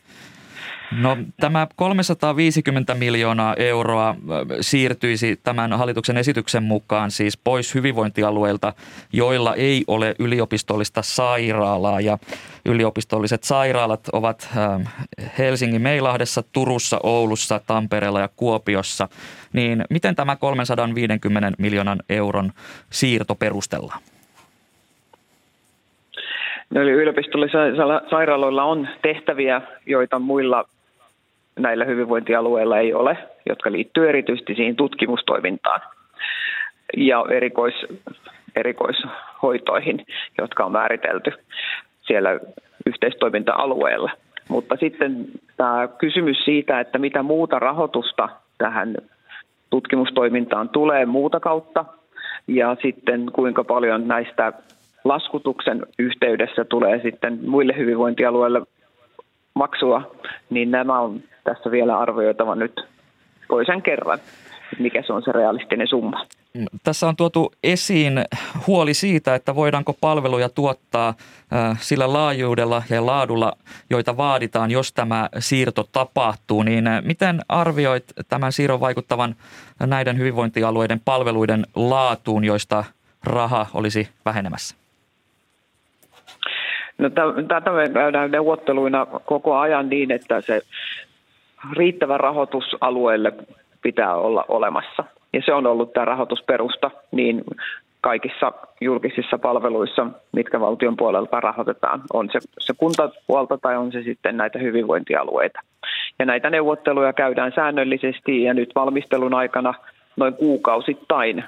No 0.92 1.16
tämä 1.40 1.66
350 1.76 2.94
miljoonaa 2.94 3.54
euroa 3.54 4.14
siirtyisi 4.60 5.40
tämän 5.42 5.72
hallituksen 5.72 6.16
esityksen 6.16 6.62
mukaan 6.62 7.10
siis 7.10 7.36
pois 7.36 7.74
hyvinvointialueilta, 7.74 8.72
joilla 9.12 9.54
ei 9.54 9.84
ole 9.86 10.14
yliopistollista 10.18 11.02
sairaalaa 11.02 12.00
ja 12.00 12.18
yliopistolliset 12.64 13.44
sairaalat 13.44 14.08
ovat 14.12 14.48
Helsingin 15.38 15.82
Meilahdessa, 15.82 16.42
Turussa, 16.52 17.00
Oulussa, 17.02 17.60
Tampereella 17.66 18.20
ja 18.20 18.28
Kuopiossa. 18.36 19.08
Niin 19.52 19.84
miten 19.90 20.14
tämä 20.14 20.36
350 20.36 21.52
miljoonan 21.58 21.98
euron 22.08 22.52
siirto 22.90 23.34
perustellaan? 23.34 24.00
No, 26.70 26.82
eli 26.82 26.90
yliopistollisilla 26.90 28.02
sairaaloilla 28.10 28.64
on 28.64 28.88
tehtäviä, 29.02 29.62
joita 29.86 30.18
muilla 30.18 30.64
näillä 31.58 31.84
hyvinvointialueilla 31.84 32.78
ei 32.78 32.94
ole, 32.94 33.18
jotka 33.48 33.72
liittyy 33.72 34.08
erityisesti 34.08 34.54
siihen 34.54 34.76
tutkimustoimintaan 34.76 35.80
ja 36.96 37.24
erikois, 37.30 37.74
erikoishoitoihin, 38.56 40.06
jotka 40.38 40.64
on 40.64 40.72
määritelty 40.72 41.32
siellä 42.06 42.40
yhteistoiminta-alueella. 42.86 44.10
Mutta 44.48 44.76
sitten 44.76 45.26
tämä 45.56 45.88
kysymys 45.98 46.44
siitä, 46.44 46.80
että 46.80 46.98
mitä 46.98 47.22
muuta 47.22 47.58
rahoitusta 47.58 48.28
tähän 48.58 48.96
tutkimustoimintaan 49.70 50.68
tulee 50.68 51.06
muuta 51.06 51.40
kautta 51.40 51.84
ja 52.46 52.76
sitten 52.82 53.26
kuinka 53.32 53.64
paljon 53.64 54.08
näistä 54.08 54.52
laskutuksen 55.04 55.86
yhteydessä 55.98 56.64
tulee 56.64 57.00
sitten 57.02 57.38
muille 57.46 57.76
hyvinvointialueille 57.76 58.62
maksua, 59.54 60.16
niin 60.50 60.70
nämä 60.70 61.00
on 61.00 61.20
tässä 61.46 61.70
vielä 61.70 61.98
arvioitava 61.98 62.54
nyt 62.54 62.80
toisen 63.48 63.82
kerran, 63.82 64.18
mikä 64.78 65.02
se 65.06 65.12
on 65.12 65.22
se 65.22 65.32
realistinen 65.32 65.88
summa. 65.88 66.26
Tässä 66.84 67.08
on 67.08 67.16
tuotu 67.16 67.52
esiin 67.62 68.24
huoli 68.66 68.94
siitä, 68.94 69.34
että 69.34 69.54
voidaanko 69.54 69.92
palveluja 70.00 70.48
tuottaa 70.48 71.14
sillä 71.78 72.12
laajuudella 72.12 72.82
ja 72.90 73.06
laadulla, 73.06 73.52
joita 73.90 74.16
vaaditaan, 74.16 74.70
jos 74.70 74.92
tämä 74.92 75.28
siirto 75.38 75.84
tapahtuu. 75.92 76.62
Niin 76.62 76.84
miten 77.02 77.40
arvioit 77.48 78.04
tämän 78.28 78.52
siirron 78.52 78.80
vaikuttavan 78.80 79.34
näiden 79.86 80.18
hyvinvointialueiden 80.18 81.00
palveluiden 81.04 81.66
laatuun, 81.74 82.44
joista 82.44 82.84
raha 83.24 83.66
olisi 83.74 84.08
vähenemässä? 84.24 84.76
No, 86.98 87.10
tätä 87.48 87.70
me 87.70 87.88
käydään 87.88 88.30
neuvotteluina 88.30 89.06
koko 89.06 89.58
ajan 89.58 89.88
niin, 89.88 90.10
että 90.10 90.40
se 90.40 90.60
riittävä 91.72 92.18
rahoitus 92.18 92.76
alueelle 92.80 93.32
pitää 93.82 94.14
olla 94.14 94.44
olemassa. 94.48 95.04
Ja 95.32 95.42
se 95.44 95.52
on 95.52 95.66
ollut 95.66 95.92
tämä 95.92 96.04
rahoitusperusta 96.04 96.90
niin 97.12 97.44
kaikissa 98.00 98.52
julkisissa 98.80 99.38
palveluissa, 99.38 100.06
mitkä 100.32 100.60
valtion 100.60 100.96
puolelta 100.96 101.40
rahoitetaan. 101.40 102.02
On 102.12 102.28
se, 102.32 102.38
se 102.58 102.72
kuntapuolta 102.76 103.58
tai 103.58 103.76
on 103.76 103.92
se 103.92 104.02
sitten 104.02 104.36
näitä 104.36 104.58
hyvinvointialueita. 104.58 105.60
Ja 106.18 106.26
näitä 106.26 106.50
neuvotteluja 106.50 107.12
käydään 107.12 107.52
säännöllisesti 107.54 108.42
ja 108.42 108.54
nyt 108.54 108.70
valmistelun 108.74 109.34
aikana 109.34 109.74
noin 110.16 110.34
kuukausittain 110.34 111.44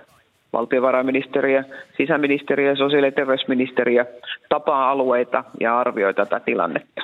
valtiovarainministeriö, 0.52 1.64
sisäministeriö 1.96 2.70
ja 2.70 2.76
sosiaali- 2.76 3.06
ja 3.06 3.12
terveysministeriö 3.12 4.04
tapaa 4.48 4.90
alueita 4.90 5.44
ja 5.60 5.78
arvioi 5.78 6.14
tätä 6.14 6.40
tilannetta. 6.40 7.02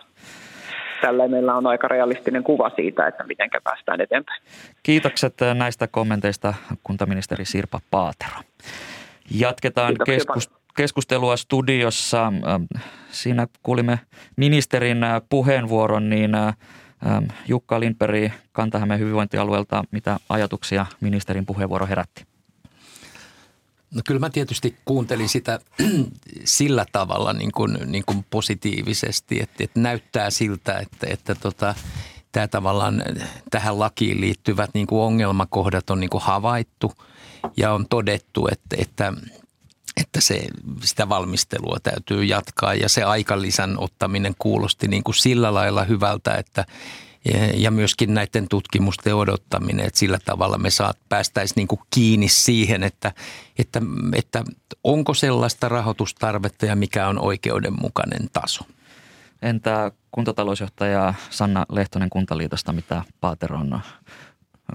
Tällä 1.05 1.28
meillä 1.28 1.55
on 1.55 1.66
aika 1.66 1.88
realistinen 1.88 2.44
kuva 2.44 2.70
siitä, 2.76 3.07
että 3.07 3.24
miten 3.24 3.50
päästään 3.64 4.00
eteenpäin. 4.00 4.42
Kiitokset 4.82 5.34
näistä 5.55 5.86
kommenteista 5.86 6.55
kuntaministeri 6.84 7.44
Sirpa 7.44 7.80
Paatero. 7.90 8.40
Jatketaan 9.30 9.94
keskus, 10.07 10.50
keskustelua 10.76 11.36
studiossa. 11.36 12.32
Siinä 13.11 13.46
kuulimme 13.62 14.00
ministerin 14.36 14.98
puheenvuoron, 15.28 16.11
niin 16.11 16.30
Jukka 17.48 17.80
Lindberg 17.80 18.32
Kantahämeen 18.52 19.00
hyvinvointialueelta, 19.00 19.84
mitä 19.90 20.16
ajatuksia 20.28 20.86
ministerin 21.00 21.46
puheenvuoro 21.46 21.86
herätti? 21.86 22.34
No 23.95 24.03
kyllä 24.05 24.20
mä 24.20 24.30
tietysti 24.30 24.76
kuuntelin 24.84 25.28
sitä 25.28 25.61
sillä 26.45 26.86
tavalla 26.92 27.32
niin 27.32 27.53
kuin, 27.53 27.78
niin 27.86 28.05
kuin 28.07 28.26
positiivisesti, 28.30 29.42
että, 29.42 29.64
että 29.64 29.80
näyttää 29.80 30.30
siltä, 30.30 30.78
että, 30.78 31.07
että 31.11 31.34
tota, 31.34 31.74
tämä 32.32 32.49
tavallaan 32.49 33.03
tähän 33.51 33.78
lakiin 33.78 34.20
liittyvät 34.20 34.70
niin 34.74 34.86
kuin 34.86 35.03
ongelmakohdat 35.03 35.90
on 35.90 36.01
niin 36.01 36.11
kuin 36.11 36.22
havaittu 36.22 36.92
ja 37.57 37.72
on 37.72 37.86
todettu, 37.88 38.49
että, 38.53 38.76
että, 38.78 39.12
että 39.97 40.20
se, 40.20 40.47
sitä 40.82 41.09
valmistelua 41.09 41.76
täytyy 41.82 42.24
jatkaa. 42.24 42.74
Ja 42.74 42.88
se 42.88 43.03
aikalisän 43.03 43.78
ottaminen 43.78 44.34
kuulosti 44.38 44.88
niin 44.88 45.05
kuin 45.05 45.14
sillä 45.14 45.55
lailla 45.55 45.84
hyvältä, 45.84 46.34
että, 46.34 46.64
ja 47.55 47.70
myöskin 47.70 48.14
näiden 48.14 48.49
tutkimusten 48.49 49.14
odottaminen, 49.14 49.87
että 49.87 49.99
sillä 49.99 50.18
tavalla 50.25 50.59
me 50.59 50.70
saat, 50.70 50.99
päästäisiin 51.09 51.57
niin 51.57 51.68
kuin 51.68 51.81
kiinni 51.95 52.29
siihen, 52.29 52.83
että, 52.83 53.12
että, 53.59 53.83
että 54.14 54.45
onko 54.85 55.14
sellaista 55.14 55.68
rahoitustarvetta 55.68 56.66
ja 56.66 56.77
mikä 56.77 57.09
on 57.09 57.18
oikeudenmukainen 57.18 58.29
taso. 58.33 58.64
Entä 59.43 59.93
kuntatalousjohtaja 60.11 61.14
Sanna 61.31 61.66
Lehtonen 61.68 62.11
Kuntaliitosta, 62.11 62.72
mitä 62.72 63.03
Paateron 63.20 63.81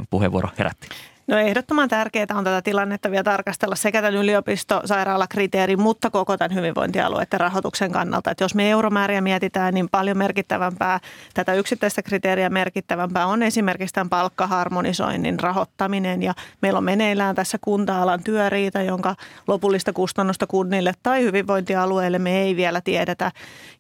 puheenvuoro 0.10 0.50
herätti? 0.58 0.88
No 1.30 1.38
ehdottoman 1.38 1.90
tärkeää 1.90 2.26
on 2.36 2.44
tätä 2.44 2.62
tilannetta 2.62 3.12
vielä 3.12 3.24
tarkastella 3.24 3.76
sekä 3.76 4.02
tämän 4.02 4.22
yliopistosairaalakriteerin, 4.22 5.82
mutta 5.82 6.10
koko 6.10 6.38
tämän 6.38 6.56
hyvinvointialueiden 6.56 7.40
rahoituksen 7.40 7.92
kannalta. 7.92 8.32
Että 8.32 8.44
jos 8.44 8.56
me 8.56 8.70
euromääriä 8.70 9.22
mietitään, 9.22 9.74
niin 9.74 9.90
paljon 9.90 10.18
merkittävämpää, 10.18 11.00
tätä 11.34 11.54
yksittäistä 11.54 12.02
kriteeriä 12.02 12.50
merkittävämpää 12.50 13.26
on 13.26 13.44
esimerkiksi 13.44 13.94
tämän 13.94 14.10
palkkaharmonisoinnin 14.10 15.40
rahoittaminen. 15.40 16.24
Ja 16.24 16.34
meillä 16.62 16.78
on 16.78 16.84
meneillään 16.84 17.36
tässä 17.36 17.58
kunta-alan 17.62 18.24
työriita, 18.24 18.82
jonka 18.82 19.16
lopullista 19.48 19.94
kustannusta 19.94 20.48
kunnille 20.48 20.94
tai 21.04 21.24
hyvinvointialueille 21.24 22.20
me 22.20 22.42
ei 22.42 22.56
vielä 22.56 22.82
tiedetä, 22.82 23.32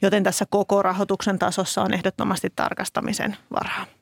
joten 0.01 0.23
tässä 0.23 0.45
koko 0.49 0.81
rahoituksen 0.81 1.39
tasossa 1.39 1.81
on 1.81 1.93
ehdottomasti 1.93 2.49
tarkastamisen 2.55 3.37
varaa. 3.53 3.98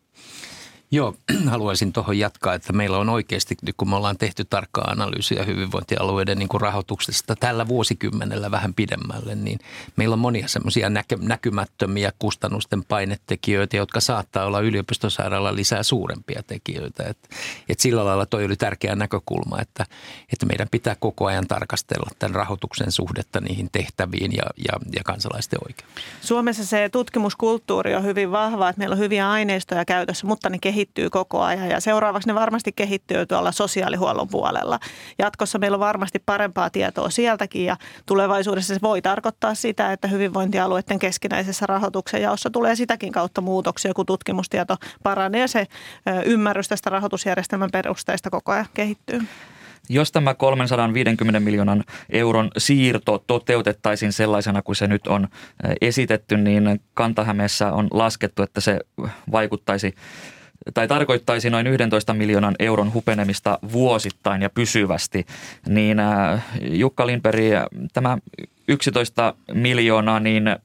Joo, 0.91 1.15
haluaisin 1.51 1.93
tuohon 1.93 2.19
jatkaa, 2.19 2.53
että 2.53 2.73
meillä 2.73 2.97
on 2.97 3.09
oikeasti, 3.09 3.55
kun 3.77 3.89
me 3.89 3.95
ollaan 3.95 4.17
tehty 4.17 4.45
tarkkaa 4.45 4.83
analyysiä 4.83 5.43
hyvinvointialueiden 5.43 6.39
niin 6.39 6.49
kuin 6.49 6.61
rahoituksesta 6.61 7.35
tällä 7.35 7.67
vuosikymmenellä 7.67 8.51
vähän 8.51 8.73
pidemmälle, 8.73 9.35
niin 9.35 9.59
meillä 9.95 10.13
on 10.13 10.19
monia 10.19 10.47
semmoisia 10.47 10.89
näkymättömiä 11.19 12.11
kustannusten 12.19 12.83
painetekijöitä, 12.83 13.77
jotka 13.77 13.99
saattaa 13.99 14.45
olla 14.45 14.59
yliopistosairaala 14.59 15.55
lisää 15.55 15.83
suurempia 15.83 16.43
tekijöitä. 16.47 17.03
Et, 17.03 17.17
et 17.69 17.79
sillä 17.79 18.05
lailla 18.05 18.25
toi 18.25 18.45
oli 18.45 18.55
tärkeä 18.55 18.95
näkökulma, 18.95 19.61
että, 19.61 19.85
että 20.33 20.45
meidän 20.45 20.67
pitää 20.71 20.95
koko 20.99 21.25
ajan 21.25 21.47
tarkastella 21.47 22.09
tämän 22.19 22.35
rahoituksen 22.35 22.91
suhdetta 22.91 23.41
niihin 23.41 23.69
tehtäviin 23.71 24.31
ja, 24.31 24.43
ja, 24.57 24.79
ja 24.95 25.01
kansalaisten 25.05 25.59
oikeuksiin. 25.67 26.07
Suomessa 26.21 26.65
se 26.65 26.89
tutkimuskulttuuri 26.89 27.95
on 27.95 28.03
hyvin 28.03 28.31
vahva, 28.31 28.69
että 28.69 28.79
meillä 28.79 28.93
on 28.93 28.99
hyviä 28.99 29.29
aineistoja 29.29 29.85
käytössä, 29.85 30.27
mutta 30.27 30.49
ne 30.49 30.57
kehittyy 30.77 31.09
koko 31.09 31.41
ajan 31.41 31.69
ja 31.69 31.79
seuraavaksi 31.79 32.29
ne 32.29 32.35
varmasti 32.35 32.71
kehittyy 32.71 33.25
tuolla 33.25 33.51
sosiaalihuollon 33.51 34.27
puolella. 34.27 34.79
Jatkossa 35.19 35.59
meillä 35.59 35.75
on 35.75 35.79
varmasti 35.79 36.19
parempaa 36.25 36.69
tietoa 36.69 37.09
sieltäkin 37.09 37.65
ja 37.65 37.77
tulevaisuudessa 38.05 38.73
se 38.73 38.79
voi 38.81 39.01
tarkoittaa 39.01 39.55
sitä, 39.55 39.91
että 39.91 40.07
hyvinvointialueiden 40.07 40.99
keskinäisessä 40.99 41.65
rahoituksen 41.65 42.21
jaossa 42.21 42.49
tulee 42.49 42.75
sitäkin 42.75 43.11
kautta 43.11 43.41
muutoksia, 43.41 43.93
kun 43.93 44.05
tutkimustieto 44.05 44.77
paranee 45.03 45.41
ja 45.41 45.47
se 45.47 45.65
ymmärrys 46.25 46.67
tästä 46.67 46.89
rahoitusjärjestelmän 46.89 47.71
perusteista 47.71 48.29
koko 48.29 48.51
ajan 48.51 48.65
kehittyy. 48.73 49.21
Jos 49.89 50.11
tämä 50.11 50.33
350 50.33 51.39
miljoonan 51.39 51.83
euron 52.09 52.51
siirto 52.57 53.23
toteutettaisiin 53.27 54.13
sellaisena 54.13 54.61
kuin 54.61 54.75
se 54.75 54.87
nyt 54.87 55.07
on 55.07 55.27
esitetty, 55.81 56.37
niin 56.37 56.81
Kantahämeessä 56.93 57.71
on 57.71 57.87
laskettu, 57.91 58.43
että 58.43 58.61
se 58.61 58.79
vaikuttaisi 59.31 59.95
tai 60.73 60.87
tarkoittaisi 60.87 61.49
noin 61.49 61.67
11 61.67 62.13
miljoonan 62.13 62.55
euron 62.59 62.93
hupenemista 62.93 63.59
vuosittain 63.71 64.41
ja 64.41 64.49
pysyvästi, 64.49 65.25
niin 65.67 65.99
äh, 65.99 66.45
Jukka 66.61 67.07
Lindberg, 67.07 67.41
tämä 67.93 68.17
11 68.67 69.33
miljoonaa, 69.53 70.19
niin 70.19 70.55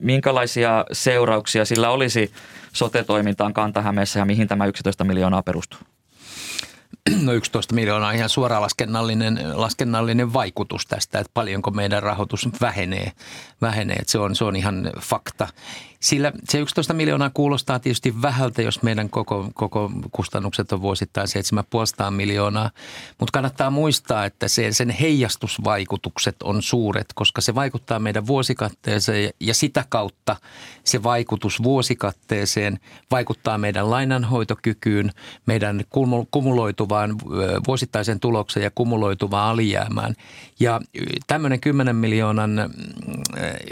minkälaisia 0.00 0.84
seurauksia 0.92 1.64
sillä 1.64 1.90
olisi 1.90 2.32
sote-toimintaan 2.72 3.52
Kantahämeessä 3.52 4.18
ja 4.18 4.24
mihin 4.24 4.48
tämä 4.48 4.66
11 4.66 5.04
miljoonaa 5.04 5.42
perustuu? 5.42 5.78
no 7.24 7.32
11 7.32 7.74
miljoonaa 7.74 8.08
on 8.08 8.14
ihan 8.14 8.28
suora 8.28 8.60
laskennallinen, 8.60 9.40
laskennallinen 9.54 10.32
vaikutus 10.32 10.86
tästä, 10.86 11.18
että 11.18 11.30
paljonko 11.34 11.70
meidän 11.70 12.02
rahoitus 12.02 12.48
vähenee. 12.60 13.12
vähenee. 13.60 13.96
Että 13.96 14.12
se, 14.12 14.18
on, 14.18 14.36
se 14.36 14.44
on 14.44 14.56
ihan 14.56 14.90
fakta. 15.00 15.48
Sillä 16.02 16.32
se 16.48 16.58
11 16.58 16.94
miljoonaa 16.94 17.30
kuulostaa 17.34 17.78
tietysti 17.78 18.22
vähältä, 18.22 18.62
jos 18.62 18.82
meidän 18.82 19.10
koko, 19.10 19.50
koko 19.54 19.90
kustannukset 20.12 20.72
on 20.72 20.82
vuosittain 20.82 21.28
7,5 22.06 22.10
miljoonaa. 22.10 22.70
Mutta 23.18 23.32
kannattaa 23.32 23.70
muistaa, 23.70 24.24
että 24.24 24.48
se, 24.48 24.72
sen 24.72 24.90
heijastusvaikutukset 24.90 26.36
on 26.42 26.62
suuret, 26.62 27.06
koska 27.14 27.40
se 27.40 27.54
vaikuttaa 27.54 27.98
meidän 27.98 28.26
vuosikatteeseen 28.26 29.30
ja 29.40 29.54
sitä 29.54 29.84
kautta 29.88 30.36
se 30.84 31.02
vaikutus 31.02 31.62
vuosikatteeseen 31.62 32.80
vaikuttaa 33.10 33.58
meidän 33.58 33.90
lainanhoitokykyyn, 33.90 35.10
meidän 35.46 35.84
kumuloituvaan 36.30 37.18
vuosittaisen 37.66 38.20
tuloksen 38.20 38.62
ja 38.62 38.70
kumuloituvaan 38.74 39.48
alijäämään. 39.48 40.14
Ja 40.60 40.80
tämmöinen 41.26 41.60
10 41.60 41.96
miljoonan 41.96 42.70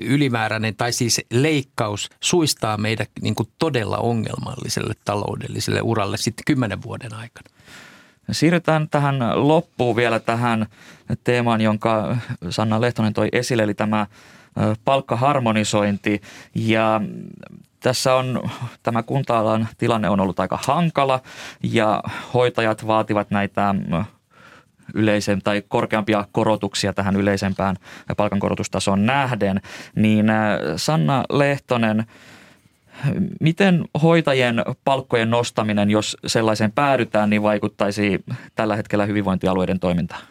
ylimääräinen 0.01 0.77
tai 0.77 0.93
siis 0.93 1.21
leikkaus 1.31 2.11
suistaa 2.23 2.77
meidät 2.77 3.11
niin 3.21 3.35
kuin 3.35 3.49
todella 3.59 3.99
ongelmalliselle 3.99 4.95
taloudelliselle 5.05 5.81
uralle 5.83 6.17
sitten 6.17 6.45
kymmenen 6.47 6.83
vuoden 6.83 7.15
aikana. 7.15 7.49
Siirrytään 8.31 8.89
tähän 8.89 9.49
loppuun 9.49 9.97
vielä 9.97 10.19
tähän 10.21 10.67
teemaan, 11.25 11.61
jonka 11.61 12.17
Sanna 12.51 12.81
Lehtonen 12.81 13.13
toi 13.13 13.29
esille, 13.33 13.63
eli 13.63 13.75
tämä 13.75 14.07
palkkaharmonisointi. 14.85 16.21
Ja 16.55 17.01
tässä 17.81 18.15
on, 18.15 18.51
tämä 18.83 19.03
kunta-alan 19.03 19.69
tilanne 19.79 20.09
on 20.09 20.21
ollut 20.21 20.41
aika 20.41 20.59
hankala 20.67 21.21
ja 21.63 22.03
hoitajat 22.35 22.87
vaativat 22.87 23.31
näitä 23.31 23.75
yleisen 24.95 25.43
tai 25.43 25.63
korkeampia 25.69 26.25
korotuksia 26.33 26.93
tähän 26.93 27.17
yleisempään 27.17 27.77
palkankorotustasoon 28.17 29.07
nähden, 29.07 29.61
niin 29.95 30.27
Sanna 30.77 31.25
Lehtonen, 31.33 32.05
miten 33.41 33.85
hoitajien 34.03 34.63
palkkojen 34.85 35.31
nostaminen, 35.31 35.91
jos 35.91 36.17
sellaiseen 36.27 36.73
päädytään, 36.73 37.31
niin 37.31 37.43
vaikuttaisi 37.43 38.25
tällä 38.55 38.77
hetkellä 38.77 39.07
hyvinvointialueiden 39.07 39.81
toimintaan? 39.81 40.23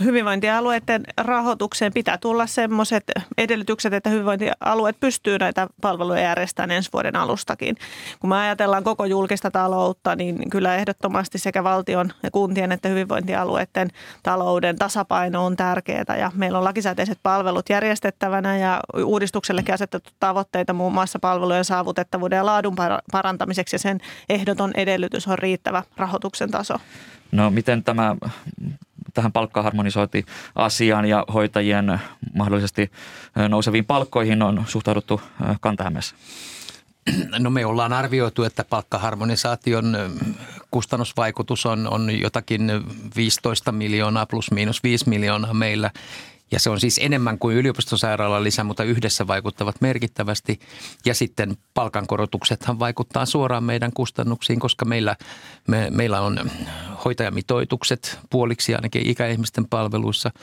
Hyvinvointialueiden 0.00 1.02
rahoitukseen 1.16 1.92
pitää 1.92 2.18
tulla 2.18 2.46
semmoiset 2.46 3.04
edellytykset, 3.38 3.92
että 3.92 4.10
hyvinvointialueet 4.10 5.00
pystyy 5.00 5.38
näitä 5.38 5.68
palveluja 5.80 6.20
järjestämään 6.20 6.70
ensi 6.70 6.90
vuoden 6.92 7.16
alustakin. 7.16 7.76
Kun 8.20 8.30
me 8.30 8.36
ajatellaan 8.36 8.84
koko 8.84 9.04
julkista 9.04 9.50
taloutta, 9.50 10.16
niin 10.16 10.50
kyllä 10.50 10.76
ehdottomasti 10.76 11.38
sekä 11.38 11.64
valtion 11.64 12.12
ja 12.22 12.30
kuntien 12.30 12.72
että 12.72 12.88
hyvinvointialueiden 12.88 13.90
talouden 14.22 14.76
tasapaino 14.76 15.44
on 15.46 15.56
tärkeää 15.56 16.16
ja 16.18 16.32
meillä 16.34 16.58
on 16.58 16.64
lakisääteiset 16.64 17.18
palvelut 17.22 17.68
järjestettävänä 17.68 18.58
ja 18.58 18.80
uudistuksellekin 19.04 19.74
asetettu 19.74 20.10
tavoitteita 20.20 20.72
muun 20.72 20.92
muassa 20.92 21.18
palvelujen 21.18 21.64
saavutettavuuden 21.64 22.36
ja 22.36 22.46
laadun 22.46 22.76
parantamiseksi 23.12 23.74
ja 23.74 23.78
sen 23.78 24.00
ehdoton 24.28 24.70
edellytys 24.74 25.28
on 25.28 25.38
riittävä 25.38 25.82
rahoituksen 25.96 26.50
taso. 26.50 26.74
No 27.32 27.50
miten 27.50 27.84
tämä 27.84 28.16
tähän 29.14 29.32
palkkaharmonisointiasiaan 29.32 31.04
ja 31.06 31.24
hoitajien 31.34 32.00
mahdollisesti 32.34 32.90
nouseviin 33.48 33.84
palkkoihin 33.84 34.42
on 34.42 34.64
suhtauduttu 34.66 35.20
Kantahämeessä? 35.60 36.16
No 37.38 37.50
me 37.50 37.66
ollaan 37.66 37.92
arvioitu, 37.92 38.42
että 38.42 38.64
palkkaharmonisaation 38.64 39.96
kustannusvaikutus 40.70 41.66
on, 41.66 41.88
on 41.88 42.20
jotakin 42.20 42.70
15 43.16 43.72
miljoonaa 43.72 44.26
plus 44.26 44.50
miinus 44.50 44.82
5 44.82 45.08
miljoonaa 45.08 45.54
meillä– 45.54 45.90
ja 46.54 46.60
se 46.60 46.70
on 46.70 46.80
siis 46.80 47.00
enemmän 47.02 47.38
kuin 47.38 47.56
yliopistosairaalan 47.56 48.44
lisä, 48.44 48.64
mutta 48.64 48.84
yhdessä 48.84 49.26
vaikuttavat 49.26 49.80
merkittävästi. 49.80 50.60
Ja 51.04 51.14
sitten 51.14 51.56
palkankorotuksethan 51.74 52.78
vaikuttaa 52.78 53.26
suoraan 53.26 53.64
meidän 53.64 53.92
kustannuksiin, 53.92 54.60
koska 54.60 54.84
meillä, 54.84 55.16
me, 55.68 55.88
meillä 55.90 56.20
on 56.20 56.50
hoitajamitoitukset 57.04 58.18
puoliksi 58.30 58.74
ainakin 58.74 59.06
ikäihmisten 59.06 59.66
palveluissa– 59.68 60.30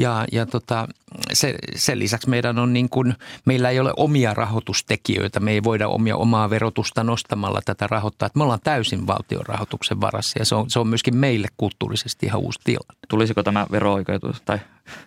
ja, 0.00 0.24
ja 0.32 0.46
tota, 0.46 0.88
se, 1.32 1.54
sen 1.76 1.98
lisäksi 1.98 2.28
meidän 2.28 2.58
on 2.58 2.72
niin 2.72 2.88
kuin, 2.88 3.14
meillä 3.44 3.70
ei 3.70 3.80
ole 3.80 3.92
omia 3.96 4.34
rahoitustekijöitä. 4.34 5.40
Me 5.40 5.50
ei 5.50 5.62
voida 5.62 5.88
omia 5.88 6.16
omaa 6.16 6.50
verotusta 6.50 7.04
nostamalla 7.04 7.60
tätä 7.64 7.86
rahoittaa. 7.86 8.26
Että 8.26 8.38
me 8.38 8.42
ollaan 8.42 8.60
täysin 8.64 9.06
valtion 9.06 9.46
rahoituksen 9.46 10.00
varassa 10.00 10.38
ja 10.38 10.44
se 10.44 10.54
on, 10.54 10.70
se 10.70 10.78
on 10.78 10.88
myöskin 10.88 11.16
meille 11.16 11.48
kulttuurisesti 11.56 12.26
ihan 12.26 12.40
uusi 12.40 12.60
tilanne. 12.64 12.94
Tulisiko 13.08 13.42
tämä 13.42 13.66
vero 13.72 13.96
tai 14.44 14.58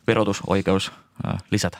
verotusoikeus 0.08 0.92
lisätä? 1.52 1.78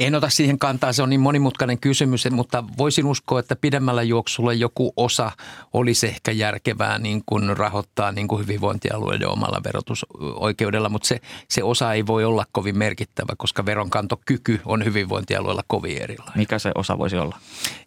En 0.00 0.14
ota 0.14 0.28
siihen 0.28 0.58
kantaa, 0.58 0.92
se 0.92 1.02
on 1.02 1.10
niin 1.10 1.20
monimutkainen 1.20 1.78
kysymys, 1.78 2.30
mutta 2.30 2.64
voisin 2.78 3.06
uskoa, 3.06 3.40
että 3.40 3.56
pidemmällä 3.56 4.02
juoksulla 4.02 4.52
joku 4.52 4.92
osa 4.96 5.32
olisi 5.72 6.06
ehkä 6.06 6.32
järkevää 6.32 6.98
niin 6.98 7.22
kuin 7.26 7.56
rahoittaa 7.56 8.12
niin 8.12 8.28
kuin 8.28 8.42
hyvinvointialueiden 8.42 9.28
omalla 9.28 9.60
verotusoikeudella, 9.64 10.88
mutta 10.88 11.08
se, 11.08 11.20
se 11.48 11.62
osa 11.62 11.92
ei 11.92 12.06
voi 12.06 12.24
olla 12.24 12.44
kovin 12.52 12.78
merkittävä, 12.78 13.32
koska 13.36 13.66
veronkantokyky 13.66 14.60
on 14.64 14.84
hyvinvointialueella 14.84 15.62
kovin 15.66 16.02
erilainen. 16.02 16.38
Mikä 16.38 16.58
se 16.58 16.72
osa 16.74 16.98
voisi 16.98 17.16
olla? 17.16 17.38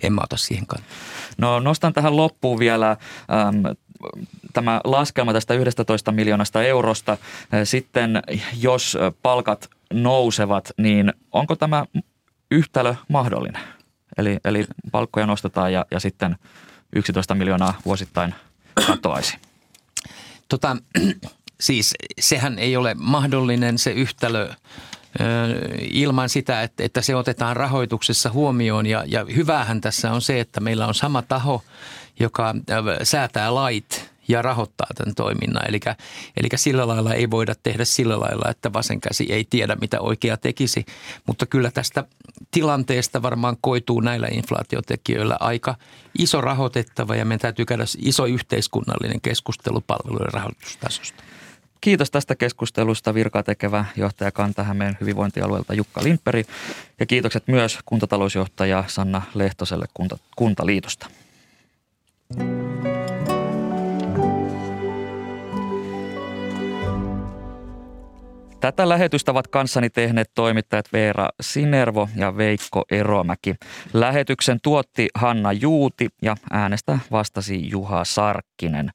En 0.04 0.14
mä 0.14 0.22
ota 0.24 0.38
siihen 0.38 0.68
kantaa. 0.68 0.90
No 1.38 1.60
nostan 1.60 1.94
tähän 1.94 2.18
loppuun 2.18 2.60
vielä 2.60 2.90
ähm, 2.90 3.66
tämä 4.54 4.82
laskelma 4.84 5.34
tästä 5.34 5.54
11 5.54 6.12
miljoonasta 6.12 6.64
eurosta. 6.64 7.18
Sitten 7.64 8.22
jos 8.58 8.98
palkat 9.22 9.70
nousevat, 9.94 10.72
niin 10.78 11.14
onko 11.32 11.56
tämä 11.56 11.86
yhtälö 12.52 12.96
mahdollinen? 13.08 13.62
Eli, 14.18 14.38
eli 14.46 14.66
palkkoja 14.92 15.26
nostetaan 15.26 15.74
ja, 15.74 15.86
ja 15.92 16.00
sitten 16.00 16.36
11 16.94 17.36
miljoonaa 17.36 17.74
vuosittain 17.86 18.36
katoaisi. 18.88 19.38
Tota, 20.50 20.78
siis 21.62 21.96
sehän 22.20 22.60
ei 22.60 22.78
ole 22.78 22.96
mahdollinen 23.00 23.78
se 23.78 23.92
yhtälö 23.92 24.50
ilman 25.92 26.30
sitä, 26.30 26.64
että, 26.64 26.84
että 26.84 27.02
se 27.02 27.16
otetaan 27.16 27.56
rahoituksessa 27.56 28.30
huomioon. 28.30 28.86
Ja, 28.86 29.04
ja 29.08 29.26
hyvähän 29.36 29.82
tässä 29.82 30.12
on 30.12 30.22
se, 30.22 30.40
että 30.40 30.60
meillä 30.60 30.88
on 30.88 30.96
sama 30.96 31.22
taho, 31.22 31.64
joka 32.20 32.56
säätää 33.04 33.56
lait 33.56 34.12
ja 34.30 34.42
rahoittaa 34.42 34.88
tämän 34.96 35.16
toiminnan. 35.16 35.70
Eli, 35.70 35.80
eli 36.38 36.50
sillä 36.56 36.88
lailla 36.88 37.14
ei 37.14 37.32
voida 37.32 37.56
tehdä 37.64 37.86
sillä 37.86 38.20
lailla, 38.20 38.50
että 38.50 38.74
vasen 38.74 39.02
käsi 39.02 39.34
ei 39.34 39.46
tiedä, 39.50 39.78
mitä 39.82 40.00
oikea 40.00 40.38
tekisi. 40.38 40.86
Mutta 41.28 41.46
kyllä 41.46 41.72
tästä 41.72 42.04
tilanteesta 42.52 43.22
varmaan 43.22 43.58
koituu 43.62 44.00
näillä 44.00 44.28
inflaatiotekijöillä 44.32 45.38
aika 45.40 45.76
iso 46.20 46.42
rahoitettava 46.42 47.16
ja 47.16 47.26
meidän 47.26 47.40
täytyy 47.40 47.66
käydä 47.66 47.84
iso 47.98 48.26
yhteiskunnallinen 48.26 49.22
keskustelu 49.22 49.82
palveluiden 49.82 50.34
rahoitustasosta. 50.34 51.24
Kiitos 51.82 52.12
tästä 52.12 52.36
keskustelusta 52.36 53.14
virkaa 53.14 53.44
tekevä 53.44 53.86
johtaja 53.96 54.32
Kantahämeen 54.32 54.98
hyvinvointialueelta 55.02 55.74
Jukka 55.74 56.04
Lindperi 56.04 56.46
ja 57.00 57.06
kiitokset 57.06 57.48
myös 57.48 57.80
kuntatalousjohtaja 57.86 58.84
Sanna 58.88 59.22
Lehtoselle 59.34 59.86
kunta, 59.94 60.18
Kuntaliitosta. 60.36 61.08
Tätä 68.62 68.90
lähetystä 68.90 69.32
ovat 69.32 69.48
kanssani 69.48 69.90
tehneet 69.90 70.32
toimittajat 70.36 70.86
Veera 70.94 71.30
Sinervo 71.42 72.10
ja 72.16 72.38
Veikko 72.38 72.84
Eromäki. 72.92 73.56
Lähetyksen 73.94 74.60
tuotti 74.64 75.08
Hanna 75.16 75.52
Juuti 75.52 76.08
ja 76.22 76.36
äänestä 76.52 77.00
vastasi 77.12 77.70
Juha 77.70 78.06
Sarkkinen. 78.06 78.90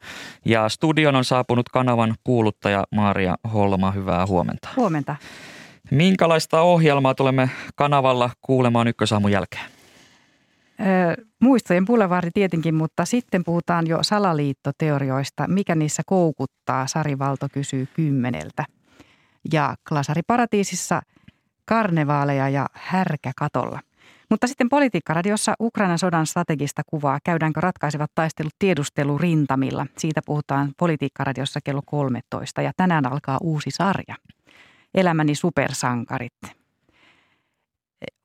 Ja 0.45 0.69
studion 0.69 1.17
on 1.17 1.25
saapunut 1.25 1.69
kanavan 1.69 2.15
kuuluttaja 2.25 2.85
Maria 2.95 3.35
Holma. 3.53 3.91
Hyvää 3.91 4.27
huomenta. 4.27 4.69
Huomenta. 4.77 5.17
Minkälaista 5.91 6.61
ohjelmaa 6.61 7.15
tulemme 7.15 7.51
kanavalla 7.75 8.31
kuulemaan 8.43 8.89
ykkösaamun 8.89 9.33
jälkeen? 9.33 9.65
Öö, 10.81 11.25
muistojen 11.41 11.85
pulevardi 11.85 12.31
tietenkin, 12.35 12.75
mutta 12.75 13.05
sitten 13.05 13.45
puhutaan 13.45 13.87
jo 13.87 13.99
salaliittoteorioista. 14.03 15.49
Mikä 15.49 15.75
niissä 15.75 16.03
koukuttaa? 16.07 16.87
Sari 16.87 17.19
Valto 17.19 17.47
kysyy 17.53 17.89
kymmeneltä 17.97 18.65
ja 19.53 19.75
Glasariparatiisissa 19.89 21.03
karnevaaleja 21.65 22.49
ja 22.49 22.67
härkä 22.73 23.33
katolla. 23.37 23.81
Mutta 24.31 24.47
sitten 24.47 24.69
Politiikkaradiossa 24.69 25.55
Ukrainan 25.61 25.99
sodan 25.99 26.27
strategista 26.27 26.83
kuvaa. 26.87 27.19
Käydäänkö 27.25 27.61
ratkaisevat 27.61 28.11
taistelut 28.15 28.53
tiedustelurintamilla? 28.59 29.87
Siitä 29.99 30.21
puhutaan 30.27 30.73
Politiikkaradiossa 30.79 31.61
kello 31.65 31.81
13 31.87 32.63
ja 32.63 32.73
tänään 32.77 33.13
alkaa 33.13 33.39
uusi 33.43 33.71
sarja. 33.71 34.17
Elämäni 34.95 35.35
supersankarit. 35.35 36.33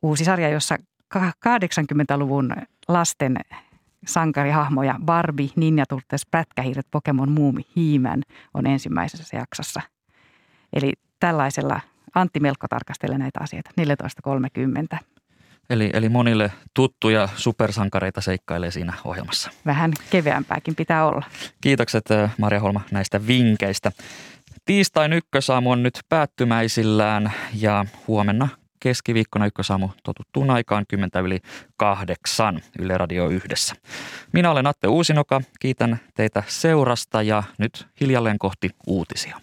Uusi 0.02 0.26
sarja, 0.26 0.50
jossa 0.50 0.76
80-luvun 1.18 2.56
lasten 2.88 3.36
sankarihahmoja 4.06 5.00
Barbie, 5.06 5.50
Ninja 5.56 5.86
Turtles, 5.90 6.26
Pätkähiiret, 6.32 6.88
Pokemon, 6.92 7.32
Muumi, 7.32 7.62
Hiimän 7.76 8.22
on 8.54 8.68
ensimmäisessä 8.68 9.38
jaksossa. 9.38 9.82
Eli 10.74 10.94
tällaisella 11.20 11.82
Antti 12.16 12.40
Melkko 12.40 12.68
tarkastelee 12.68 13.18
näitä 13.18 13.40
asioita 13.44 13.72
14.30. 14.94 14.98
Eli, 15.70 15.90
eli 15.94 16.10
monille 16.10 16.52
tuttuja 16.74 17.30
supersankareita 17.36 18.22
seikkailee 18.22 18.72
siinä 18.72 18.94
ohjelmassa. 19.06 19.52
Vähän 19.66 19.94
keveämpääkin 20.10 20.76
pitää 20.76 21.06
olla. 21.06 21.26
Kiitokset 21.62 22.06
Maria 22.38 22.60
Holma 22.60 22.82
näistä 22.92 23.28
vinkkeistä. 23.28 23.92
Tiistain 24.66 25.14
ykkösaamu 25.14 25.72
on 25.72 25.84
nyt 25.84 26.00
päättymäisillään 26.10 27.32
ja 27.54 27.86
huomenna 28.08 28.48
keskiviikkona 28.80 29.46
ykkösaamu 29.46 29.90
totuttuun 30.04 30.50
aikaan 30.50 30.86
10 30.88 31.26
yli 31.26 31.40
kahdeksan 31.78 32.62
Yle 32.80 32.98
Radio 32.98 33.28
yhdessä. 33.28 33.76
Minä 34.34 34.52
olen 34.52 34.68
Atte 34.68 34.88
Uusinoka, 34.88 35.42
kiitän 35.60 36.00
teitä 36.16 36.44
seurasta 36.48 37.22
ja 37.22 37.44
nyt 37.58 37.88
hiljalleen 38.02 38.40
kohti 38.40 38.70
uutisia. 38.88 39.38